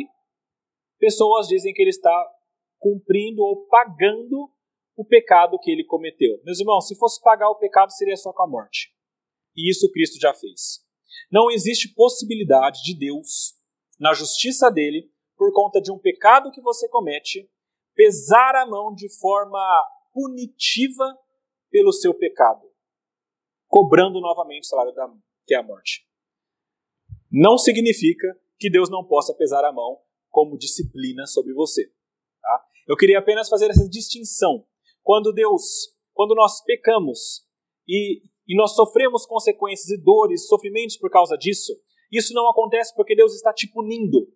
pessoas 1.00 1.48
dizem 1.48 1.74
que 1.74 1.82
ele 1.82 1.90
está 1.90 2.14
cumprindo 2.78 3.42
ou 3.44 3.66
pagando 3.68 4.52
o 4.96 5.06
pecado 5.06 5.58
que 5.60 5.72
ele 5.72 5.84
cometeu. 5.84 6.40
Meus 6.44 6.60
irmãos, 6.60 6.88
se 6.88 6.96
fosse 6.96 7.22
pagar 7.22 7.50
o 7.50 7.56
pecado, 7.56 7.92
seria 7.92 8.18
só 8.18 8.34
com 8.34 8.44
a 8.44 8.48
morte. 8.48 8.94
E 9.56 9.70
isso 9.70 9.92
Cristo 9.92 10.20
já 10.20 10.34
fez. 10.34 10.80
Não 11.32 11.50
existe 11.50 11.94
possibilidade 11.94 12.82
de 12.84 12.98
Deus, 12.98 13.54
na 14.00 14.14
justiça 14.14 14.70
dele, 14.70 15.12
por 15.38 15.54
conta 15.54 15.82
de 15.82 15.92
um 15.92 15.98
pecado 15.98 16.52
que 16.52 16.62
você 16.62 16.88
comete, 16.90 17.50
pesar 17.96 18.56
a 18.56 18.66
mão 18.66 18.94
de 18.94 19.10
forma 19.20 19.60
punitiva 20.14 21.18
pelo 21.70 21.94
seu 21.94 22.14
pecado, 22.14 22.70
cobrando 23.68 24.20
novamente 24.20 24.64
o 24.64 24.68
salário 24.68 24.94
da, 24.94 25.08
que 25.50 25.56
é 25.56 25.58
a 25.58 25.64
morte. 25.64 26.06
Não 27.32 27.58
significa 27.58 28.28
que 28.60 28.70
Deus 28.70 28.88
não 28.88 29.04
possa 29.04 29.34
pesar 29.34 29.66
a 29.66 29.74
mão 29.74 30.00
como 30.30 30.60
disciplina 30.60 31.26
sobre 31.26 31.54
você. 31.54 31.92
Tá? 32.40 32.66
Eu 32.88 32.96
queria 32.96 33.18
apenas 33.18 33.50
fazer 33.50 33.68
essa 33.72 33.90
distinção. 33.90 34.64
Quando 35.02 35.34
Deus, 35.34 35.90
quando 36.14 36.36
nós 36.36 36.64
pecamos 36.64 37.42
e, 37.88 38.22
e 38.48 38.56
nós 38.56 38.76
sofremos 38.76 39.26
consequências 39.26 39.90
e 39.90 40.04
dores, 40.04 40.48
sofrimentos 40.48 40.98
por 40.98 41.10
causa 41.10 41.36
disso, 41.36 41.74
isso 42.12 42.32
não 42.32 42.48
acontece 42.48 42.94
porque 42.96 43.16
Deus 43.16 43.34
está 43.34 43.52
te 43.52 43.68
punindo, 43.72 44.32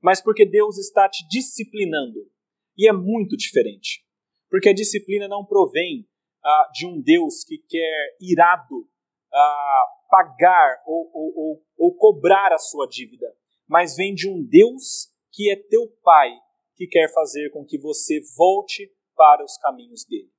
mas 0.00 0.22
porque 0.22 0.46
Deus 0.46 0.78
está 0.78 1.08
te 1.08 1.26
disciplinando. 1.28 2.30
E 2.78 2.88
é 2.88 2.92
muito 2.92 3.36
diferente. 3.36 4.04
Porque 4.48 4.68
a 4.68 4.74
disciplina 4.74 5.26
não 5.26 5.44
provém 5.44 6.08
ah, 6.44 6.70
de 6.72 6.86
um 6.86 7.02
Deus 7.02 7.42
que 7.42 7.58
quer 7.58 8.16
irado 8.20 8.88
ah, 9.32 9.84
pagar 10.12 10.82
ou, 10.84 11.10
ou, 11.14 11.32
ou, 11.34 11.66
ou 11.78 11.96
cobrar 11.96 12.52
a 12.52 12.58
sua 12.58 12.86
dívida, 12.86 13.34
mas 13.66 13.96
vem 13.96 14.12
de 14.14 14.28
um 14.28 14.44
Deus 14.44 15.08
que 15.30 15.50
é 15.50 15.56
teu 15.56 15.88
Pai, 16.02 16.30
que 16.76 16.86
quer 16.86 17.10
fazer 17.14 17.48
com 17.48 17.64
que 17.64 17.78
você 17.78 18.20
volte 18.36 18.94
para 19.16 19.42
os 19.42 19.56
caminhos 19.56 20.04
dele. 20.04 20.30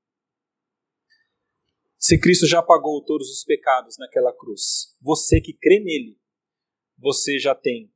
Se 1.97 2.19
Cristo 2.19 2.45
já 2.45 2.61
pagou 2.61 3.03
todos 3.03 3.31
os 3.31 3.43
pecados 3.43 3.97
naquela 3.97 4.31
cruz, 4.31 4.95
você 5.01 5.41
que 5.41 5.53
crê 5.53 5.79
nele, 5.79 6.19
você 6.99 7.39
já 7.39 7.55
tem 7.55 7.91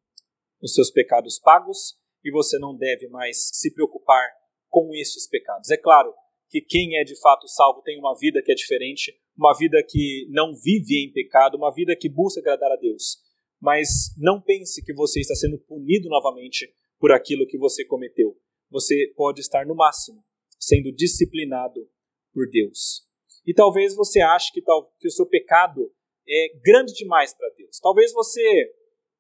os 0.60 0.74
seus 0.74 0.90
pecados 0.90 1.38
pagos 1.38 1.96
e 2.24 2.32
você 2.32 2.58
não 2.58 2.76
deve 2.76 3.08
mais 3.08 3.52
se 3.54 3.72
preocupar 3.72 4.28
com 4.68 4.96
estes 4.96 5.28
pecados. 5.28 5.70
É 5.70 5.78
claro 5.78 6.12
que 6.50 6.60
quem 6.60 6.98
é 6.98 7.04
de 7.04 7.20
fato 7.20 7.48
salvo 7.48 7.84
tem 7.84 8.00
uma 8.00 8.18
vida 8.18 8.42
que 8.44 8.52
é 8.52 8.56
diferente, 8.56 9.16
uma 9.38 9.56
vida 9.56 9.78
que 9.88 10.28
não 10.30 10.56
vive 10.56 11.06
em 11.06 11.12
pecado, 11.12 11.56
uma 11.56 11.72
vida 11.72 11.96
que 11.96 12.10
busca 12.10 12.40
agradar 12.40 12.72
a 12.72 12.76
Deus. 12.76 13.18
Mas 13.62 13.88
não 14.18 14.42
pense 14.42 14.84
que 14.84 14.94
você 14.94 15.20
está 15.20 15.36
sendo 15.36 15.60
punido 15.60 16.10
novamente 16.10 16.68
por 17.00 17.12
aquilo 17.12 17.46
que 17.46 17.58
você 17.58 17.86
cometeu. 17.86 18.36
Você 18.70 19.14
pode 19.16 19.42
estar, 19.42 19.66
no 19.66 19.76
máximo, 19.76 20.24
sendo 20.60 20.92
disciplinado 20.92 21.88
por 22.34 22.50
Deus. 22.50 23.04
E 23.46 23.54
talvez 23.54 23.96
você 23.96 24.20
ache 24.20 24.52
que, 24.52 24.62
que 24.62 25.08
o 25.08 25.12
seu 25.12 25.26
pecado 25.28 25.92
é 26.28 26.60
grande 26.64 26.94
demais 26.94 27.34
para 27.34 27.50
Deus. 27.56 27.80
Talvez 27.80 28.12
você 28.12 28.74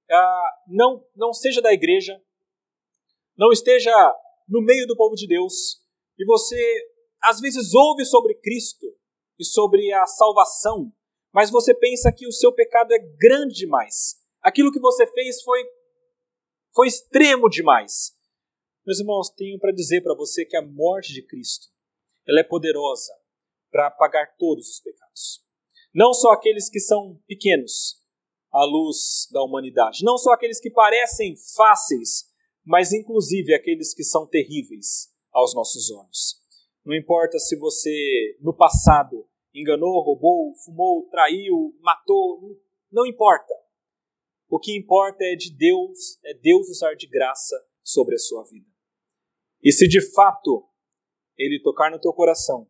ah, 0.09 0.51
não, 0.67 1.05
não 1.15 1.33
seja 1.33 1.61
da 1.61 1.71
igreja, 1.71 2.19
não 3.37 3.51
esteja 3.51 3.91
no 4.47 4.61
meio 4.61 4.87
do 4.87 4.95
povo 4.95 5.15
de 5.15 5.27
Deus, 5.27 5.77
e 6.17 6.25
você 6.25 6.89
às 7.21 7.39
vezes 7.39 7.73
ouve 7.73 8.05
sobre 8.05 8.33
Cristo 8.35 8.85
e 9.39 9.45
sobre 9.45 9.91
a 9.93 10.05
salvação, 10.05 10.91
mas 11.33 11.49
você 11.49 11.73
pensa 11.73 12.11
que 12.11 12.27
o 12.27 12.31
seu 12.31 12.51
pecado 12.51 12.93
é 12.93 12.99
grande 12.99 13.55
demais. 13.55 14.15
Aquilo 14.41 14.71
que 14.71 14.79
você 14.79 15.05
fez 15.07 15.41
foi 15.41 15.63
foi 16.73 16.87
extremo 16.87 17.49
demais. 17.49 18.13
Meus 18.85 18.99
irmãos, 18.99 19.29
tenho 19.29 19.59
para 19.59 19.71
dizer 19.71 20.01
para 20.01 20.15
você 20.15 20.45
que 20.45 20.55
a 20.55 20.61
morte 20.61 21.11
de 21.11 21.21
Cristo, 21.21 21.67
ela 22.27 22.39
é 22.39 22.43
poderosa 22.43 23.11
para 23.71 23.87
apagar 23.87 24.35
todos 24.37 24.69
os 24.69 24.79
pecados. 24.79 25.41
Não 25.93 26.13
só 26.13 26.31
aqueles 26.31 26.69
que 26.69 26.79
são 26.79 27.19
pequenos 27.27 27.97
à 28.53 28.63
luz 28.63 29.27
da 29.31 29.43
humanidade, 29.43 30.03
não 30.03 30.17
só 30.17 30.31
aqueles 30.31 30.59
que 30.59 30.69
parecem 30.69 31.35
fáceis, 31.55 32.25
mas 32.65 32.93
inclusive 32.93 33.53
aqueles 33.53 33.93
que 33.93 34.03
são 34.03 34.27
terríveis 34.27 35.09
aos 35.31 35.53
nossos 35.55 35.89
olhos. 35.91 36.46
Não 36.87 36.95
importa 36.95 37.37
se 37.37 37.57
você 37.57 38.37
no 38.39 38.55
passado 38.55 39.27
enganou, 39.53 40.01
roubou, 40.01 40.55
fumou, 40.55 41.05
traiu, 41.09 41.77
matou, 41.81 42.57
não 42.89 43.05
importa. 43.05 43.53
O 44.49 44.57
que 44.57 44.73
importa 44.73 45.21
é 45.25 45.35
de 45.35 45.53
Deus, 45.53 46.17
é 46.23 46.33
Deus 46.33 46.69
usar 46.69 46.93
de 46.93 47.05
graça 47.05 47.57
sobre 47.83 48.15
a 48.15 48.17
sua 48.17 48.41
vida. 48.45 48.69
E 49.61 49.69
se 49.73 49.85
de 49.85 49.99
fato 50.13 50.65
ele 51.37 51.61
tocar 51.61 51.91
no 51.91 51.99
teu 51.99 52.13
coração 52.13 52.65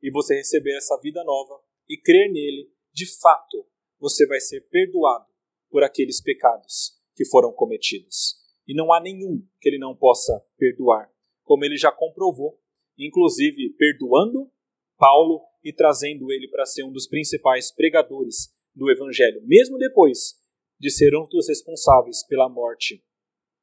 e 0.00 0.12
você 0.12 0.36
receber 0.36 0.76
essa 0.76 0.96
vida 1.02 1.24
nova 1.24 1.60
e 1.88 2.00
crer 2.00 2.30
nele, 2.30 2.72
de 2.92 3.06
fato 3.18 3.66
você 3.98 4.28
vai 4.28 4.38
ser 4.38 4.60
perdoado 4.68 5.26
por 5.68 5.82
aqueles 5.82 6.22
pecados 6.22 6.92
que 7.16 7.24
foram 7.24 7.52
cometidos. 7.52 8.36
E 8.64 8.72
não 8.76 8.92
há 8.92 9.00
nenhum 9.00 9.44
que 9.60 9.68
ele 9.68 9.78
não 9.78 9.96
possa 9.96 10.46
perdoar, 10.56 11.12
como 11.42 11.64
ele 11.64 11.76
já 11.76 11.90
comprovou, 11.90 12.60
inclusive 12.98 13.74
perdoando 13.76 14.50
Paulo 14.96 15.42
e 15.62 15.72
trazendo 15.72 16.30
ele 16.32 16.48
para 16.48 16.64
ser 16.64 16.84
um 16.84 16.92
dos 16.92 17.06
principais 17.06 17.72
pregadores 17.72 18.48
do 18.74 18.90
evangelho, 18.90 19.42
mesmo 19.46 19.78
depois 19.78 20.34
de 20.78 20.90
ser 20.90 21.14
um 21.16 21.26
dos 21.28 21.48
responsáveis 21.48 22.26
pela 22.26 22.48
morte 22.48 23.02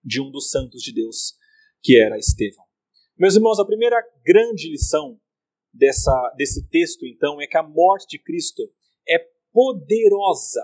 de 0.04 0.22
um 0.22 0.30
dos 0.30 0.50
santos 0.50 0.82
de 0.82 0.94
Deus, 0.94 1.34
que 1.82 1.98
era 1.98 2.18
Estevão. 2.18 2.66
Meus 3.18 3.36
irmãos, 3.36 3.60
a 3.60 3.66
primeira 3.66 4.02
grande 4.26 4.70
lição 4.70 5.20
dessa, 5.74 6.34
desse 6.36 6.68
texto, 6.70 7.06
então, 7.06 7.40
é 7.42 7.48
que 7.48 7.58
a 7.58 7.64
morte 7.64 8.18
de 8.18 8.20
Cristo 8.20 8.62
é 9.08 9.20
poderosa 9.52 10.62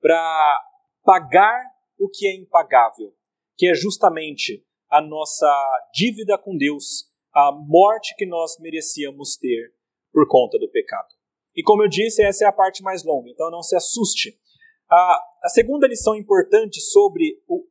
para 0.00 0.60
pagar 1.04 1.62
o 1.98 2.08
que 2.08 2.26
é 2.26 2.34
impagável, 2.34 3.14
que 3.56 3.68
é 3.68 3.74
justamente 3.74 4.64
a 4.90 5.00
nossa 5.00 5.48
dívida 5.94 6.36
com 6.36 6.56
Deus, 6.56 7.11
a 7.34 7.52
morte 7.52 8.14
que 8.16 8.26
nós 8.26 8.58
merecíamos 8.60 9.36
ter 9.36 9.74
por 10.12 10.28
conta 10.28 10.58
do 10.58 10.70
pecado. 10.70 11.08
E 11.56 11.62
como 11.62 11.82
eu 11.82 11.88
disse, 11.88 12.22
essa 12.22 12.44
é 12.44 12.48
a 12.48 12.52
parte 12.52 12.82
mais 12.82 13.04
longa, 13.04 13.30
então 13.30 13.50
não 13.50 13.62
se 13.62 13.76
assuste. 13.76 14.38
A, 14.90 15.22
a 15.44 15.48
segunda 15.48 15.86
lição 15.86 16.14
importante 16.14 16.80
sobre 16.80 17.42
o 17.46 17.66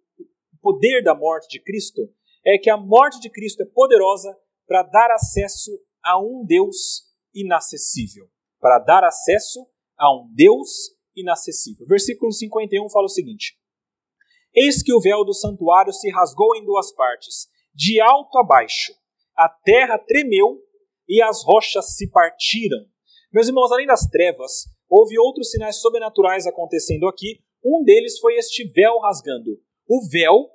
poder 0.61 1.03
da 1.03 1.15
morte 1.15 1.47
de 1.49 1.63
Cristo 1.63 2.01
é 2.45 2.57
que 2.57 2.69
a 2.69 2.77
morte 2.77 3.19
de 3.19 3.29
Cristo 3.29 3.61
é 3.61 3.65
poderosa 3.65 4.35
para 4.67 4.83
dar 4.83 5.11
acesso 5.11 5.71
a 6.03 6.19
um 6.19 6.45
Deus 6.45 7.03
inacessível. 7.33 8.27
Para 8.59 8.79
dar 8.79 9.03
acesso 9.03 9.59
a 9.97 10.13
um 10.15 10.31
Deus 10.33 10.69
inacessível. 11.15 11.85
Versículo 11.87 12.31
51 12.31 12.89
fala 12.89 13.05
o 13.05 13.09
seguinte: 13.09 13.57
Eis 14.53 14.81
que 14.81 14.93
o 14.93 14.99
véu 14.99 15.25
do 15.25 15.33
santuário 15.33 15.93
se 15.93 16.09
rasgou 16.11 16.55
em 16.55 16.65
duas 16.65 16.91
partes, 16.93 17.47
de 17.73 17.99
alto 18.01 18.37
a 18.37 18.43
baixo. 18.43 18.93
A 19.35 19.49
terra 19.49 19.97
tremeu 19.97 20.61
e 21.07 21.21
as 21.21 21.43
rochas 21.43 21.95
se 21.95 22.09
partiram. 22.09 22.85
Meus 23.33 23.47
irmãos, 23.47 23.71
além 23.71 23.87
das 23.87 24.07
trevas, 24.07 24.65
houve 24.89 25.17
outros 25.17 25.51
sinais 25.51 25.77
sobrenaturais 25.77 26.45
acontecendo 26.45 27.07
aqui. 27.07 27.41
Um 27.63 27.83
deles 27.83 28.19
foi 28.19 28.35
este 28.35 28.63
véu 28.67 28.99
rasgando. 28.99 29.59
O 29.87 30.07
véu 30.09 30.49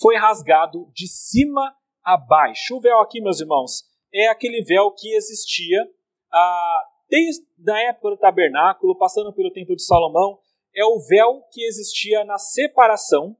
foi 0.00 0.16
rasgado 0.16 0.90
de 0.94 1.06
cima 1.06 1.74
a 2.04 2.16
baixo. 2.16 2.76
O 2.76 2.80
véu 2.80 3.00
aqui, 3.00 3.20
meus 3.20 3.40
irmãos, 3.40 3.84
é 4.12 4.28
aquele 4.28 4.62
véu 4.62 4.90
que 4.92 5.14
existia 5.14 5.78
ah, 6.32 6.82
desde 7.08 7.44
a 7.70 7.88
época 7.88 8.10
do 8.10 8.16
tabernáculo, 8.16 8.96
passando 8.96 9.32
pelo 9.32 9.52
templo 9.52 9.76
de 9.76 9.84
Salomão. 9.84 10.38
É 10.74 10.84
o 10.84 11.00
véu 11.00 11.42
que 11.50 11.64
existia 11.64 12.24
na 12.24 12.38
separação 12.38 13.36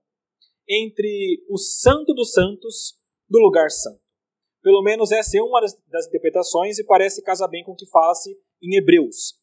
entre 0.68 1.44
o 1.48 1.58
santo 1.58 2.12
dos 2.14 2.32
santos 2.32 2.94
do 3.28 3.38
lugar 3.38 3.70
santo. 3.70 4.09
Pelo 4.62 4.82
menos 4.82 5.10
essa 5.10 5.38
é 5.38 5.42
uma 5.42 5.60
das 5.60 6.06
interpretações 6.06 6.78
e 6.78 6.84
parece 6.84 7.22
casar 7.22 7.48
bem 7.48 7.64
com 7.64 7.72
o 7.72 7.76
que 7.76 7.88
fala-se 7.88 8.30
em 8.62 8.76
Hebreus. 8.76 9.34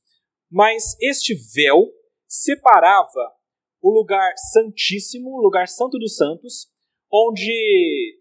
Mas 0.50 0.96
este 1.02 1.34
véu 1.56 1.92
separava 2.28 3.34
o 3.82 3.90
lugar 3.90 4.34
santíssimo, 4.52 5.32
o 5.32 5.42
lugar 5.42 5.68
santo 5.68 5.98
dos 5.98 6.16
santos, 6.16 6.68
onde 7.12 8.20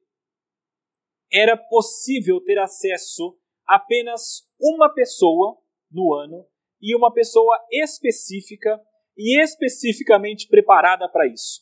era 1.32 1.56
possível 1.56 2.40
ter 2.40 2.58
acesso 2.58 3.38
apenas 3.66 4.42
uma 4.60 4.92
pessoa 4.92 5.58
no 5.90 6.14
ano 6.14 6.46
e 6.80 6.96
uma 6.96 7.12
pessoa 7.12 7.58
específica 7.70 8.80
e 9.16 9.42
especificamente 9.42 10.46
preparada 10.46 11.08
para 11.10 11.26
isso. 11.26 11.60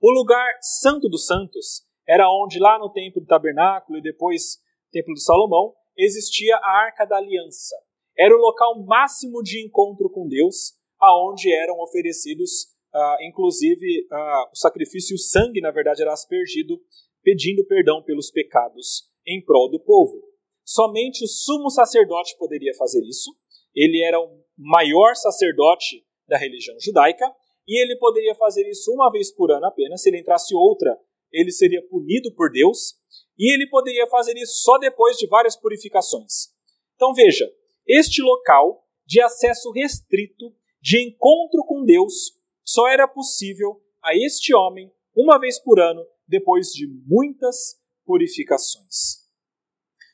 O 0.00 0.10
lugar 0.10 0.58
santo 0.60 1.08
dos 1.08 1.26
santos 1.26 1.87
era 2.08 2.30
onde 2.30 2.58
lá 2.58 2.78
no 2.78 2.90
templo 2.90 3.20
do 3.20 3.26
tabernáculo 3.26 3.98
e 3.98 4.02
depois 4.02 4.58
templo 4.90 5.12
de 5.12 5.22
Salomão 5.22 5.74
existia 5.96 6.56
a 6.56 6.84
Arca 6.84 7.04
da 7.04 7.16
Aliança. 7.16 7.76
Era 8.18 8.34
o 8.34 8.40
local 8.40 8.84
máximo 8.84 9.42
de 9.42 9.64
encontro 9.64 10.08
com 10.10 10.26
Deus, 10.26 10.72
aonde 10.98 11.52
eram 11.52 11.78
oferecidos 11.80 12.78
ah, 12.94 13.18
inclusive 13.20 14.06
ah, 14.10 14.50
o 14.52 14.56
sacrifício 14.56 15.14
o 15.14 15.18
sangue, 15.18 15.60
na 15.60 15.70
verdade, 15.70 16.02
era 16.02 16.12
aspergido, 16.12 16.80
pedindo 17.22 17.64
perdão 17.66 18.02
pelos 18.02 18.30
pecados 18.30 19.04
em 19.26 19.44
prol 19.44 19.70
do 19.70 19.80
povo. 19.80 20.22
Somente 20.64 21.24
o 21.24 21.28
sumo 21.28 21.70
sacerdote 21.70 22.36
poderia 22.38 22.74
fazer 22.74 23.02
isso. 23.04 23.30
Ele 23.74 24.02
era 24.02 24.18
o 24.18 24.42
maior 24.56 25.14
sacerdote 25.14 26.04
da 26.26 26.36
religião 26.36 26.76
judaica 26.80 27.24
e 27.66 27.82
ele 27.82 27.96
poderia 27.96 28.34
fazer 28.34 28.68
isso 28.68 28.92
uma 28.92 29.10
vez 29.10 29.30
por 29.34 29.50
ano 29.50 29.66
apenas. 29.66 30.02
Se 30.02 30.08
ele 30.08 30.20
entrasse 30.20 30.54
outra, 30.54 30.98
ele 31.32 31.50
seria 31.50 31.86
punido 31.88 32.34
por 32.34 32.50
Deus 32.50 32.94
e 33.38 33.52
ele 33.52 33.68
poderia 33.68 34.06
fazer 34.06 34.36
isso 34.36 34.62
só 34.62 34.78
depois 34.78 35.16
de 35.16 35.26
várias 35.26 35.56
purificações. 35.56 36.48
Então 36.94 37.14
veja, 37.14 37.48
este 37.86 38.20
local 38.22 38.84
de 39.06 39.20
acesso 39.20 39.70
restrito, 39.70 40.54
de 40.80 41.02
encontro 41.02 41.64
com 41.66 41.84
Deus, 41.84 42.32
só 42.64 42.88
era 42.88 43.08
possível 43.08 43.82
a 44.02 44.14
este 44.14 44.54
homem 44.54 44.92
uma 45.16 45.38
vez 45.38 45.58
por 45.58 45.80
ano, 45.80 46.04
depois 46.26 46.68
de 46.68 46.86
muitas 47.06 47.76
purificações. 48.04 49.26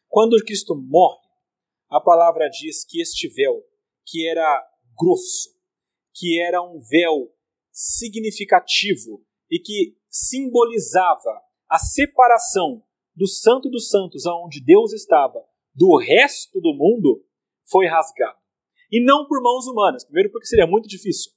Quando 0.09 0.43
Cristo 0.45 0.75
morre, 0.77 1.29
a 1.91 2.01
palavra 2.01 2.49
diz 2.49 2.85
que 2.85 3.01
este 3.01 3.29
véu, 3.29 3.63
que 4.07 4.29
era 4.29 4.65
grosso, 4.97 5.51
que 6.15 6.41
era 6.41 6.63
um 6.63 6.79
véu 6.79 7.35
significativo 7.73 9.25
e 9.51 9.59
que 9.59 9.97
simbolizava 10.15 11.43
a 11.69 11.77
separação 11.77 12.85
do 13.17 13.27
Santo 13.27 13.69
dos 13.69 13.91
Santos, 13.91 14.27
aonde 14.27 14.65
Deus 14.65 14.93
estava, 14.93 15.45
do 15.75 15.99
resto 15.99 16.61
do 16.61 16.73
mundo, 16.73 17.27
foi 17.69 17.87
rasgado. 17.89 18.39
E 18.93 19.05
não 19.05 19.27
por 19.27 19.43
mãos 19.43 19.67
humanas. 19.67 20.05
Primeiro, 20.05 20.31
porque 20.31 20.47
seria 20.47 20.69
muito 20.69 20.89
difícil. 20.89 21.33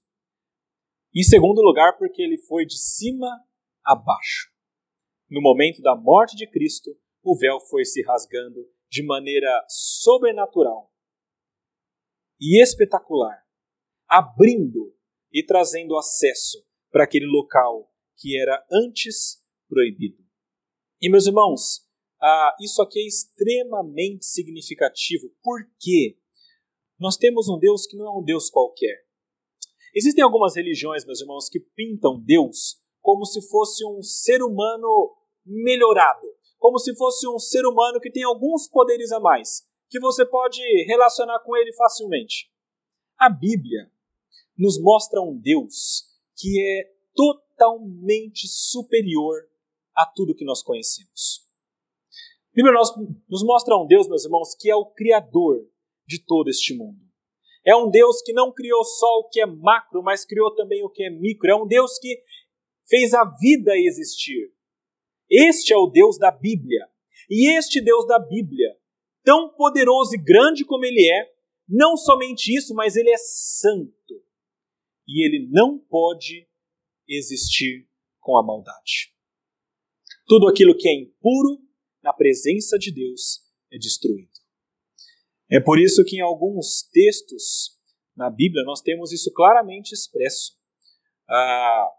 Em 1.15 1.23
segundo 1.23 1.59
lugar, 1.61 1.97
porque 1.97 2.21
ele 2.21 2.38
foi 2.38 2.65
de 2.65 2.78
cima 2.78 3.28
a 3.84 3.95
baixo. 3.95 4.51
No 5.28 5.41
momento 5.41 5.82
da 5.82 5.95
morte 5.95 6.36
de 6.36 6.47
Cristo, 6.47 6.91
o 7.23 7.36
véu 7.36 7.59
foi 7.59 7.84
se 7.84 8.03
rasgando 8.03 8.69
de 8.89 9.03
maneira 9.03 9.65
sobrenatural 9.67 10.91
e 12.39 12.61
espetacular, 12.61 13.43
abrindo 14.07 14.95
e 15.32 15.43
trazendo 15.43 15.97
acesso 15.97 16.63
para 16.91 17.05
aquele 17.05 17.25
local 17.25 17.91
que 18.18 18.39
era 18.39 18.65
antes 18.72 19.38
proibido. 19.68 20.24
E 21.01 21.09
meus 21.09 21.28
irmãos, 21.28 21.82
ah, 22.22 22.55
isso 22.59 22.82
aqui 22.82 22.99
é 22.99 23.07
extremamente 23.07 24.26
significativo, 24.26 25.32
porque 25.43 26.18
nós 26.99 27.15
temos 27.15 27.47
um 27.47 27.59
Deus 27.59 27.86
que 27.86 27.95
não 27.95 28.07
é 28.07 28.20
um 28.20 28.24
Deus 28.24 28.49
qualquer. 28.49 29.05
Existem 29.95 30.24
algumas 30.24 30.55
religiões, 30.55 31.05
meus 31.05 31.22
irmãos, 31.22 31.47
que 31.49 31.59
pintam 31.59 32.20
Deus 32.20 32.78
como 33.01 33.26
se 33.26 33.41
fosse 33.47 33.86
um 33.86 34.01
ser 34.01 34.41
humano 34.41 35.15
melhorado, 35.45 36.28
como 36.57 36.78
se 36.80 36.95
fosse 36.95 37.28
um 37.28 37.39
ser 37.39 37.65
humano 37.65 37.99
que 37.99 38.11
tem 38.11 38.24
alguns 38.24 38.68
poderes 38.68 39.11
a 39.11 39.20
mais, 39.20 39.63
que 39.89 39.99
você 39.99 40.26
pode 40.26 40.61
relacionar 40.86 41.39
com 41.39 41.55
ele 41.55 41.72
facilmente. 41.74 42.51
A 43.18 43.30
Bíblia 43.30 43.91
nos 44.57 44.82
mostra 44.82 45.22
um 45.22 45.38
Deus 45.39 46.03
que 46.36 46.61
é 46.61 46.91
totalmente 47.15 47.46
superior 48.47 49.47
a 49.95 50.05
tudo 50.05 50.36
que 50.36 50.45
nós 50.45 50.62
conhecemos. 50.62 51.45
A 52.51 52.55
Bíblia 52.55 52.74
nos 53.30 53.43
mostra 53.43 53.76
um 53.78 53.86
Deus, 53.86 54.08
meus 54.08 54.26
irmãos, 54.26 54.55
que 54.55 54.70
é 54.70 54.76
o 54.76 54.86
Criador 54.86 55.68
de 56.08 56.24
todo 56.24 56.49
este 56.49 56.76
mundo. 56.76 56.99
É 57.66 57.76
um 57.76 57.89
Deus 57.89 58.22
que 58.22 58.32
não 58.32 58.53
criou 58.53 58.84
só 58.84 59.20
o 59.20 59.30
que 59.30 59.41
é 59.41 59.45
macro, 59.45 60.01
mas 60.01 60.24
criou 60.24 60.55
também 60.55 60.84
o 60.84 60.89
que 60.89 61.03
é 61.03 61.10
micro. 61.10 61.51
É 61.51 61.55
um 61.55 61.68
Deus 61.68 61.99
que 61.99 62.24
fez 62.88 63.14
a 63.14 63.26
vida 63.26 63.78
existir. 63.78 64.53
Este 65.30 65.74
é 65.74 65.78
o 65.78 65.88
Deus 65.88 66.18
da 66.18 66.32
Bíblia. 66.32 66.88
E 67.30 67.51
este 67.58 67.82
Deus 67.82 68.08
da 68.08 68.18
Bíblia, 68.20 68.78
tão 69.24 69.49
poderoso 69.49 70.16
e 70.16 70.18
grande 70.18 70.64
como 70.64 70.86
ele 70.86 71.05
é, 71.10 71.30
não 71.68 71.97
somente 71.97 72.55
isso, 72.55 72.74
mas 72.74 72.95
ele 72.95 73.10
é 73.10 73.18
santo. 73.18 74.24
E 75.05 75.26
ele 75.26 75.49
não 75.51 75.78
pode 75.78 76.46
existir 77.08 77.88
com 78.20 78.38
a 78.38 78.43
maldade. 78.43 79.14
Tudo 80.28 80.47
aquilo 80.47 80.76
que 80.76 80.89
é 80.89 80.93
impuro 80.93 81.60
na 82.03 82.12
presença 82.14 82.78
de 82.78 82.91
Deus 82.91 83.41
é 83.72 83.78
destruído. 83.78 84.32
É 85.49 85.60
por 85.60 85.80
isso 85.80 86.03
que 86.03 86.18
em 86.18 86.22
alguns 86.22 86.84
textos 86.91 87.78
na 88.16 88.30
Bíblia 88.30 88.64
nós 88.66 88.82
temos 88.82 89.14
isso 89.14 89.32
claramente 89.32 89.93
expresso. 89.93 90.51
Ah, 91.30 91.89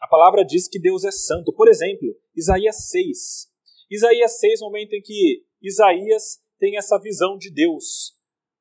a 0.00 0.08
palavra 0.08 0.44
diz 0.44 0.66
que 0.68 0.80
Deus 0.80 1.04
é 1.04 1.10
santo. 1.10 1.52
Por 1.52 1.68
exemplo, 1.68 2.08
Isaías 2.34 2.88
6. 2.88 3.48
Isaías 3.90 4.38
6, 4.38 4.60
momento 4.60 4.94
em 4.94 5.02
que 5.02 5.44
Isaías 5.62 6.38
tem 6.58 6.76
essa 6.76 6.98
visão 6.98 7.36
de 7.36 7.52
Deus. 7.52 8.14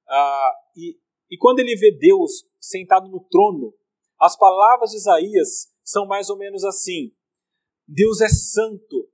Ah, 0.08 0.52
e, 0.76 0.98
e 1.32 1.38
quando 1.38 1.60
ele 1.60 1.76
vê 1.76 1.91
Deus 1.91 2.43
sentado 2.60 3.10
no 3.10 3.22
trono, 3.30 3.74
as 4.20 4.38
palavras 4.38 4.91
de 4.91 4.98
Isaías 4.98 5.68
são 5.88 6.05
mais 6.05 6.29
ou 6.29 6.38
menos 6.38 6.65
assim: 6.65 7.13
Deus 7.88 8.19
é 8.19 8.27
santo, 8.27 9.09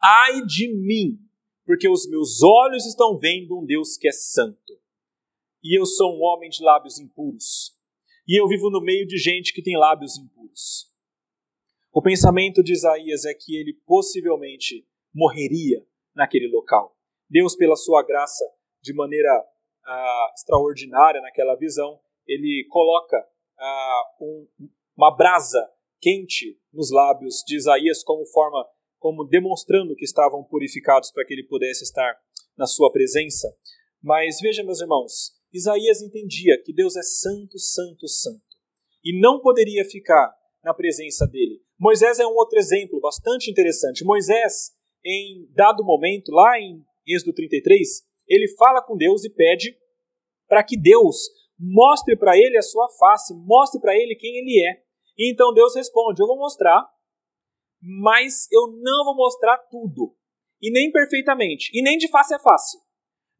ai 0.00 0.40
de 0.46 0.72
mim, 0.72 1.18
porque 1.66 1.88
os 1.88 2.08
meus 2.08 2.40
olhos 2.42 2.86
estão 2.86 3.18
vendo 3.18 3.58
um 3.58 3.66
Deus 3.66 3.96
que 3.96 4.06
é 4.06 4.12
santo. 4.12 4.80
E 5.64 5.78
eu 5.78 5.84
sou 5.84 6.16
um 6.16 6.22
homem 6.22 6.48
de 6.48 6.62
lábios 6.62 6.98
impuros. 6.98 7.72
E 8.26 8.40
eu 8.40 8.46
vivo 8.46 8.70
no 8.70 8.80
meio 8.80 9.06
de 9.06 9.18
gente 9.18 9.52
que 9.52 9.62
tem 9.62 9.76
lábios 9.76 10.16
impuros. 10.16 10.86
O 11.92 12.00
pensamento 12.00 12.62
de 12.62 12.72
Isaías 12.72 13.24
é 13.24 13.34
que 13.34 13.56
ele 13.56 13.74
possivelmente 13.84 14.86
morreria 15.12 15.84
naquele 16.14 16.48
local. 16.48 16.96
Deus, 17.28 17.56
pela 17.56 17.76
sua 17.76 18.02
graça, 18.04 18.44
de 18.80 18.94
maneira 18.94 19.30
ah, 19.84 20.32
extraordinária 20.36 21.20
naquela 21.20 21.56
visão, 21.56 22.00
ele 22.26 22.66
coloca 22.70 23.16
ah, 23.58 24.02
um, 24.20 24.48
uma 24.96 25.14
brasa 25.14 25.68
quente 26.02 26.58
nos 26.72 26.90
lábios 26.90 27.44
de 27.46 27.56
Isaías 27.56 28.02
como 28.02 28.26
forma 28.26 28.66
como 28.98 29.24
demonstrando 29.24 29.96
que 29.96 30.04
estavam 30.04 30.44
purificados 30.44 31.10
para 31.10 31.24
que 31.24 31.32
ele 31.32 31.46
pudesse 31.46 31.82
estar 31.84 32.14
na 32.56 32.66
sua 32.66 32.92
presença. 32.92 33.48
Mas 34.02 34.38
veja, 34.40 34.62
meus 34.62 34.80
irmãos, 34.80 35.32
Isaías 35.52 36.02
entendia 36.02 36.60
que 36.64 36.72
Deus 36.72 36.96
é 36.96 37.02
santo, 37.02 37.58
santo, 37.58 38.08
santo 38.08 38.52
e 39.04 39.18
não 39.20 39.40
poderia 39.40 39.84
ficar 39.84 40.32
na 40.62 40.72
presença 40.72 41.26
dele. 41.26 41.60
Moisés 41.78 42.18
é 42.18 42.26
um 42.26 42.34
outro 42.34 42.58
exemplo 42.58 43.00
bastante 43.00 43.50
interessante. 43.50 44.04
Moisés, 44.04 44.70
em 45.04 45.48
dado 45.52 45.84
momento, 45.84 46.30
lá 46.30 46.58
em 46.60 46.84
Êxodo 47.06 47.34
33, 47.34 48.02
ele 48.28 48.48
fala 48.56 48.80
com 48.80 48.96
Deus 48.96 49.24
e 49.24 49.30
pede 49.30 49.76
para 50.48 50.62
que 50.62 50.76
Deus 50.76 51.16
mostre 51.58 52.16
para 52.16 52.36
ele 52.36 52.56
a 52.56 52.62
sua 52.62 52.88
face, 52.98 53.34
mostre 53.34 53.80
para 53.80 53.96
ele 53.96 54.14
quem 54.14 54.36
ele 54.36 54.64
é. 54.64 54.82
Então 55.30 55.52
Deus 55.54 55.74
responde: 55.74 56.20
Eu 56.20 56.26
vou 56.26 56.36
mostrar, 56.36 56.84
mas 57.80 58.48
eu 58.50 58.72
não 58.80 59.04
vou 59.04 59.14
mostrar 59.14 59.58
tudo, 59.70 60.16
e 60.60 60.70
nem 60.72 60.90
perfeitamente, 60.90 61.70
e 61.72 61.82
nem 61.82 61.96
de 61.96 62.08
face 62.08 62.34
a 62.34 62.38
face. 62.38 62.78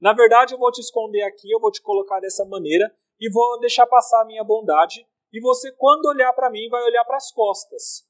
Na 0.01 0.13
verdade, 0.13 0.55
eu 0.55 0.59
vou 0.59 0.71
te 0.71 0.81
esconder 0.81 1.23
aqui, 1.23 1.51
eu 1.51 1.61
vou 1.61 1.71
te 1.71 1.83
colocar 1.83 2.21
dessa 2.21 2.45
maneira 2.45 2.93
e 3.21 3.31
vou 3.31 3.59
deixar 3.61 3.87
passar 3.87 4.23
a 4.23 4.27
minha 4.27 4.43
bondade, 4.43 5.07
e 5.33 5.41
você, 5.41 5.73
quando 5.73 6.07
olhar 6.07 6.33
para 6.33 6.51
mim, 6.51 6.69
vai 6.69 6.83
olhar 6.83 7.05
para 7.05 7.17
as 7.17 7.33
costas. 7.33 8.05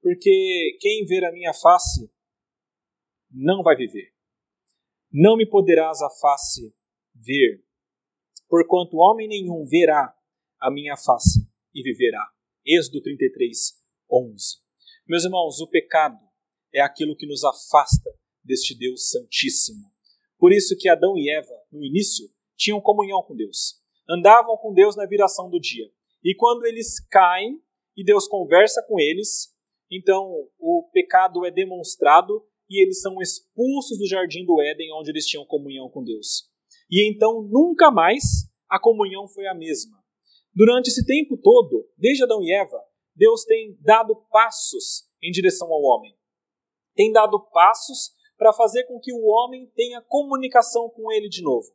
Porque 0.00 0.76
quem 0.80 1.04
ver 1.06 1.24
a 1.24 1.32
minha 1.32 1.52
face 1.54 2.10
não 3.30 3.62
vai 3.62 3.76
viver. 3.76 4.12
Não 5.10 5.36
me 5.36 5.48
poderás 5.48 6.00
a 6.02 6.10
face 6.10 6.74
ver, 7.14 7.64
porquanto 8.48 8.96
homem 8.96 9.28
nenhum 9.28 9.64
verá 9.64 10.14
a 10.60 10.70
minha 10.70 10.96
face 10.96 11.40
e 11.74 11.82
viverá. 11.82 12.31
Êxodo 12.64 13.02
33, 13.02 13.74
11. 14.08 14.44
Meus 15.08 15.24
irmãos, 15.24 15.60
o 15.60 15.66
pecado 15.66 16.18
é 16.72 16.80
aquilo 16.80 17.16
que 17.16 17.26
nos 17.26 17.42
afasta 17.42 18.08
deste 18.44 18.78
Deus 18.78 19.10
Santíssimo. 19.10 19.84
Por 20.38 20.52
isso 20.52 20.76
que 20.76 20.88
Adão 20.88 21.18
e 21.18 21.28
Eva, 21.28 21.54
no 21.72 21.82
início, 21.82 22.28
tinham 22.56 22.80
comunhão 22.80 23.20
com 23.22 23.34
Deus. 23.34 23.80
Andavam 24.08 24.56
com 24.56 24.72
Deus 24.72 24.94
na 24.94 25.06
viração 25.06 25.50
do 25.50 25.58
dia. 25.58 25.90
E 26.22 26.36
quando 26.36 26.64
eles 26.64 27.00
caem 27.08 27.60
e 27.96 28.04
Deus 28.04 28.28
conversa 28.28 28.80
com 28.86 29.00
eles, 29.00 29.52
então 29.90 30.48
o 30.56 30.88
pecado 30.92 31.44
é 31.44 31.50
demonstrado 31.50 32.46
e 32.70 32.80
eles 32.80 33.00
são 33.00 33.20
expulsos 33.20 33.98
do 33.98 34.06
jardim 34.06 34.44
do 34.44 34.60
Éden, 34.62 34.92
onde 34.94 35.10
eles 35.10 35.26
tinham 35.26 35.44
comunhão 35.44 35.90
com 35.90 36.04
Deus. 36.04 36.44
E 36.88 37.10
então 37.10 37.42
nunca 37.42 37.90
mais 37.90 38.22
a 38.68 38.78
comunhão 38.78 39.26
foi 39.26 39.48
a 39.48 39.54
mesma. 39.54 40.01
Durante 40.54 40.88
esse 40.88 41.04
tempo 41.06 41.36
todo, 41.38 41.88
desde 41.96 42.24
Adão 42.24 42.42
e 42.42 42.52
Eva, 42.52 42.78
Deus 43.14 43.44
tem 43.44 43.76
dado 43.80 44.14
passos 44.30 45.04
em 45.22 45.30
direção 45.30 45.72
ao 45.72 45.80
homem. 45.82 46.14
Tem 46.94 47.10
dado 47.10 47.40
passos 47.50 48.10
para 48.36 48.52
fazer 48.52 48.84
com 48.84 49.00
que 49.00 49.12
o 49.12 49.24
homem 49.24 49.70
tenha 49.74 50.02
comunicação 50.02 50.90
com 50.90 51.10
ele 51.10 51.28
de 51.28 51.42
novo. 51.42 51.68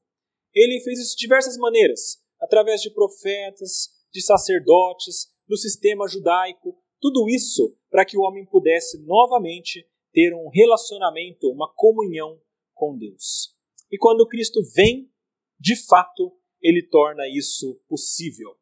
Ele 0.53 0.80
fez 0.82 0.99
isso 0.99 1.15
de 1.15 1.21
diversas 1.21 1.57
maneiras, 1.57 2.17
através 2.39 2.82
de 2.82 2.91
profetas, 2.91 3.89
de 4.13 4.21
sacerdotes, 4.21 5.28
do 5.47 5.57
sistema 5.57 6.07
judaico, 6.07 6.78
tudo 6.99 7.28
isso 7.30 7.75
para 7.89 8.05
que 8.05 8.17
o 8.17 8.21
homem 8.21 8.45
pudesse 8.45 9.03
novamente 9.05 9.88
ter 10.11 10.34
um 10.34 10.49
relacionamento, 10.49 11.49
uma 11.49 11.71
comunhão 11.73 12.39
com 12.73 12.97
Deus. 12.97 13.55
E 13.91 13.97
quando 13.97 14.28
Cristo 14.28 14.59
vem, 14.75 15.11
de 15.59 15.75
fato, 15.75 16.38
ele 16.61 16.84
torna 16.84 17.23
isso 17.28 17.82
possível. 17.88 18.55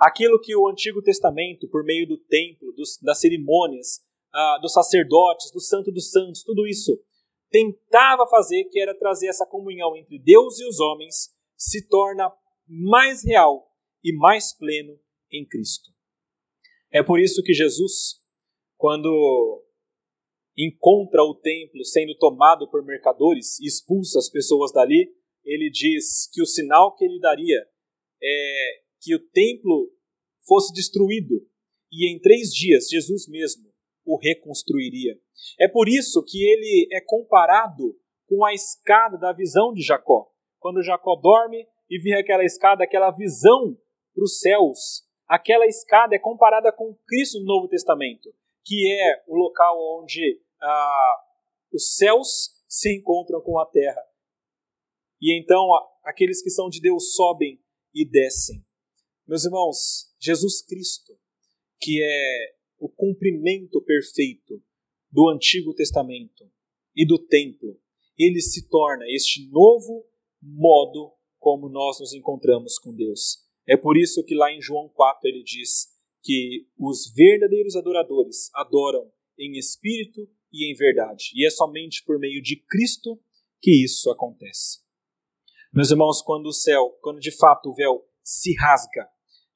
Aquilo 0.00 0.40
que 0.40 0.56
o 0.56 0.66
Antigo 0.66 1.02
Testamento, 1.02 1.68
por 1.68 1.84
meio 1.84 2.08
do 2.08 2.16
templo, 2.16 2.72
dos, 2.72 2.98
das 3.02 3.20
cerimônias, 3.20 4.00
ah, 4.32 4.58
dos 4.62 4.72
sacerdotes, 4.72 5.50
do 5.52 5.60
Santo 5.60 5.92
dos 5.92 6.10
Santos, 6.10 6.42
tudo 6.42 6.66
isso, 6.66 6.98
tentava 7.50 8.26
fazer, 8.26 8.64
que 8.64 8.80
era 8.80 8.98
trazer 8.98 9.28
essa 9.28 9.44
comunhão 9.44 9.94
entre 9.96 10.18
Deus 10.18 10.58
e 10.58 10.66
os 10.66 10.80
homens, 10.80 11.30
se 11.54 11.86
torna 11.86 12.32
mais 12.66 13.22
real 13.22 13.70
e 14.02 14.16
mais 14.16 14.56
pleno 14.56 14.98
em 15.30 15.46
Cristo. 15.46 15.90
É 16.90 17.02
por 17.02 17.20
isso 17.20 17.42
que 17.42 17.52
Jesus, 17.52 18.20
quando 18.78 19.62
encontra 20.56 21.22
o 21.22 21.34
templo 21.34 21.84
sendo 21.84 22.16
tomado 22.16 22.70
por 22.70 22.82
mercadores 22.84 23.60
e 23.60 23.66
expulsa 23.66 24.18
as 24.18 24.30
pessoas 24.30 24.72
dali, 24.72 25.12
ele 25.44 25.70
diz 25.70 26.28
que 26.32 26.40
o 26.40 26.46
sinal 26.46 26.94
que 26.94 27.04
ele 27.04 27.20
daria 27.20 27.66
é 28.22 28.80
que 29.00 29.14
o 29.14 29.18
templo 29.18 29.90
fosse 30.46 30.72
destruído 30.72 31.46
e 31.92 32.12
em 32.12 32.20
três 32.20 32.50
dias 32.50 32.88
Jesus 32.88 33.26
mesmo 33.28 33.70
o 34.04 34.16
reconstruiria. 34.16 35.18
É 35.58 35.68
por 35.68 35.88
isso 35.88 36.24
que 36.24 36.42
ele 36.42 36.88
é 36.92 37.00
comparado 37.00 37.96
com 38.26 38.44
a 38.44 38.54
escada 38.54 39.18
da 39.18 39.32
visão 39.32 39.72
de 39.72 39.82
Jacó. 39.82 40.30
Quando 40.58 40.82
Jacó 40.82 41.16
dorme 41.16 41.66
e 41.88 41.98
vê 41.98 42.14
aquela 42.14 42.44
escada, 42.44 42.84
aquela 42.84 43.10
visão 43.10 43.76
para 44.14 44.24
os 44.24 44.38
céus, 44.38 45.02
aquela 45.26 45.66
escada 45.66 46.14
é 46.14 46.18
comparada 46.18 46.72
com 46.72 46.96
Cristo 47.06 47.40
no 47.40 47.46
Novo 47.46 47.68
Testamento, 47.68 48.32
que 48.64 48.92
é 48.92 49.24
o 49.26 49.34
local 49.34 49.76
onde 50.00 50.40
ah, 50.60 51.16
os 51.72 51.96
céus 51.96 52.50
se 52.68 52.94
encontram 52.94 53.40
com 53.40 53.58
a 53.58 53.66
terra. 53.66 54.02
E 55.20 55.38
então 55.38 55.68
aqueles 56.04 56.42
que 56.42 56.50
são 56.50 56.68
de 56.68 56.80
Deus 56.80 57.14
sobem 57.14 57.60
e 57.94 58.08
descem. 58.08 58.56
Meus 59.30 59.44
irmãos, 59.44 60.12
Jesus 60.18 60.60
Cristo, 60.60 61.16
que 61.80 62.02
é 62.02 62.54
o 62.80 62.88
cumprimento 62.88 63.80
perfeito 63.80 64.60
do 65.08 65.28
Antigo 65.28 65.72
Testamento 65.72 66.50
e 66.96 67.06
do 67.06 67.16
templo, 67.16 67.80
ele 68.18 68.40
se 68.40 68.68
torna 68.68 69.04
este 69.06 69.48
novo 69.52 70.04
modo 70.42 71.12
como 71.38 71.68
nós 71.68 72.00
nos 72.00 72.12
encontramos 72.12 72.76
com 72.80 72.92
Deus. 72.92 73.38
É 73.68 73.76
por 73.76 73.96
isso 73.96 74.24
que 74.24 74.34
lá 74.34 74.52
em 74.52 74.60
João 74.60 74.88
4 74.88 75.28
ele 75.28 75.44
diz 75.44 75.86
que 76.24 76.66
os 76.76 77.12
verdadeiros 77.14 77.76
adoradores 77.76 78.50
adoram 78.52 79.12
em 79.38 79.56
espírito 79.56 80.28
e 80.52 80.72
em 80.72 80.74
verdade. 80.74 81.30
E 81.36 81.46
é 81.46 81.50
somente 81.50 82.02
por 82.04 82.18
meio 82.18 82.42
de 82.42 82.56
Cristo 82.68 83.16
que 83.62 83.84
isso 83.84 84.10
acontece. 84.10 84.80
Meus 85.72 85.92
irmãos, 85.92 86.20
quando 86.20 86.46
o 86.46 86.52
céu, 86.52 86.98
quando 87.00 87.20
de 87.20 87.30
fato 87.30 87.68
o 87.68 87.74
véu 87.76 88.04
se 88.24 88.56
rasga 88.56 89.08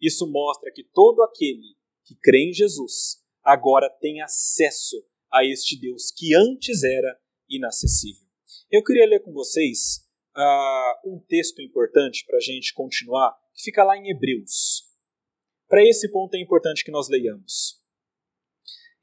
isso 0.06 0.30
mostra 0.30 0.70
que 0.72 0.84
todo 0.84 1.22
aquele 1.22 1.76
que 2.04 2.14
crê 2.16 2.50
em 2.50 2.52
Jesus 2.52 3.22
agora 3.42 3.88
tem 4.00 4.20
acesso 4.20 4.96
a 5.32 5.44
este 5.44 5.78
Deus 5.78 6.10
que 6.10 6.34
antes 6.34 6.82
era 6.82 7.20
inacessível. 7.48 8.26
Eu 8.70 8.82
queria 8.82 9.06
ler 9.06 9.20
com 9.20 9.32
vocês 9.32 10.04
uh, 10.36 11.10
um 11.10 11.20
texto 11.28 11.60
importante 11.60 12.24
para 12.26 12.38
a 12.38 12.40
gente 12.40 12.72
continuar, 12.74 13.32
que 13.54 13.62
fica 13.62 13.84
lá 13.84 13.96
em 13.96 14.10
Hebreus. 14.10 14.84
Para 15.68 15.84
esse 15.84 16.10
ponto 16.10 16.34
é 16.34 16.40
importante 16.40 16.84
que 16.84 16.90
nós 16.90 17.08
leiamos. 17.08 17.80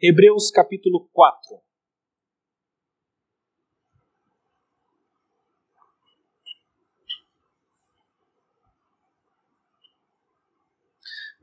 Hebreus 0.02 0.50
capítulo 0.52 1.10
4. 1.14 1.62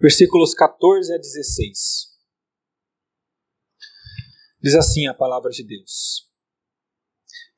Versículos 0.00 0.54
14 0.54 1.12
a 1.12 1.18
16. 1.18 2.08
Diz 4.60 4.74
assim 4.74 5.06
a 5.06 5.14
palavra 5.14 5.50
de 5.50 5.64
Deus: 5.64 6.28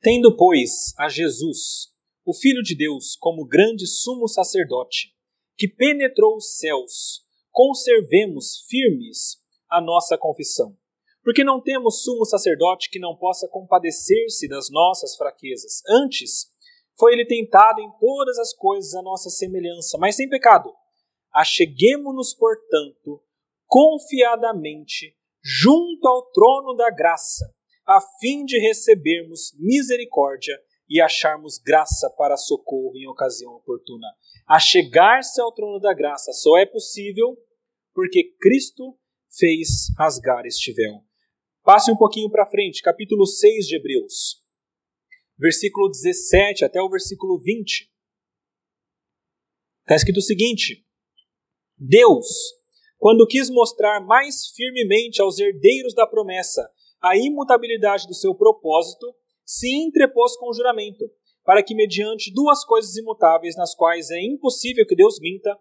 Tendo, 0.01 0.35
pois, 0.35 0.93
a 0.97 1.07
Jesus, 1.07 1.89
o 2.25 2.33
Filho 2.33 2.63
de 2.63 2.75
Deus, 2.75 3.15
como 3.15 3.47
grande 3.47 3.85
sumo 3.85 4.27
sacerdote, 4.27 5.13
que 5.55 5.67
penetrou 5.67 6.35
os 6.35 6.57
céus, 6.57 7.21
conservemos 7.51 8.65
firmes 8.67 9.37
a 9.69 9.79
nossa 9.79 10.17
confissão. 10.17 10.75
Porque 11.23 11.43
não 11.43 11.61
temos 11.61 12.01
sumo 12.01 12.25
sacerdote 12.25 12.89
que 12.89 12.97
não 12.97 13.15
possa 13.15 13.47
compadecer-se 13.47 14.47
das 14.47 14.71
nossas 14.71 15.15
fraquezas. 15.15 15.83
Antes, 15.87 16.47
foi 16.97 17.13
ele 17.13 17.25
tentado 17.25 17.79
em 17.79 17.91
todas 17.99 18.39
as 18.39 18.53
coisas 18.53 18.95
a 18.95 19.03
nossa 19.03 19.29
semelhança, 19.29 19.99
mas 19.99 20.15
sem 20.15 20.27
pecado. 20.27 20.73
Acheguemo-nos, 21.33 22.33
portanto, 22.33 23.23
confiadamente 23.67 25.15
junto 25.43 26.07
ao 26.07 26.29
trono 26.31 26.75
da 26.75 26.89
graça, 26.91 27.53
a 27.87 27.99
fim 28.19 28.45
de 28.45 28.59
recebermos 28.59 29.53
misericórdia 29.59 30.59
e 30.87 31.01
acharmos 31.01 31.57
graça 31.57 32.09
para 32.17 32.37
socorro 32.37 32.97
em 32.97 33.07
ocasião 33.07 33.53
oportuna. 33.53 34.07
A 34.47 34.59
chegar-se 34.59 35.41
ao 35.41 35.53
trono 35.53 35.79
da 35.79 35.93
graça 35.93 36.31
só 36.33 36.57
é 36.57 36.65
possível 36.65 37.37
porque 37.93 38.35
Cristo 38.39 38.97
fez 39.29 39.87
rasgar 39.97 40.45
este 40.45 40.73
véu. 40.73 41.03
Passe 41.63 41.91
um 41.91 41.95
pouquinho 41.95 42.29
para 42.29 42.45
frente, 42.45 42.81
capítulo 42.81 43.25
6 43.25 43.67
de 43.67 43.77
Hebreus, 43.77 44.37
versículo 45.37 45.89
17 45.89 46.65
até 46.65 46.81
o 46.81 46.89
versículo 46.89 47.37
20. 47.39 47.89
Está 49.81 49.95
escrito 49.95 50.17
o 50.17 50.21
seguinte: 50.21 50.85
Deus, 51.83 52.27
quando 52.99 53.25
quis 53.25 53.49
mostrar 53.49 53.99
mais 54.01 54.49
firmemente 54.55 55.19
aos 55.19 55.39
herdeiros 55.39 55.95
da 55.95 56.05
promessa 56.05 56.69
a 57.01 57.17
imutabilidade 57.17 58.05
do 58.05 58.13
seu 58.13 58.35
propósito, 58.35 59.15
se 59.43 59.67
entrepôs 59.67 60.37
com 60.37 60.53
juramento, 60.53 61.09
para 61.43 61.63
que, 61.63 61.73
mediante 61.73 62.31
duas 62.31 62.63
coisas 62.63 62.95
imutáveis 62.97 63.55
nas 63.55 63.73
quais 63.73 64.11
é 64.11 64.21
impossível 64.21 64.85
que 64.85 64.95
Deus 64.95 65.19
minta, 65.19 65.57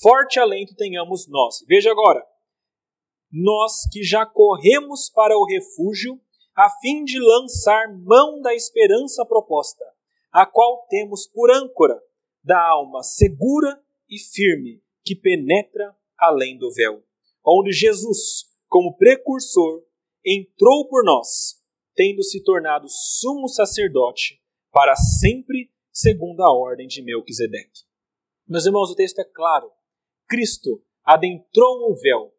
forte 0.00 0.38
alento 0.38 0.76
tenhamos 0.76 1.26
nós. 1.28 1.64
Veja 1.66 1.90
agora, 1.90 2.24
nós 3.32 3.88
que 3.90 4.04
já 4.04 4.24
corremos 4.24 5.10
para 5.10 5.36
o 5.36 5.44
refúgio, 5.44 6.20
a 6.54 6.70
fim 6.80 7.02
de 7.02 7.18
lançar 7.18 7.92
mão 7.98 8.40
da 8.40 8.54
esperança 8.54 9.26
proposta, 9.26 9.84
a 10.30 10.46
qual 10.46 10.86
temos 10.88 11.26
por 11.26 11.50
âncora 11.50 12.00
da 12.44 12.64
alma 12.64 13.02
segura 13.02 13.82
e 14.08 14.20
firme, 14.20 14.83
que 15.04 15.14
penetra 15.14 15.94
além 16.18 16.56
do 16.56 16.72
véu, 16.72 17.02
onde 17.44 17.72
Jesus, 17.72 18.46
como 18.68 18.96
precursor, 18.96 19.82
entrou 20.24 20.88
por 20.88 21.04
nós 21.04 21.62
tendo 21.94 22.22
se 22.22 22.42
tornado 22.42 22.86
sumo 22.88 23.48
sacerdote 23.48 24.40
para 24.72 24.96
sempre, 24.96 25.70
segundo 25.92 26.42
a 26.42 26.52
ordem 26.52 26.88
de 26.88 27.02
Melquisedeque. 27.02 27.82
Meus 28.46 28.66
irmãos, 28.66 28.90
o 28.90 28.96
texto 28.96 29.20
é 29.20 29.24
claro. 29.24 29.70
Cristo 30.28 30.82
adentrou 31.04 31.90
o 31.90 31.94
véu, 31.94 32.34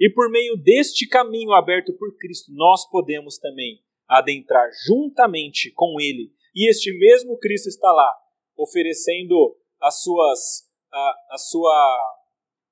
e 0.00 0.10
por 0.10 0.30
meio 0.30 0.56
deste 0.56 1.06
caminho 1.06 1.52
aberto 1.52 1.92
por 1.92 2.16
Cristo, 2.16 2.52
nós 2.52 2.88
podemos 2.88 3.38
também 3.38 3.82
adentrar 4.08 4.68
juntamente 4.86 5.70
com 5.72 6.00
Ele. 6.00 6.32
E 6.54 6.68
este 6.68 6.96
mesmo 6.98 7.38
Cristo 7.38 7.68
está 7.68 7.90
lá, 7.92 8.12
oferecendo 8.56 9.56
as 9.80 10.02
suas, 10.02 10.67
a, 10.92 11.14
a, 11.30 11.38
sua, 11.38 12.16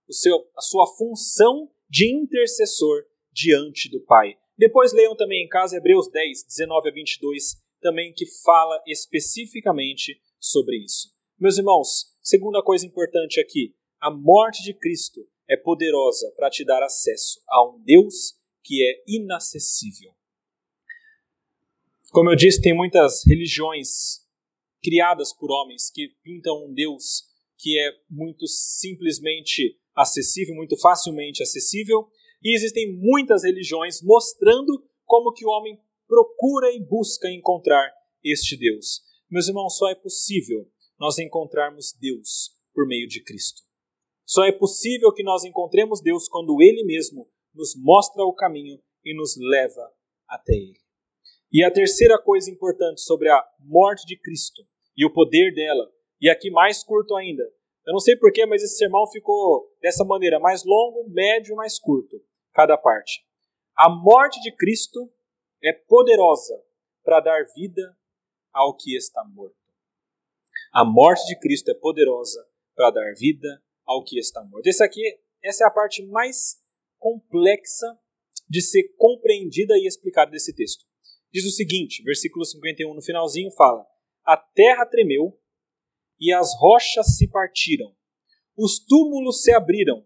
o 0.09 0.13
seu, 0.13 0.37
a 0.57 0.61
sua 0.61 0.87
função 0.97 1.71
de 1.89 2.13
intercessor 2.13 3.05
diante 3.33 3.91
do 3.91 4.01
Pai. 4.05 4.37
Depois 4.59 4.93
leiam 4.93 5.15
também 5.15 5.45
em 5.45 5.49
casa 5.49 5.77
Hebreus 5.77 6.11
10, 6.11 6.45
19 6.45 6.89
a 6.89 6.93
22, 6.93 7.57
também 7.81 8.13
que 8.13 8.27
fala 8.43 8.83
especificamente 8.87 10.21
sobre 10.41 10.77
isso. 10.79 11.11
Meus 11.39 11.59
irmãos, 11.59 12.07
segunda 12.23 12.63
coisa 12.63 12.87
importante 12.87 13.39
aqui, 13.39 13.75
a 14.01 14.11
morte 14.11 14.63
de 14.63 14.73
Cristo 14.73 15.21
é 15.49 15.57
poderosa 15.57 16.33
para 16.37 16.51
te 16.51 16.65
dar 16.65 16.83
acesso 16.83 17.41
a 17.49 17.69
um 17.69 17.83
Deus 17.83 18.35
que 18.65 18.83
é 18.83 19.05
inacessível. 19.07 20.13
Como 22.11 22.31
eu 22.31 22.37
disse, 22.37 22.61
tem 22.61 22.75
muitas 22.75 23.27
religiões 23.27 24.25
criadas 24.83 25.33
por 25.33 25.51
homens 25.51 25.91
que 25.91 26.09
pintam 26.23 26.65
um 26.65 26.73
Deus 26.73 27.25
que 27.59 27.79
é 27.79 27.93
muito 28.11 28.47
simplesmente 28.47 29.79
acessível, 29.95 30.55
muito 30.55 30.77
facilmente 30.79 31.43
acessível, 31.43 32.07
e 32.43 32.55
existem 32.55 32.97
muitas 32.99 33.45
religiões 33.45 34.03
mostrando 34.03 34.85
como 35.05 35.33
que 35.33 35.45
o 35.45 35.49
homem 35.49 35.81
procura 36.07 36.71
e 36.73 36.81
busca 36.81 37.31
encontrar 37.31 37.91
este 38.23 38.57
Deus. 38.57 39.03
Meus 39.31 39.49
irmãos, 39.49 39.77
só 39.77 39.89
é 39.89 39.95
possível 39.95 40.71
nós 40.99 41.19
encontrarmos 41.19 41.93
Deus 42.01 42.51
por 42.75 42.87
meio 42.87 43.09
de 43.09 43.23
Cristo. 43.23 43.63
Só 44.25 44.45
é 44.45 44.53
possível 44.53 45.13
que 45.13 45.23
nós 45.23 45.45
encontremos 45.45 46.01
Deus 46.01 46.29
quando 46.29 46.61
Ele 46.61 46.85
mesmo 46.85 47.29
nos 47.55 47.75
mostra 47.77 48.25
o 48.25 48.35
caminho 48.35 48.79
e 49.05 49.17
nos 49.17 49.37
leva 49.37 49.91
até 50.29 50.53
Ele. 50.53 50.81
E 51.53 51.65
a 51.65 51.71
terceira 51.71 52.21
coisa 52.21 52.51
importante 52.51 53.01
sobre 53.01 53.31
a 53.31 53.43
morte 53.61 54.05
de 54.05 54.19
Cristo 54.19 54.63
e 54.97 55.07
o 55.07 55.13
poder 55.13 55.55
dela, 55.55 55.91
e 56.21 56.29
aqui 56.31 56.51
mais 56.51 56.83
curto 56.83 57.15
ainda, 57.15 57.43
eu 57.87 57.93
não 57.93 58.01
sei 58.01 58.17
porquê, 58.17 58.45
mas 58.45 58.63
esse 58.63 58.77
sermão 58.79 59.07
ficou 59.07 59.73
dessa 59.81 60.05
maneira, 60.05 60.41
mais 60.41 60.65
longo, 60.65 61.09
médio 61.09 61.55
mais 61.55 61.79
curto, 61.79 62.21
cada 62.53 62.77
parte. 62.77 63.25
A 63.77 63.89
morte 63.89 64.41
de 64.41 64.51
Cristo 64.57 65.09
é 65.63 65.73
poderosa 65.73 66.61
para 67.05 67.21
dar 67.21 67.45
vida 67.55 67.97
ao 68.53 68.77
que 68.77 68.97
está 68.97 69.25
morto. 69.25 69.55
A 70.73 70.85
morte 70.85 71.25
de 71.27 71.39
Cristo 71.39 71.71
é 71.71 71.75
poderosa 71.75 72.45
para 72.75 72.91
dar 72.91 73.15
vida 73.15 73.63
ao 73.85 74.03
que 74.03 74.19
está 74.19 74.43
morto. 74.43 74.67
Essa 74.67 74.85
aqui, 74.85 75.03
essa 75.43 75.65
é 75.65 75.67
a 75.69 75.71
parte 75.71 76.05
mais 76.07 76.57
complexa 76.99 77.87
de 78.49 78.61
ser 78.61 78.95
compreendida 78.97 79.77
e 79.77 79.87
explicada 79.87 80.33
desse 80.33 80.55
texto. 80.55 80.85
Diz 81.33 81.45
o 81.45 81.51
seguinte, 81.51 82.03
versículo 82.03 82.45
51 82.45 82.95
no 82.95 83.03
finalzinho 83.03 83.51
fala: 83.53 83.87
A 84.25 84.37
terra 84.37 84.85
tremeu 84.87 85.39
e 86.21 86.33
as 86.33 86.51
rochas 86.59 87.17
se 87.17 87.31
partiram. 87.31 87.95
Os 88.57 88.79
túmulos 88.79 89.43
se 89.43 89.53
abriram, 89.53 90.05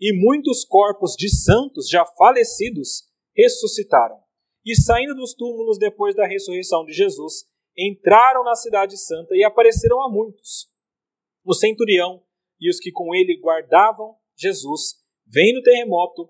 e 0.00 0.12
muitos 0.12 0.64
corpos 0.64 1.14
de 1.16 1.28
santos 1.28 1.88
já 1.88 2.04
falecidos 2.04 3.04
ressuscitaram. 3.36 4.18
E 4.64 4.74
saindo 4.74 5.14
dos 5.14 5.34
túmulos 5.34 5.78
depois 5.78 6.14
da 6.14 6.26
ressurreição 6.26 6.84
de 6.84 6.92
Jesus, 6.92 7.44
entraram 7.76 8.44
na 8.44 8.54
cidade 8.54 8.96
santa 8.96 9.34
e 9.34 9.44
apareceram 9.44 10.02
a 10.02 10.10
muitos. 10.10 10.68
O 11.44 11.54
centurião 11.54 12.22
e 12.60 12.70
os 12.70 12.78
que 12.78 12.92
com 12.92 13.14
ele 13.14 13.40
guardavam 13.40 14.16
Jesus, 14.36 14.96
vendo 15.26 15.58
o 15.58 15.62
terremoto 15.62 16.28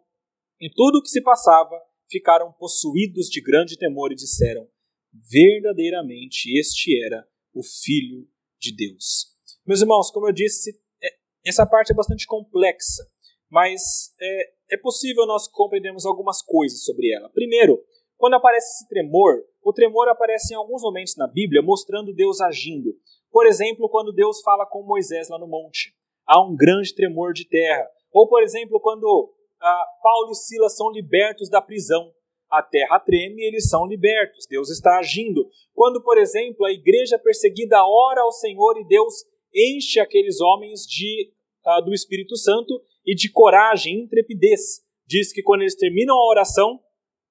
e 0.61 0.71
tudo 0.71 0.99
o 0.99 1.03
que 1.03 1.09
se 1.09 1.23
passava, 1.23 1.81
ficaram 2.11 2.53
possuídos 2.53 3.29
de 3.29 3.41
grande 3.41 3.77
temor 3.77 4.13
e 4.13 4.17
disseram: 4.17 4.69
Verdadeiramente 5.13 6.59
este 6.59 7.03
era 7.05 7.27
o 7.53 7.63
Filho 7.63 8.29
de 8.63 8.75
Deus. 8.75 9.27
Meus 9.67 9.81
irmãos, 9.81 10.11
como 10.11 10.29
eu 10.29 10.33
disse, 10.33 10.71
é, 11.03 11.09
essa 11.45 11.67
parte 11.67 11.93
é 11.93 11.95
bastante 11.95 12.27
complexa, 12.27 13.03
mas 13.51 14.15
é, 14.21 14.51
é 14.75 14.77
possível 14.79 15.27
nós 15.27 15.49
compreendermos 15.49 16.07
algumas 16.07 16.41
coisas 16.41 16.85
sobre 16.85 17.13
ela. 17.13 17.29
Primeiro, 17.31 17.83
quando 18.17 18.35
aparece 18.35 18.67
esse 18.77 18.89
tremor, 18.89 19.43
o 19.63 19.73
tremor 19.73 20.09
aparece 20.09 20.55
em 20.55 20.57
alguns 20.57 20.83
momentos 20.83 21.17
na 21.17 21.27
Bíblia 21.27 21.61
mostrando 21.61 22.15
Deus 22.15 22.41
agindo. 22.41 22.95
Por 23.31 23.47
exemplo, 23.47 23.89
quando 23.89 24.13
Deus 24.13 24.41
fala 24.43 24.65
com 24.65 24.85
Moisés 24.85 25.29
lá 25.29 25.39
no 25.39 25.49
monte, 25.49 25.93
há 26.27 26.41
um 26.41 26.55
grande 26.55 26.95
tremor 26.95 27.33
de 27.33 27.49
terra. 27.49 27.87
Ou, 28.13 28.29
por 28.29 28.43
exemplo, 28.43 28.79
quando 28.81 29.35
ah, 29.61 29.87
Paulo 30.03 30.31
e 30.31 30.35
Silas 30.35 30.77
são 30.77 30.91
libertos 30.91 31.49
da 31.49 31.61
prisão 31.61 32.13
a 32.53 32.63
terra 32.63 33.01
treme 33.01 33.43
e 33.43 33.47
eles 33.47 33.69
são 33.69 33.87
libertos. 33.87 34.47
Deus 34.47 34.69
está 34.69 34.99
agindo. 34.99 35.49
Quando, 35.73 36.03
por 36.03 36.19
exemplo, 36.19 36.67
a 36.67 36.71
igreja 36.71 37.19
perseguida 37.19 37.83
ora 37.83 38.21
ao 38.21 38.31
Senhor 38.31 38.79
e 38.79 38.87
Deus 38.87 39.25
enche 39.55 39.99
aqueles 39.99 40.39
homens 40.39 40.83
de, 40.83 41.33
uh, 41.67 41.83
do 41.83 41.95
Espírito 41.95 42.37
Santo 42.37 42.79
e 43.07 43.15
de 43.15 43.31
coragem, 43.31 44.01
intrepidez. 44.01 44.83
Diz 45.07 45.33
que 45.33 45.43
quando 45.43 45.63
eles 45.63 45.75
terminam 45.75 46.15
a 46.15 46.29
oração, 46.29 46.79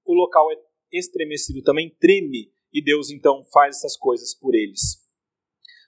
o 0.03 0.13
local 0.13 0.51
é 0.51 0.55
estremecido, 0.91 1.61
também 1.61 1.95
treme, 1.99 2.51
e 2.73 2.83
Deus 2.83 3.11
então 3.11 3.43
faz 3.53 3.77
essas 3.77 3.95
coisas 3.95 4.33
por 4.33 4.55
eles. 4.55 4.97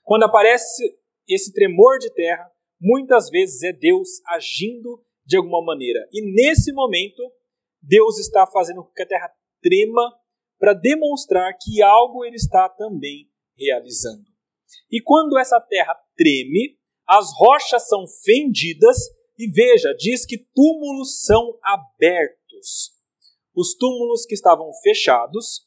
Quando 0.03 0.23
aparece 0.23 0.83
esse 1.27 1.51
tremor 1.51 1.97
de 1.97 2.13
terra, 2.13 2.51
muitas 2.79 3.29
vezes 3.29 3.63
é 3.63 3.73
Deus 3.73 4.21
agindo 4.27 5.03
de 5.25 5.37
alguma 5.37 5.63
maneira. 5.63 6.07
E 6.11 6.21
nesse 6.21 6.71
momento, 6.73 7.23
Deus 7.83 8.17
está 8.17 8.47
fazendo 8.47 8.81
com 8.81 8.91
que 8.91 9.03
a 9.03 9.07
terra 9.07 9.29
trema 9.61 10.01
para 10.57 10.73
demonstrar 10.73 11.53
que 11.59 11.81
algo 11.81 12.23
ele 12.23 12.37
está 12.37 12.69
também 12.69 13.29
realizando. 13.57 14.25
E 14.89 15.01
quando 15.01 15.37
essa 15.37 15.59
terra 15.59 15.93
treme, 16.15 16.79
as 17.05 17.29
rochas 17.37 17.87
são 17.87 18.05
fendidas 18.23 18.97
e 19.37 19.51
veja, 19.51 19.93
diz 19.93 20.25
que 20.25 20.37
túmulos 20.37 21.25
são 21.25 21.59
abertos. 21.61 22.93
Os 23.53 23.75
túmulos 23.75 24.25
que 24.25 24.33
estavam 24.33 24.71
fechados 24.81 25.61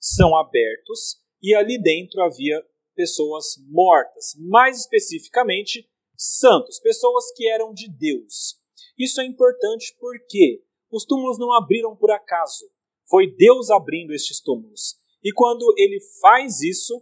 são 0.00 0.34
abertos 0.36 1.18
e 1.42 1.54
ali 1.54 1.80
dentro 1.80 2.22
havia 2.22 2.64
pessoas 2.94 3.56
mortas, 3.68 4.34
mais 4.48 4.80
especificamente 4.80 5.88
santos, 6.16 6.80
pessoas 6.80 7.30
que 7.36 7.46
eram 7.48 7.72
de 7.72 7.88
Deus. 7.88 8.56
Isso 8.98 9.20
é 9.20 9.26
importante 9.26 9.94
porque 10.00 10.64
os 10.90 11.04
túmulos 11.04 11.38
não 11.38 11.52
abriram 11.52 11.94
por 11.96 12.10
acaso. 12.10 12.64
Foi 13.08 13.26
Deus 13.26 13.70
abrindo 13.70 14.12
estes 14.12 14.40
túmulos. 14.40 14.96
E 15.22 15.32
quando 15.32 15.72
ele 15.76 15.98
faz 16.20 16.60
isso, 16.60 16.94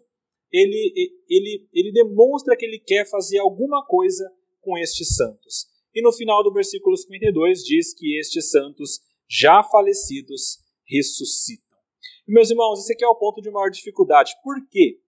ele, 0.52 1.12
ele, 1.28 1.68
ele 1.72 1.92
demonstra 1.92 2.56
que 2.56 2.64
ele 2.64 2.78
quer 2.78 3.08
fazer 3.08 3.38
alguma 3.38 3.84
coisa 3.84 4.24
com 4.60 4.78
estes 4.78 5.14
santos. 5.14 5.66
E 5.94 6.02
no 6.02 6.12
final 6.12 6.42
do 6.42 6.52
versículo 6.52 6.96
52 6.96 7.64
diz 7.64 7.94
que 7.94 8.18
estes 8.18 8.50
santos 8.50 9.00
já 9.28 9.62
falecidos 9.62 10.58
ressuscitam. 10.88 11.78
Meus 12.26 12.50
irmãos, 12.50 12.80
esse 12.80 12.92
aqui 12.92 13.04
é 13.04 13.08
o 13.08 13.14
ponto 13.14 13.40
de 13.40 13.50
maior 13.50 13.70
dificuldade. 13.70 14.34
Por 14.42 14.56
quê? 14.68 15.00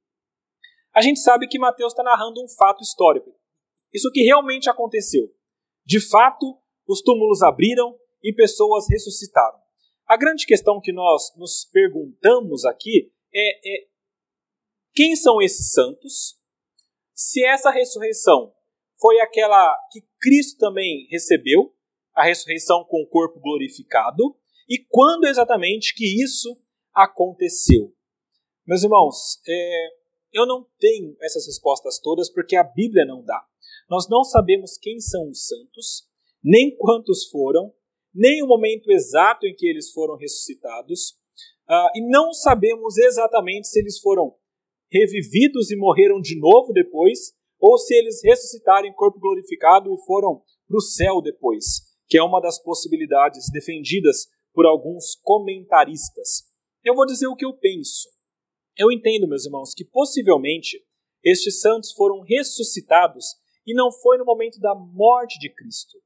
A 0.94 1.00
gente 1.00 1.20
sabe 1.20 1.46
que 1.46 1.58
Mateus 1.58 1.92
está 1.92 2.02
narrando 2.02 2.42
um 2.42 2.48
fato 2.48 2.82
histórico. 2.82 3.32
Isso 3.92 4.10
que 4.12 4.22
realmente 4.22 4.68
aconteceu. 4.68 5.28
De 5.84 6.00
fato, 6.00 6.58
os 6.86 7.02
túmulos 7.02 7.42
abriram 7.42 7.96
e 8.22 8.32
pessoas 8.32 8.86
ressuscitaram. 8.88 9.58
A 10.06 10.16
grande 10.16 10.46
questão 10.46 10.80
que 10.80 10.92
nós 10.92 11.34
nos 11.36 11.64
perguntamos 11.70 12.64
aqui 12.64 13.12
é, 13.34 13.82
é 13.82 13.88
quem 14.94 15.14
são 15.14 15.40
esses 15.40 15.72
santos? 15.72 16.36
Se 17.14 17.44
essa 17.44 17.70
ressurreição 17.70 18.54
foi 19.00 19.20
aquela 19.20 19.76
que 19.92 20.00
Cristo 20.20 20.58
também 20.58 21.06
recebeu, 21.10 21.74
a 22.14 22.24
ressurreição 22.24 22.84
com 22.84 23.02
o 23.02 23.06
corpo 23.06 23.38
glorificado, 23.38 24.36
e 24.68 24.78
quando 24.88 25.26
exatamente 25.26 25.94
que 25.94 26.22
isso 26.22 26.56
aconteceu? 26.92 27.94
Meus 28.66 28.82
irmãos, 28.82 29.40
é, 29.46 29.88
eu 30.32 30.46
não 30.46 30.66
tenho 30.78 31.16
essas 31.22 31.46
respostas 31.46 31.98
todas 32.00 32.30
porque 32.30 32.56
a 32.56 32.64
Bíblia 32.64 33.04
não 33.06 33.24
dá. 33.24 33.40
Nós 33.88 34.08
não 34.08 34.24
sabemos 34.24 34.76
quem 34.76 35.00
são 35.00 35.30
os 35.30 35.46
santos, 35.46 36.04
nem 36.42 36.76
quantos 36.76 37.28
foram, 37.28 37.72
nem 38.18 38.42
o 38.42 38.46
momento 38.46 38.90
exato 38.90 39.46
em 39.46 39.54
que 39.54 39.66
eles 39.66 39.92
foram 39.92 40.16
ressuscitados, 40.16 41.10
uh, 41.70 41.90
e 41.94 42.10
não 42.10 42.32
sabemos 42.32 42.98
exatamente 42.98 43.68
se 43.68 43.78
eles 43.78 44.00
foram 44.00 44.34
revividos 44.90 45.70
e 45.70 45.76
morreram 45.76 46.20
de 46.20 46.36
novo 46.38 46.72
depois, 46.72 47.32
ou 47.60 47.78
se 47.78 47.94
eles 47.94 48.20
ressuscitaram 48.24 48.88
em 48.88 48.92
corpo 48.92 49.20
glorificado 49.20 49.92
e 49.92 50.04
foram 50.04 50.42
para 50.66 50.76
o 50.76 50.80
céu 50.80 51.22
depois, 51.22 51.82
que 52.08 52.18
é 52.18 52.22
uma 52.22 52.40
das 52.40 52.60
possibilidades 52.60 53.50
defendidas 53.52 54.26
por 54.52 54.66
alguns 54.66 55.14
comentaristas. 55.22 56.42
Eu 56.84 56.94
vou 56.94 57.06
dizer 57.06 57.28
o 57.28 57.36
que 57.36 57.44
eu 57.44 57.52
penso. 57.52 58.08
Eu 58.76 58.90
entendo, 58.90 59.28
meus 59.28 59.44
irmãos, 59.44 59.74
que 59.74 59.84
possivelmente 59.84 60.82
estes 61.24 61.60
santos 61.60 61.92
foram 61.92 62.20
ressuscitados 62.20 63.26
e 63.66 63.74
não 63.74 63.92
foi 63.92 64.18
no 64.18 64.24
momento 64.24 64.58
da 64.60 64.74
morte 64.74 65.38
de 65.38 65.52
Cristo, 65.52 65.98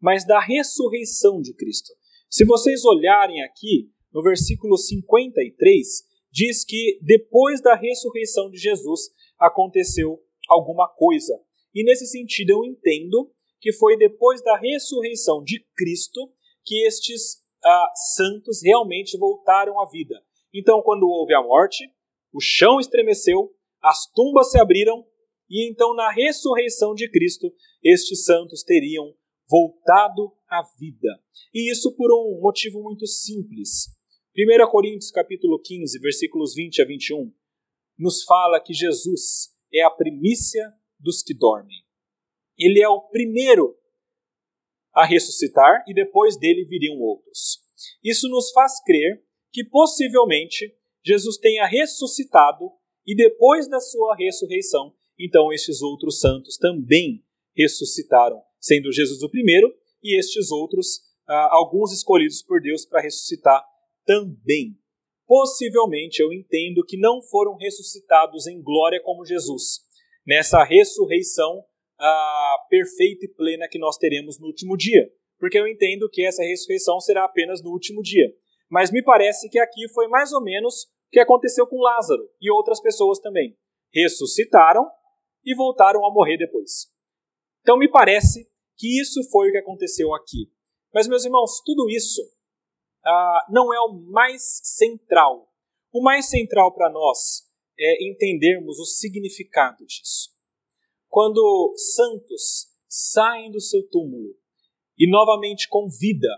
mas 0.00 0.26
da 0.26 0.40
ressurreição 0.40 1.40
de 1.40 1.54
Cristo. 1.54 1.92
Se 2.30 2.44
vocês 2.44 2.84
olharem 2.84 3.42
aqui 3.42 3.90
no 4.12 4.22
versículo 4.22 4.76
53, 4.76 5.86
diz 6.30 6.64
que 6.64 6.98
depois 7.02 7.60
da 7.60 7.74
ressurreição 7.74 8.50
de 8.50 8.58
Jesus 8.58 9.10
aconteceu 9.38 10.20
alguma 10.48 10.88
coisa. 10.88 11.34
E 11.74 11.84
nesse 11.84 12.06
sentido 12.06 12.50
eu 12.50 12.64
entendo 12.64 13.30
que 13.60 13.72
foi 13.72 13.96
depois 13.96 14.42
da 14.42 14.56
ressurreição 14.56 15.42
de 15.42 15.64
Cristo 15.76 16.32
que 16.64 16.86
estes 16.86 17.38
ah, 17.64 17.92
santos 18.14 18.60
realmente 18.62 19.18
voltaram 19.18 19.80
à 19.80 19.88
vida. 19.88 20.14
Então, 20.54 20.82
quando 20.82 21.08
houve 21.08 21.34
a 21.34 21.42
morte, 21.42 21.84
o 22.32 22.40
chão 22.40 22.78
estremeceu, 22.78 23.52
as 23.82 24.06
tumbas 24.12 24.50
se 24.50 24.58
abriram, 24.58 25.04
e 25.50 25.70
então, 25.70 25.94
na 25.94 26.10
ressurreição 26.10 26.94
de 26.94 27.10
Cristo, 27.10 27.52
estes 27.82 28.24
santos 28.24 28.62
teriam 28.62 29.14
voltado 29.48 30.32
à 30.48 30.62
vida. 30.78 31.08
E 31.54 31.70
isso 31.72 31.96
por 31.96 32.12
um 32.12 32.40
motivo 32.40 32.82
muito 32.82 33.06
simples. 33.06 33.86
1 34.36 34.70
Coríntios 34.70 35.10
capítulo 35.10 35.60
15, 35.60 35.98
versículos 35.98 36.54
20 36.54 36.82
a 36.82 36.84
21, 36.84 37.32
nos 37.98 38.22
fala 38.24 38.60
que 38.60 38.72
Jesus 38.72 39.48
é 39.72 39.82
a 39.82 39.90
primícia 39.90 40.72
dos 40.98 41.22
que 41.22 41.34
dormem. 41.34 41.76
Ele 42.56 42.80
é 42.80 42.88
o 42.88 43.00
primeiro 43.08 43.76
a 44.92 45.04
ressuscitar 45.04 45.84
e 45.86 45.94
depois 45.94 46.36
dele 46.36 46.64
viriam 46.64 46.98
outros. 46.98 47.60
Isso 48.02 48.28
nos 48.28 48.50
faz 48.50 48.82
crer 48.82 49.24
que 49.52 49.64
possivelmente 49.64 50.74
Jesus 51.04 51.38
tenha 51.38 51.66
ressuscitado 51.66 52.70
e 53.06 53.14
depois 53.14 53.68
da 53.68 53.80
sua 53.80 54.14
ressurreição, 54.16 54.94
então 55.18 55.52
estes 55.52 55.80
outros 55.80 56.20
santos 56.20 56.56
também 56.58 57.24
ressuscitaram, 57.56 58.42
sendo 58.68 58.92
Jesus 58.92 59.22
o 59.22 59.30
primeiro 59.30 59.72
e 60.02 60.18
estes 60.18 60.50
outros, 60.50 61.00
ah, 61.26 61.48
alguns 61.52 61.92
escolhidos 61.92 62.42
por 62.42 62.60
Deus 62.60 62.84
para 62.84 63.00
ressuscitar 63.00 63.64
também. 64.04 64.76
Possivelmente 65.26 66.22
eu 66.22 66.32
entendo 66.32 66.84
que 66.86 66.98
não 66.98 67.20
foram 67.22 67.56
ressuscitados 67.56 68.46
em 68.46 68.62
glória 68.62 69.00
como 69.02 69.24
Jesus, 69.24 69.80
nessa 70.26 70.62
ressurreição 70.64 71.64
ah, 71.98 72.56
perfeita 72.68 73.24
e 73.24 73.34
plena 73.34 73.68
que 73.68 73.78
nós 73.78 73.96
teremos 73.96 74.38
no 74.38 74.46
último 74.46 74.76
dia, 74.76 75.10
porque 75.38 75.58
eu 75.58 75.66
entendo 75.66 76.08
que 76.10 76.24
essa 76.24 76.42
ressurreição 76.42 77.00
será 77.00 77.24
apenas 77.24 77.62
no 77.62 77.70
último 77.70 78.02
dia. 78.02 78.26
Mas 78.70 78.90
me 78.90 79.02
parece 79.02 79.48
que 79.48 79.58
aqui 79.58 79.88
foi 79.94 80.08
mais 80.08 80.32
ou 80.32 80.42
menos 80.42 80.86
que 81.10 81.18
aconteceu 81.18 81.66
com 81.66 81.80
Lázaro 81.80 82.28
e 82.40 82.50
outras 82.50 82.80
pessoas 82.80 83.18
também. 83.18 83.56
Ressuscitaram 83.92 84.86
e 85.44 85.54
voltaram 85.54 86.04
a 86.06 86.12
morrer 86.12 86.36
depois. 86.36 86.86
Então 87.62 87.78
me 87.78 87.88
parece 87.88 88.46
que 88.78 89.00
isso 89.00 89.22
foi 89.30 89.48
o 89.48 89.52
que 89.52 89.58
aconteceu 89.58 90.14
aqui. 90.14 90.50
Mas, 90.94 91.08
meus 91.08 91.24
irmãos, 91.24 91.60
tudo 91.64 91.90
isso 91.90 92.22
ah, 93.04 93.46
não 93.50 93.74
é 93.74 93.80
o 93.80 93.92
mais 93.92 94.60
central. 94.62 95.52
O 95.92 96.02
mais 96.02 96.30
central 96.30 96.72
para 96.72 96.90
nós 96.90 97.42
é 97.78 98.08
entendermos 98.08 98.78
o 98.78 98.84
significado 98.84 99.84
disso. 99.84 100.30
Quando 101.08 101.74
santos 101.76 102.68
saem 102.88 103.50
do 103.50 103.60
seu 103.60 103.86
túmulo 103.88 104.34
e 104.98 105.10
novamente 105.10 105.68
com 105.68 105.88
vida 105.88 106.28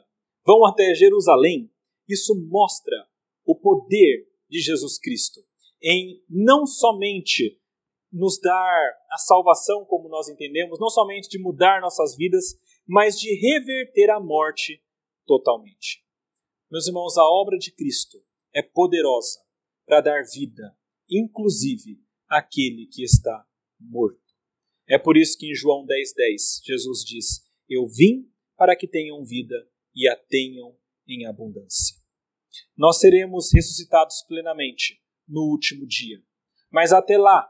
vão 0.45 0.64
até 0.64 0.95
Jerusalém, 0.95 1.70
isso 2.09 2.34
mostra 2.49 3.07
o 3.45 3.55
poder 3.55 4.28
de 4.49 4.61
Jesus 4.61 4.99
Cristo, 4.99 5.41
em 5.82 6.22
não 6.28 6.66
somente 6.66 7.59
nos 8.12 8.38
dar 8.40 8.92
a 9.11 9.18
salvação 9.18 9.84
como 9.84 10.08
nós 10.08 10.28
entendemos, 10.28 10.78
não 10.80 10.88
somente 10.88 11.28
de 11.28 11.38
mudar 11.38 11.80
nossas 11.80 12.16
vidas, 12.16 12.56
mas 12.86 13.18
de 13.18 13.34
reverter 13.34 14.11
a 14.11 14.20
morte 14.20 14.82
totalmente. 15.26 16.04
Meus 16.70 16.86
irmãos, 16.86 17.16
a 17.16 17.24
obra 17.24 17.56
de 17.58 17.72
Cristo 17.72 18.18
é 18.54 18.62
poderosa 18.62 19.38
para 19.86 20.00
dar 20.00 20.24
vida, 20.24 20.76
inclusive 21.08 22.00
àquele 22.28 22.86
que 22.86 23.02
está 23.02 23.44
morto. 23.78 24.18
É 24.88 24.98
por 24.98 25.16
isso 25.16 25.38
que 25.38 25.50
em 25.50 25.54
João 25.54 25.84
10,10 25.84 26.14
10, 26.16 26.61
Jesus 26.64 27.04
diz: 27.04 27.26
Eu 27.68 27.86
vim 27.86 28.28
para 28.56 28.76
que 28.76 28.88
tenham 28.88 29.24
vida 29.24 29.56
e 29.94 30.08
a 30.08 30.16
tenham 30.16 30.76
em 31.06 31.26
abundância 31.26 32.00
nós 32.76 32.98
seremos 32.98 33.50
ressuscitados 33.52 34.22
plenamente 34.26 35.00
no 35.28 35.42
último 35.42 35.86
dia. 35.86 36.18
Mas 36.70 36.92
até 36.92 37.18
lá, 37.18 37.46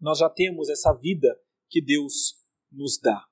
nós 0.00 0.18
já 0.18 0.28
temos 0.28 0.68
essa 0.68 0.92
vida 0.92 1.38
que 1.70 1.80
Deus 1.80 2.34
nos 2.70 2.98
dá. 3.00 3.24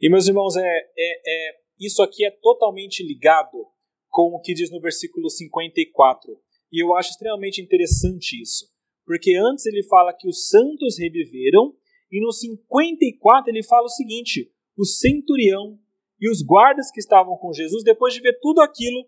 E, 0.00 0.10
meus 0.10 0.26
irmãos, 0.26 0.56
é, 0.56 0.62
é, 0.62 1.48
é, 1.48 1.56
isso 1.78 2.02
aqui 2.02 2.24
é 2.24 2.30
totalmente 2.30 3.06
ligado 3.06 3.66
com 4.08 4.34
o 4.34 4.40
que 4.40 4.52
diz 4.52 4.70
no 4.70 4.80
versículo 4.80 5.30
54. 5.30 6.36
E 6.72 6.82
eu 6.82 6.94
acho 6.94 7.10
extremamente 7.10 7.60
interessante 7.60 8.40
isso. 8.40 8.66
Porque 9.04 9.36
antes 9.36 9.66
ele 9.66 9.82
fala 9.84 10.12
que 10.12 10.28
os 10.28 10.48
santos 10.48 10.98
reviveram, 10.98 11.74
e 12.10 12.20
no 12.20 12.32
54 12.32 13.50
ele 13.50 13.62
fala 13.62 13.86
o 13.86 13.90
seguinte: 13.90 14.50
o 14.76 14.84
centurião 14.84 15.78
e 16.20 16.30
os 16.30 16.42
guardas 16.42 16.90
que 16.90 17.00
estavam 17.00 17.36
com 17.36 17.52
Jesus, 17.52 17.82
depois 17.82 18.14
de 18.14 18.20
ver 18.20 18.38
tudo 18.40 18.60
aquilo, 18.60 19.04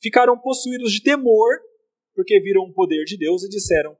ficaram 0.00 0.38
possuídos 0.38 0.92
de 0.92 1.02
temor, 1.02 1.58
porque 2.14 2.40
viram 2.40 2.62
o 2.62 2.72
poder 2.72 3.04
de 3.04 3.16
Deus 3.16 3.42
e 3.44 3.48
disseram: 3.48 3.96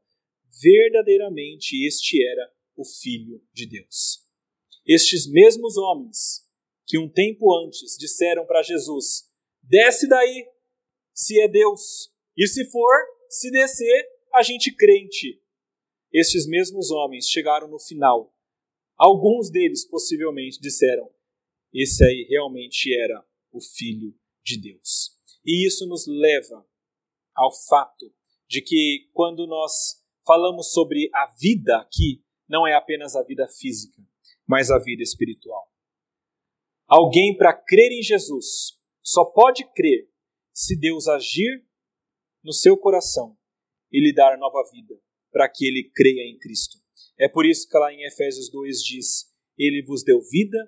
verdadeiramente 0.63 1.87
este 1.87 2.23
era 2.23 2.53
o 2.77 2.85
Filho 2.85 3.43
de 3.53 3.67
Deus. 3.67 4.23
Estes 4.87 5.31
mesmos 5.31 5.77
homens 5.77 6.47
que 6.87 6.99
um 6.99 7.09
tempo 7.09 7.55
antes 7.65 7.97
disseram 7.97 8.47
para 8.47 8.63
Jesus: 8.63 9.29
desce 9.63 10.09
daí, 10.09 10.47
se 11.15 11.41
é 11.41 11.47
Deus, 11.47 12.11
e 12.37 12.47
se 12.49 12.65
for, 12.71 12.97
se 13.29 13.51
descer, 13.51 14.09
a 14.35 14.43
gente 14.43 14.75
crente. 14.75 15.41
Estes 16.13 16.47
mesmos 16.47 16.91
homens 16.91 17.29
chegaram 17.29 17.69
no 17.69 17.79
final. 17.79 18.35
Alguns 18.97 19.51
deles 19.51 19.87
possivelmente 19.87 20.61
disseram: 20.61 21.09
esse 21.73 22.05
aí 22.05 22.27
realmente 22.29 22.93
era 22.99 23.25
o 23.53 23.61
Filho 23.61 24.15
de 24.43 24.61
Deus. 24.61 25.13
E 25.45 25.67
isso 25.67 25.87
nos 25.87 26.07
leva 26.07 26.67
ao 27.35 27.51
fato 27.69 28.13
de 28.49 28.61
que 28.61 29.09
quando 29.13 29.47
nós 29.47 30.00
falamos 30.31 30.71
sobre 30.71 31.11
a 31.13 31.27
vida 31.41 31.77
aqui, 31.79 32.23
não 32.49 32.65
é 32.65 32.73
apenas 32.73 33.17
a 33.17 33.23
vida 33.25 33.49
física, 33.49 34.01
mas 34.47 34.71
a 34.71 34.79
vida 34.79 35.03
espiritual. 35.03 35.69
Alguém 36.87 37.37
para 37.37 37.53
crer 37.53 37.91
em 37.91 38.01
Jesus 38.01 38.79
só 39.03 39.25
pode 39.25 39.65
crer 39.73 40.09
se 40.55 40.79
Deus 40.79 41.09
agir 41.09 41.67
no 42.45 42.53
seu 42.53 42.77
coração 42.77 43.37
e 43.91 44.01
lhe 44.01 44.15
dar 44.15 44.39
nova 44.39 44.63
vida, 44.71 44.95
para 45.33 45.49
que 45.49 45.67
ele 45.67 45.91
creia 45.93 46.23
em 46.31 46.39
Cristo. 46.39 46.79
É 47.19 47.29
por 47.29 47.45
isso 47.45 47.69
que 47.69 47.77
lá 47.77 47.93
em 47.93 48.05
Efésios 48.05 48.49
2 48.53 48.85
diz: 48.85 49.27
Ele 49.59 49.83
vos 49.85 50.05
deu 50.05 50.21
vida, 50.21 50.59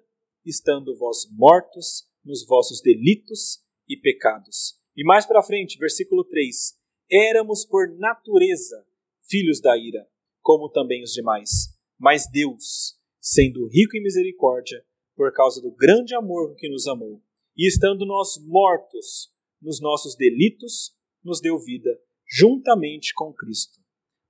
estando 0.44 0.98
vós 0.98 1.28
mortos 1.38 2.02
nos 2.24 2.44
vossos 2.44 2.82
delitos 2.82 3.60
e 3.88 3.96
pecados. 3.96 4.74
E 4.96 5.04
mais 5.04 5.24
para 5.24 5.40
frente, 5.40 5.78
versículo 5.78 6.24
3: 6.24 6.74
Éramos 7.08 7.64
por 7.64 7.88
natureza 7.96 8.84
filhos 9.32 9.62
da 9.62 9.78
ira, 9.78 10.06
como 10.42 10.68
também 10.68 11.02
os 11.02 11.12
demais. 11.12 11.74
Mas 11.98 12.30
Deus, 12.30 12.98
sendo 13.18 13.66
rico 13.66 13.96
em 13.96 14.02
misericórdia, 14.02 14.84
por 15.16 15.32
causa 15.32 15.62
do 15.62 15.74
grande 15.74 16.14
amor 16.14 16.54
que 16.56 16.68
nos 16.68 16.86
amou, 16.86 17.22
e 17.56 17.66
estando 17.66 18.04
nós 18.04 18.36
mortos 18.46 19.30
nos 19.60 19.80
nossos 19.80 20.14
delitos, 20.16 20.92
nos 21.24 21.40
deu 21.40 21.58
vida 21.58 21.90
juntamente 22.28 23.14
com 23.14 23.32
Cristo. 23.32 23.80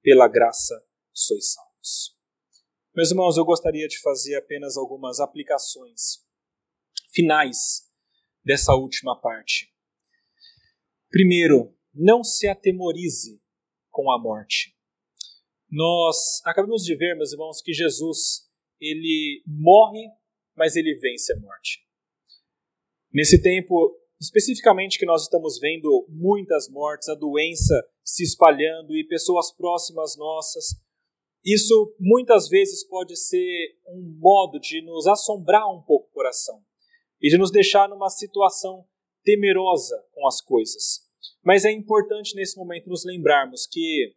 Pela 0.03 0.29
graça 0.29 0.81
sois 1.13 1.53
salvos. 1.53 2.13
Meus 2.95 3.11
irmãos, 3.11 3.37
eu 3.37 3.45
gostaria 3.45 3.89
de 3.89 3.99
fazer 4.01 4.37
apenas 4.37 4.77
algumas 4.77 5.19
aplicações 5.19 6.25
finais 7.13 7.89
dessa 8.45 8.73
última 8.75 9.21
parte. 9.21 9.73
Primeiro, 11.11 11.75
não 11.93 12.23
se 12.23 12.47
atemorize 12.47 13.41
com 13.91 14.11
a 14.11 14.21
morte. 14.21 14.77
Nós 15.73 16.43
acabamos 16.45 16.85
de 16.85 16.95
ver, 16.95 17.17
meus 17.17 17.33
irmãos, 17.33 17.63
que 17.63 17.73
Jesus 17.73 18.43
ele 18.79 19.43
morre, 19.47 20.07
mas 20.55 20.77
ele 20.77 20.95
vence 20.97 21.33
a 21.33 21.41
morte. 21.41 21.81
Nesse 23.11 23.41
tempo, 23.41 23.99
especificamente 24.21 24.99
que 24.99 25.07
nós 25.07 25.23
estamos 25.23 25.59
vendo 25.59 26.07
muitas 26.11 26.69
mortes, 26.69 27.09
a 27.09 27.15
doença 27.15 27.89
se 28.05 28.23
espalhando 28.23 28.95
e 28.95 29.07
pessoas 29.09 29.51
próximas 29.51 30.15
nossas, 30.15 30.79
isso 31.43 31.97
muitas 31.99 32.49
vezes 32.51 32.87
pode 32.87 33.17
ser 33.17 33.79
um 33.89 34.19
modo 34.21 34.61
de 34.61 34.83
nos 34.83 35.07
assombrar 35.07 35.67
um 35.75 35.81
pouco 35.81 36.07
o 36.11 36.13
coração 36.13 36.63
e 37.19 37.31
de 37.31 37.39
nos 37.39 37.51
deixar 37.51 37.89
numa 37.89 38.11
situação 38.11 38.87
temerosa 39.25 39.97
com 40.13 40.29
as 40.29 40.43
coisas. 40.43 41.01
Mas 41.43 41.65
é 41.65 41.71
importante 41.71 42.37
nesse 42.37 42.59
momento 42.59 42.91
nos 42.91 43.07
lembrarmos 43.07 43.67
que 43.67 44.15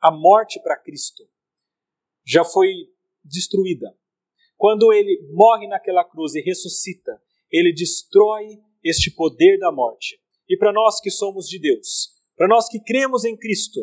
a 0.00 0.10
morte 0.10 0.60
para 0.62 0.76
Cristo 0.76 1.24
já 2.24 2.44
foi 2.44 2.72
destruída. 3.24 3.96
Quando 4.56 4.92
ele 4.92 5.28
morre 5.32 5.66
naquela 5.66 6.04
cruz 6.04 6.34
e 6.34 6.40
ressuscita, 6.40 7.20
ele 7.50 7.72
destrói 7.72 8.60
este 8.84 9.10
poder 9.10 9.58
da 9.58 9.72
morte. 9.72 10.20
E 10.48 10.56
para 10.56 10.72
nós 10.72 11.00
que 11.00 11.10
somos 11.10 11.48
de 11.48 11.58
Deus, 11.58 12.10
para 12.36 12.48
nós 12.48 12.68
que 12.68 12.80
cremos 12.80 13.24
em 13.24 13.36
Cristo, 13.36 13.80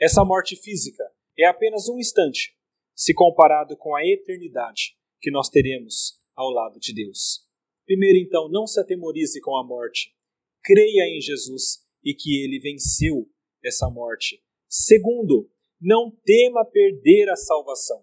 essa 0.00 0.24
morte 0.24 0.56
física 0.56 1.04
é 1.38 1.46
apenas 1.46 1.88
um 1.88 1.98
instante, 1.98 2.56
se 2.94 3.14
comparado 3.14 3.76
com 3.76 3.94
a 3.94 4.04
eternidade 4.04 4.96
que 5.20 5.30
nós 5.30 5.48
teremos 5.48 6.18
ao 6.34 6.50
lado 6.50 6.78
de 6.80 6.92
Deus. 6.92 7.40
Primeiro, 7.84 8.18
então, 8.18 8.48
não 8.48 8.66
se 8.66 8.80
atemorize 8.80 9.40
com 9.40 9.56
a 9.56 9.64
morte. 9.64 10.14
Creia 10.62 11.08
em 11.08 11.20
Jesus 11.20 11.80
e 12.04 12.14
que 12.14 12.42
ele 12.42 12.58
venceu 12.58 13.28
essa 13.64 13.88
morte. 13.90 14.42
Segundo, 14.68 15.50
não 15.82 16.12
tema 16.24 16.64
perder 16.64 17.28
a 17.28 17.36
salvação. 17.36 18.00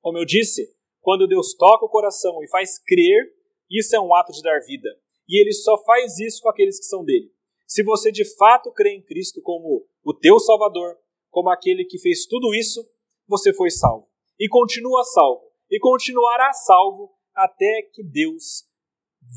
Como 0.00 0.18
eu 0.18 0.26
disse, 0.26 0.76
quando 1.00 1.26
Deus 1.26 1.54
toca 1.54 1.86
o 1.86 1.88
coração 1.88 2.42
e 2.44 2.48
faz 2.48 2.78
crer, 2.78 3.34
isso 3.70 3.96
é 3.96 4.00
um 4.00 4.14
ato 4.14 4.30
de 4.32 4.42
dar 4.42 4.60
vida. 4.60 4.88
E 5.26 5.40
ele 5.40 5.52
só 5.52 5.82
faz 5.84 6.18
isso 6.18 6.42
com 6.42 6.50
aqueles 6.50 6.78
que 6.78 6.84
são 6.84 7.04
dele. 7.04 7.32
Se 7.66 7.82
você 7.82 8.12
de 8.12 8.24
fato 8.36 8.70
crê 8.72 8.94
em 8.94 9.02
Cristo 9.02 9.40
como 9.42 9.86
o 10.04 10.14
teu 10.14 10.38
Salvador, 10.38 10.96
como 11.30 11.50
aquele 11.50 11.84
que 11.84 11.98
fez 11.98 12.26
tudo 12.26 12.54
isso, 12.54 12.82
você 13.26 13.52
foi 13.52 13.70
salvo. 13.70 14.06
E 14.38 14.48
continua 14.48 15.02
salvo. 15.04 15.50
E 15.70 15.78
continuará 15.78 16.52
salvo 16.52 17.14
até 17.34 17.88
que 17.92 18.02
Deus 18.02 18.64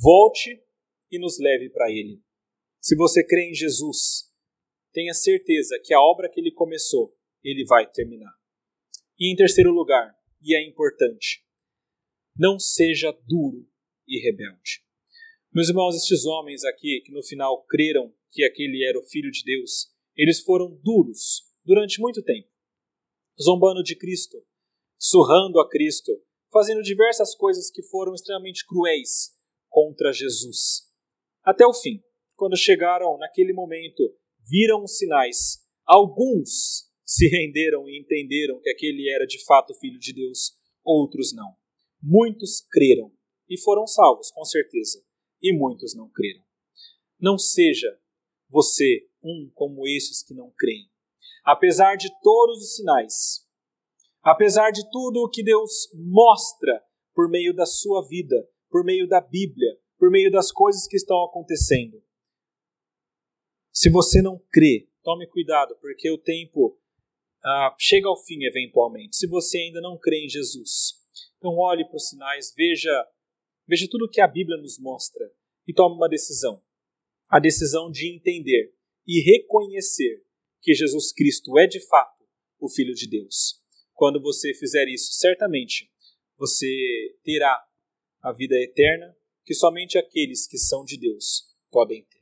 volte 0.02 0.62
e 1.12 1.20
nos 1.20 1.40
leve 1.40 1.70
para 1.70 1.90
Ele. 1.90 2.22
Se 2.80 2.96
você 2.96 3.26
crê 3.26 3.50
em 3.50 3.54
Jesus, 3.54 4.30
tenha 4.94 5.14
certeza 5.14 5.80
que 5.84 5.94
a 5.94 6.02
obra 6.02 6.30
que 6.30 6.40
Ele 6.40 6.52
começou, 6.52 7.14
Ele 7.44 7.66
vai 7.66 7.90
terminar. 7.90 8.34
E 9.20 9.32
em 9.32 9.36
terceiro 9.36 9.72
lugar, 9.72 10.16
e 10.42 10.56
é 10.56 10.68
importante, 10.68 11.44
não 12.36 12.60
seja 12.60 13.12
duro 13.28 13.68
e 14.08 14.20
rebelde. 14.20 14.84
Meus 15.54 15.70
irmãos, 15.70 15.96
estes 15.96 16.26
homens 16.26 16.64
aqui, 16.64 17.02
que 17.06 17.12
no 17.12 17.22
final 17.24 17.64
creram 17.66 18.14
que 18.32 18.44
aquele 18.44 18.84
era 18.88 18.98
o 18.98 19.04
Filho 19.04 19.30
de 19.30 19.44
Deus, 19.44 19.92
eles 20.16 20.40
foram 20.40 20.80
duros 20.82 21.44
durante 21.64 22.00
muito 22.00 22.24
tempo, 22.24 22.50
zombando 23.42 23.84
de 23.84 23.96
Cristo, 23.96 24.38
surrando 24.98 25.60
a 25.60 25.70
Cristo, 25.70 26.12
fazendo 26.52 26.82
diversas 26.82 27.36
coisas 27.36 27.70
que 27.70 27.84
foram 27.84 28.14
extremamente 28.14 28.66
cruéis 28.66 29.32
contra 29.70 30.12
Jesus. 30.12 30.90
Até 31.44 31.66
o 31.66 31.74
fim, 31.74 32.04
quando 32.36 32.58
chegaram 32.58 33.18
naquele 33.18 33.54
momento, 33.54 34.04
viram 34.40 34.84
os 34.84 34.98
sinais. 34.98 35.60
Alguns 35.86 36.91
se 37.12 37.28
renderam 37.28 37.90
e 37.90 38.00
entenderam 38.00 38.62
que 38.62 38.70
aquele 38.70 39.10
era 39.10 39.28
de 39.28 39.44
fato 39.44 39.72
o 39.72 39.76
Filho 39.76 40.00
de 40.00 40.14
Deus, 40.14 40.54
outros 40.82 41.34
não. 41.34 41.58
Muitos 42.02 42.62
creram 42.72 43.12
e 43.50 43.60
foram 43.60 43.86
salvos, 43.86 44.32
com 44.32 44.46
certeza, 44.46 45.04
e 45.42 45.52
muitos 45.52 45.94
não 45.94 46.10
creram. 46.10 46.42
Não 47.20 47.38
seja 47.38 48.00
você 48.48 49.10
um 49.22 49.52
como 49.54 49.86
esses 49.86 50.24
que 50.24 50.34
não 50.34 50.54
creem. 50.58 50.90
Apesar 51.44 51.98
de 51.98 52.10
todos 52.22 52.60
os 52.60 52.76
sinais, 52.78 53.46
apesar 54.24 54.72
de 54.72 54.90
tudo 54.90 55.22
o 55.22 55.30
que 55.30 55.44
Deus 55.44 55.90
mostra 55.94 56.82
por 57.14 57.30
meio 57.30 57.54
da 57.54 57.66
sua 57.66 58.08
vida, 58.08 58.38
por 58.70 58.86
meio 58.86 59.06
da 59.06 59.20
Bíblia, 59.20 59.78
por 60.00 60.10
meio 60.10 60.32
das 60.32 60.50
coisas 60.50 60.88
que 60.88 60.96
estão 60.96 61.22
acontecendo. 61.26 62.02
Se 63.74 63.90
você 63.90 64.22
não 64.22 64.42
crê, 64.50 64.88
tome 65.04 65.28
cuidado, 65.28 65.76
porque 65.82 66.10
o 66.10 66.18
tempo 66.18 66.81
ah, 67.44 67.76
chega 67.78 68.08
ao 68.08 68.22
fim 68.24 68.44
eventualmente. 68.44 69.16
Se 69.16 69.28
você 69.28 69.58
ainda 69.58 69.82
não 69.82 69.98
crê 69.98 70.26
em 70.26 70.30
Jesus, 70.30 70.94
então 71.38 71.58
olhe 71.58 71.86
para 71.86 71.96
os 71.96 72.08
sinais, 72.08 72.54
veja, 72.56 73.08
veja 73.68 73.88
tudo 73.90 74.06
o 74.06 74.10
que 74.10 74.22
a 74.22 74.28
Bíblia 74.28 74.58
nos 74.58 74.80
mostra 74.80 75.32
e 75.68 75.74
tome 75.74 75.96
uma 75.96 76.10
decisão. 76.10 76.62
A 77.28 77.40
decisão 77.40 77.90
de 77.90 78.14
entender 78.14 78.74
e 79.08 79.22
reconhecer 79.22 80.24
que 80.62 80.74
Jesus 80.74 81.12
Cristo 81.12 81.58
é 81.58 81.66
de 81.66 81.80
fato 81.88 82.24
o 82.60 82.70
Filho 82.70 82.94
de 82.94 83.10
Deus. 83.10 83.60
Quando 83.94 84.22
você 84.22 84.54
fizer 84.54 84.88
isso, 84.88 85.14
certamente 85.14 85.90
você 86.38 87.18
terá 87.24 87.64
a 88.22 88.32
vida 88.32 88.56
eterna 88.56 89.16
que 89.44 89.56
somente 89.56 89.98
aqueles 89.98 90.48
que 90.48 90.58
são 90.58 90.84
de 90.84 91.00
Deus 91.00 91.44
podem 91.72 92.04
ter. 92.04 92.22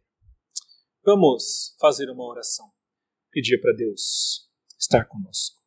Vamos 1.03 1.76
fazer 1.80 2.09
uma 2.09 2.26
oração, 2.26 2.65
pedir 3.32 3.59
para 3.59 3.74
Deus 3.74 4.49
estar 4.80 5.05
conosco. 5.05 5.57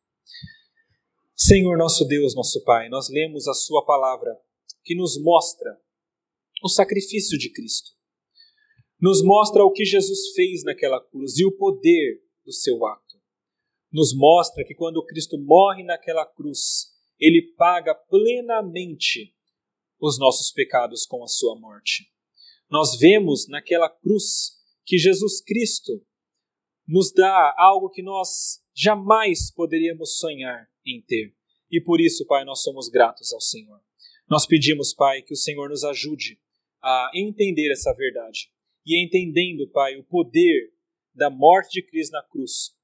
Senhor 1.35 1.77
nosso 1.77 2.05
Deus, 2.05 2.35
nosso 2.35 2.63
Pai, 2.63 2.89
nós 2.89 3.09
lemos 3.09 3.47
a 3.47 3.53
Sua 3.53 3.85
palavra 3.85 4.35
que 4.83 4.95
nos 4.95 5.21
mostra 5.21 5.79
o 6.63 6.69
sacrifício 6.69 7.37
de 7.37 7.51
Cristo. 7.51 7.91
Nos 8.99 9.23
mostra 9.23 9.63
o 9.63 9.71
que 9.71 9.85
Jesus 9.85 10.31
fez 10.33 10.63
naquela 10.63 10.99
cruz 10.99 11.37
e 11.37 11.45
o 11.45 11.55
poder 11.57 12.23
do 12.45 12.53
seu 12.53 12.85
ato. 12.85 13.21
Nos 13.91 14.15
mostra 14.15 14.63
que 14.65 14.73
quando 14.73 15.05
Cristo 15.05 15.37
morre 15.37 15.83
naquela 15.83 16.25
cruz, 16.25 16.87
ele 17.19 17.53
paga 17.57 17.93
plenamente 17.93 19.35
os 19.99 20.17
nossos 20.17 20.51
pecados 20.51 21.05
com 21.05 21.23
a 21.23 21.27
sua 21.27 21.59
morte. 21.59 22.09
Nós 22.69 22.97
vemos 22.97 23.47
naquela 23.47 23.89
cruz 23.89 24.53
que 24.85 24.97
Jesus 24.97 25.41
Cristo 25.41 26.05
nos 26.87 27.11
dá 27.13 27.53
algo 27.57 27.89
que 27.89 28.01
nós 28.01 28.62
jamais 28.73 29.51
poderíamos 29.51 30.17
sonhar 30.17 30.69
em 30.85 31.01
ter. 31.01 31.35
E 31.71 31.81
por 31.81 31.99
isso, 31.99 32.25
Pai, 32.25 32.43
nós 32.43 32.61
somos 32.61 32.89
gratos 32.89 33.33
ao 33.33 33.41
Senhor. 33.41 33.79
Nós 34.29 34.45
pedimos, 34.45 34.93
Pai, 34.93 35.21
que 35.21 35.33
o 35.33 35.37
Senhor 35.37 35.69
nos 35.69 35.83
ajude 35.83 36.39
a 36.81 37.11
entender 37.13 37.71
essa 37.71 37.93
verdade. 37.93 38.51
E 38.85 39.03
entendendo, 39.03 39.67
Pai, 39.69 39.95
o 39.95 40.03
poder 40.03 40.71
da 41.13 41.29
morte 41.29 41.81
de 41.81 41.87
Cristo 41.87 42.11
na 42.11 42.23
cruz, 42.23 42.75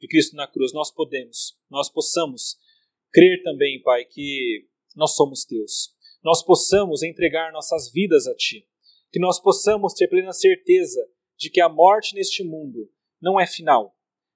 de 0.00 0.08
Cristo 0.08 0.36
na 0.36 0.46
cruz, 0.46 0.72
nós 0.72 0.90
podemos, 0.90 1.56
nós 1.70 1.90
possamos 1.90 2.56
crer 3.12 3.42
também, 3.42 3.80
Pai, 3.82 4.04
que 4.04 4.66
nós 4.96 5.14
somos 5.14 5.44
teus 5.44 5.94
nós 6.24 6.42
possamos 6.42 7.02
entregar 7.02 7.52
nossas 7.52 7.92
vidas 7.92 8.26
a 8.26 8.34
Ti, 8.34 8.66
que 9.12 9.20
nós 9.20 9.38
possamos 9.38 9.92
ter 9.92 10.08
plena 10.08 10.32
certeza 10.32 11.06
de 11.36 11.50
que 11.50 11.60
a 11.60 11.68
morte 11.68 12.14
neste 12.14 12.42
mundo 12.42 12.90
não 13.20 13.38
é 13.38 13.46
final, 13.46 13.93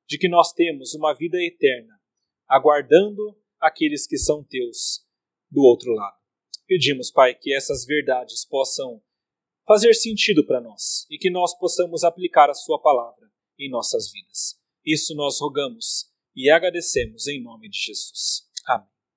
de 0.09 0.17
que 0.17 0.29
nós 0.29 0.53
temos 0.53 0.95
uma 0.95 1.13
vida 1.13 1.37
eterna, 1.37 2.01
aguardando 2.49 3.39
aqueles 3.61 4.07
que 4.07 4.17
são 4.17 4.43
teus 4.43 5.07
do 5.51 5.61
outro 5.63 5.93
lado. 5.93 6.17
Pedimos, 6.67 7.11
Pai, 7.11 7.35
que 7.35 7.55
essas 7.55 7.85
verdades 7.85 8.45
possam 8.47 9.03
fazer 9.67 9.93
sentido 9.95 10.47
para 10.47 10.61
nós 10.61 11.07
e 11.11 11.19
que 11.19 11.31
nós 11.31 11.57
possamos 11.59 12.05
aplicar 12.05 12.49
a 12.49 12.55
Sua 12.55 12.81
palavra 12.81 13.31
em 13.59 13.71
nossas 13.71 14.11
vidas. 14.11 14.57
Isso 14.85 15.15
nós 15.15 15.39
rogamos 15.41 16.11
e 16.35 16.49
agradecemos 16.49 17.27
em 17.27 17.43
nome 17.43 17.69
de 17.69 17.79
Jesus. 17.79 18.48